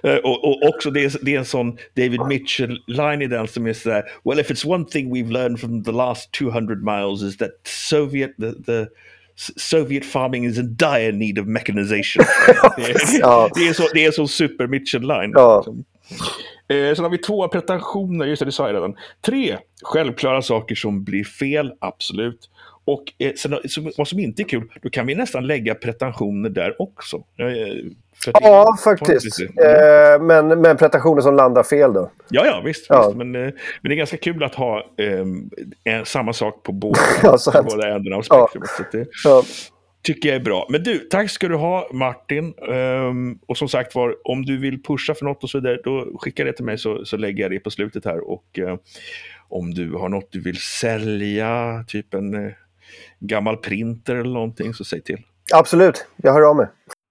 Uh, 0.05 0.15
och, 0.15 0.43
och, 0.43 0.69
också 0.69 0.91
det 0.91 1.03
är, 1.03 1.25
det 1.25 1.35
är 1.35 1.39
en 1.39 1.45
sån 1.45 1.77
David 1.95 2.21
Mitchell-line 2.21 3.21
i 3.21 3.27
den 3.27 3.47
som 3.47 3.67
är 3.67 3.73
sådär 3.73 4.03
Well 4.23 4.39
if 4.39 4.51
it's 4.51 4.67
one 4.67 4.85
thing 4.85 5.13
we've 5.15 5.31
learned 5.31 5.59
from 5.59 5.83
the 5.83 5.91
last 5.91 6.31
200 6.31 6.75
miles 6.75 7.21
is 7.21 7.37
that 7.37 7.51
Soviet, 7.63 8.31
the, 8.37 8.51
the 8.65 8.87
Soviet 9.57 10.05
farming 10.05 10.45
is 10.45 10.57
in 10.57 10.75
dire 10.75 11.11
need 11.11 11.39
of 11.39 11.47
mechanization. 11.47 12.25
det, 12.77 12.83
är, 12.83 13.19
ja. 13.19 13.49
det, 13.53 13.67
är 13.67 13.73
så, 13.73 13.87
det 13.93 14.05
är 14.05 14.11
så 14.11 14.27
super 14.27 14.67
Mitchell-line. 14.67 15.31
Ja. 15.35 15.57
Liksom. 15.57 15.83
Eh, 16.71 16.95
sen 16.95 17.03
har 17.03 17.09
vi 17.09 17.17
två 17.17 17.47
pretensioner, 17.47 18.25
just 18.25 18.39
det, 18.39 18.45
det 18.45 18.51
sa 18.51 18.67
jag 18.67 18.75
redan. 18.75 18.95
Tre 19.25 19.57
självklara 19.83 20.41
saker 20.41 20.75
som 20.75 21.03
blir 21.03 21.23
fel, 21.23 21.73
absolut. 21.79 22.49
Och 22.85 23.03
eh, 23.17 23.33
sen, 23.33 23.55
vad 23.97 24.07
som 24.07 24.19
inte 24.19 24.41
är 24.41 24.47
kul, 24.47 24.71
då 24.81 24.89
kan 24.89 25.05
vi 25.07 25.15
nästan 25.15 25.47
lägga 25.47 25.75
pretensioner 25.75 26.49
där 26.49 26.81
också. 26.81 27.23
Eh, 27.37 27.91
ja, 28.41 28.77
faktiskt. 28.83 29.39
Eh, 29.41 30.21
men, 30.21 30.47
men 30.47 30.77
pretensioner 30.77 31.21
som 31.21 31.35
landar 31.35 31.63
fel 31.63 31.93
då? 31.93 32.11
Ja, 32.29 32.45
ja 32.45 32.61
visst. 32.65 32.85
Ja. 32.89 33.05
visst. 33.05 33.17
Men, 33.17 33.35
eh, 33.35 33.41
men 33.81 33.89
det 33.89 33.93
är 33.93 33.95
ganska 33.95 34.17
kul 34.17 34.43
att 34.43 34.55
ha 34.55 34.77
eh, 34.77 36.03
samma 36.03 36.33
sak 36.33 36.63
på 36.63 36.71
båda, 36.71 36.99
ja, 37.23 37.37
båda 37.63 37.87
ändarna 37.87 38.15
av 38.15 38.21
spektrumet. 38.21 39.07
Ja. 39.23 39.43
Tycker 40.01 40.29
jag 40.29 40.35
är 40.35 40.43
bra. 40.43 40.67
Men 40.69 40.83
du, 40.83 40.99
tack 40.99 41.29
ska 41.29 41.47
du 41.47 41.55
ha 41.55 41.89
Martin. 41.93 42.53
Um, 42.57 43.39
och 43.47 43.57
som 43.57 43.69
sagt 43.69 43.95
var, 43.95 44.27
om 44.27 44.45
du 44.45 44.57
vill 44.57 44.83
pusha 44.83 45.15
för 45.15 45.25
något 45.25 45.43
och 45.43 45.49
så 45.49 45.59
vidare, 45.59 45.79
då 45.83 46.17
skicka 46.19 46.43
det 46.43 46.53
till 46.53 46.65
mig 46.65 46.77
så, 46.77 47.05
så 47.05 47.17
lägger 47.17 47.43
jag 47.43 47.51
det 47.51 47.59
på 47.59 47.71
slutet 47.71 48.05
här. 48.05 48.29
Och 48.29 48.59
uh, 48.59 48.75
om 49.49 49.73
du 49.73 49.93
har 49.93 50.09
något 50.09 50.31
du 50.31 50.41
vill 50.41 50.57
sälja, 50.57 51.83
typ 51.87 52.13
en 52.13 52.33
uh, 52.35 52.51
gammal 53.19 53.57
printer 53.57 54.15
eller 54.15 54.33
någonting, 54.33 54.73
så 54.73 54.83
säg 54.83 55.01
till. 55.01 55.23
Absolut, 55.53 56.07
jag 56.15 56.33
hör 56.33 56.49
av 56.49 56.55
mig. 56.55 56.67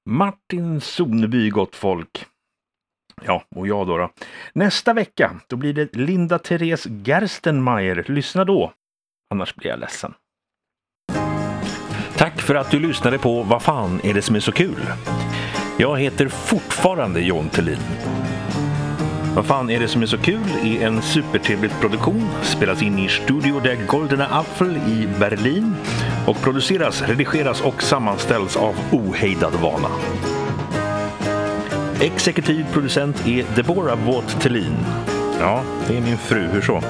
Martin 0.08 0.80
Soneby, 0.80 1.50
gott 1.50 1.76
folk. 1.76 2.24
Ja, 3.26 3.44
och 3.56 3.66
jag 3.66 3.86
då, 3.86 3.98
då. 3.98 4.10
Nästa 4.52 4.92
vecka, 4.92 5.40
då 5.46 5.56
blir 5.56 5.72
det 5.72 5.96
Linda 5.96 6.38
Therese 6.38 6.86
Gerstenmeier. 7.04 8.04
Lyssna 8.08 8.44
då. 8.44 8.72
Annars 9.30 9.54
blir 9.54 9.70
jag 9.70 9.80
ledsen. 9.80 10.14
Tack 12.20 12.40
för 12.40 12.54
att 12.54 12.70
du 12.70 12.78
lyssnade 12.78 13.18
på 13.18 13.42
Vad 13.42 13.62
fan 13.62 14.00
är 14.02 14.14
det 14.14 14.22
som 14.22 14.36
är 14.36 14.40
så 14.40 14.52
kul? 14.52 14.86
Jag 15.78 16.00
heter 16.00 16.28
fortfarande 16.28 17.20
John 17.20 17.48
Thelin. 17.48 17.78
Vad 19.34 19.46
fan 19.46 19.70
är 19.70 19.80
det 19.80 19.88
som 19.88 20.02
är 20.02 20.06
så 20.06 20.18
kul 20.18 20.44
är 20.64 20.86
en 20.86 21.02
supertrevlig 21.02 21.70
produktion, 21.80 22.28
spelas 22.42 22.82
in 22.82 22.98
i 22.98 23.08
Studio 23.08 23.60
der 23.60 23.86
Goldene 23.86 24.26
Apfel 24.30 24.76
i 24.76 25.08
Berlin 25.18 25.74
och 26.26 26.40
produceras, 26.40 27.02
redigeras 27.02 27.60
och 27.60 27.82
sammanställs 27.82 28.56
av 28.56 28.74
Ohejdad 28.92 29.54
Vana. 29.54 29.88
Exekutiv 32.00 32.66
producent 32.72 33.26
är 33.26 33.44
Deborah 33.56 34.06
Vaught 34.06 34.40
Thelin. 34.40 34.76
Ja, 35.38 35.62
det 35.88 35.96
är 35.96 36.00
min 36.00 36.18
fru, 36.18 36.48
hur 36.52 36.60
så? 36.60 36.82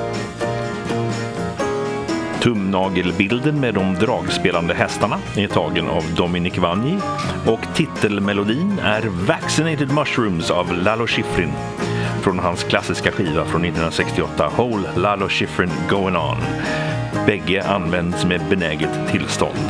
Tumnagelbilden 2.42 3.60
med 3.60 3.74
de 3.74 3.94
dragspelande 3.94 4.74
hästarna 4.74 5.18
är 5.36 5.48
tagen 5.48 5.88
av 5.88 6.04
Dominic 6.16 6.58
Vanji 6.58 6.98
och 7.46 7.60
titelmelodin 7.74 8.78
är 8.78 9.02
Vaccinated 9.26 9.92
Mushrooms 9.94 10.50
av 10.50 10.72
Lalo 10.72 11.06
Schifrin 11.06 11.52
från 12.22 12.38
hans 12.38 12.64
klassiska 12.64 13.12
skiva 13.12 13.44
från 13.44 13.64
1968 13.64 14.50
Whole 14.56 14.88
Lalo 14.96 15.28
Schifrin 15.28 15.70
Going 15.90 16.16
On. 16.16 16.36
Bägge 17.26 17.66
används 17.66 18.24
med 18.24 18.40
benäget 18.50 19.10
tillstånd. 19.10 19.68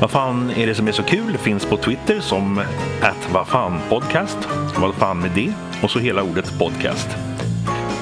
Vad 0.00 0.10
fan 0.10 0.50
är 0.50 0.66
det 0.66 0.74
som 0.74 0.88
är 0.88 0.92
så 0.92 1.02
kul 1.02 1.38
finns 1.38 1.66
på 1.66 1.76
Twitter 1.76 2.20
som 2.20 2.58
att 3.00 3.32
vad 3.32 3.48
fan 3.48 3.80
podcast. 3.88 4.38
Vad 4.76 4.94
fan 4.94 5.20
med 5.20 5.30
det? 5.34 5.52
Och 5.82 5.90
så 5.90 5.98
hela 5.98 6.22
ordet 6.22 6.58
podcast. 6.58 7.08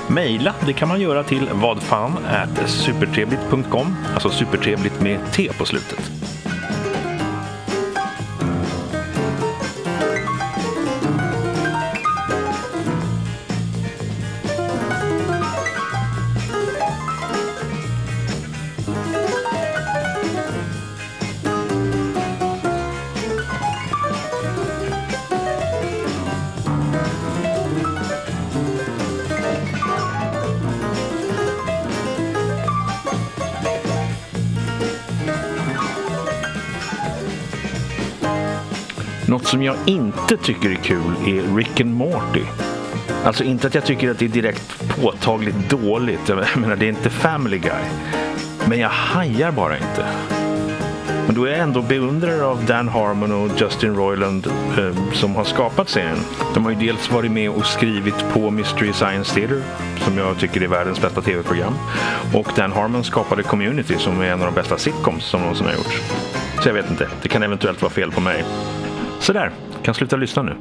Mejla, 0.08 0.54
det 0.66 0.72
kan 0.72 0.88
man 0.88 1.00
göra 1.00 1.24
till 1.24 1.48
vadfan 1.52 2.12
supertrevligt.com, 2.66 3.96
alltså 4.14 4.30
supertrevligt 4.30 5.00
med 5.00 5.32
T 5.32 5.50
på 5.58 5.64
slutet. 5.64 6.10
Som 39.46 39.62
jag 39.62 39.76
inte 39.86 40.36
tycker 40.36 40.70
är 40.70 40.74
kul 40.74 41.14
är 41.26 41.56
Rick 41.56 41.80
and 41.80 41.94
Morty. 41.94 42.44
Alltså 43.24 43.44
inte 43.44 43.66
att 43.66 43.74
jag 43.74 43.84
tycker 43.84 44.10
att 44.10 44.18
det 44.18 44.24
är 44.24 44.28
direkt 44.28 44.88
påtagligt 44.88 45.70
dåligt. 45.70 46.28
Jag 46.28 46.56
menar, 46.56 46.76
det 46.76 46.86
är 46.86 46.88
inte 46.88 47.10
Family 47.10 47.58
Guy. 47.58 47.84
Men 48.68 48.78
jag 48.78 48.88
hajar 48.88 49.52
bara 49.52 49.76
inte. 49.76 50.06
Men 51.26 51.34
då 51.34 51.44
är 51.44 51.50
jag 51.50 51.60
ändå 51.60 51.82
beundrare 51.82 52.44
av 52.44 52.64
Dan 52.64 52.88
Harmon 52.88 53.32
och 53.32 53.60
Justin 53.60 53.96
Roiland 53.96 54.46
eh, 54.78 55.12
som 55.12 55.36
har 55.36 55.44
skapat 55.44 55.88
serien. 55.88 56.18
De 56.54 56.64
har 56.64 56.72
ju 56.72 56.78
dels 56.78 57.10
varit 57.10 57.30
med 57.30 57.50
och 57.50 57.66
skrivit 57.66 58.32
på 58.32 58.50
Mystery 58.50 58.92
Science 58.92 59.34
Theater 59.34 59.62
som 59.98 60.18
jag 60.18 60.38
tycker 60.38 60.62
är 60.62 60.68
världens 60.68 61.00
bästa 61.00 61.22
tv-program. 61.22 61.74
Och 62.34 62.48
Dan 62.56 62.72
Harmon 62.72 63.04
skapade 63.04 63.42
Community 63.42 63.94
som 63.98 64.20
är 64.20 64.24
en 64.24 64.40
av 64.40 64.46
de 64.46 64.54
bästa 64.54 64.78
sitcoms 64.78 65.24
som 65.24 65.40
någonsin 65.40 65.66
har 65.66 65.74
gjorts. 65.74 66.00
Så 66.62 66.68
jag 66.68 66.74
vet 66.74 66.90
inte, 66.90 67.08
det 67.22 67.28
kan 67.28 67.42
eventuellt 67.42 67.82
vara 67.82 67.92
fel 67.92 68.12
på 68.12 68.20
mig. 68.20 68.44
Sådär, 69.20 69.50
kan 69.82 69.94
sluta 69.94 70.16
lyssna 70.16 70.42
nu. 70.42 70.56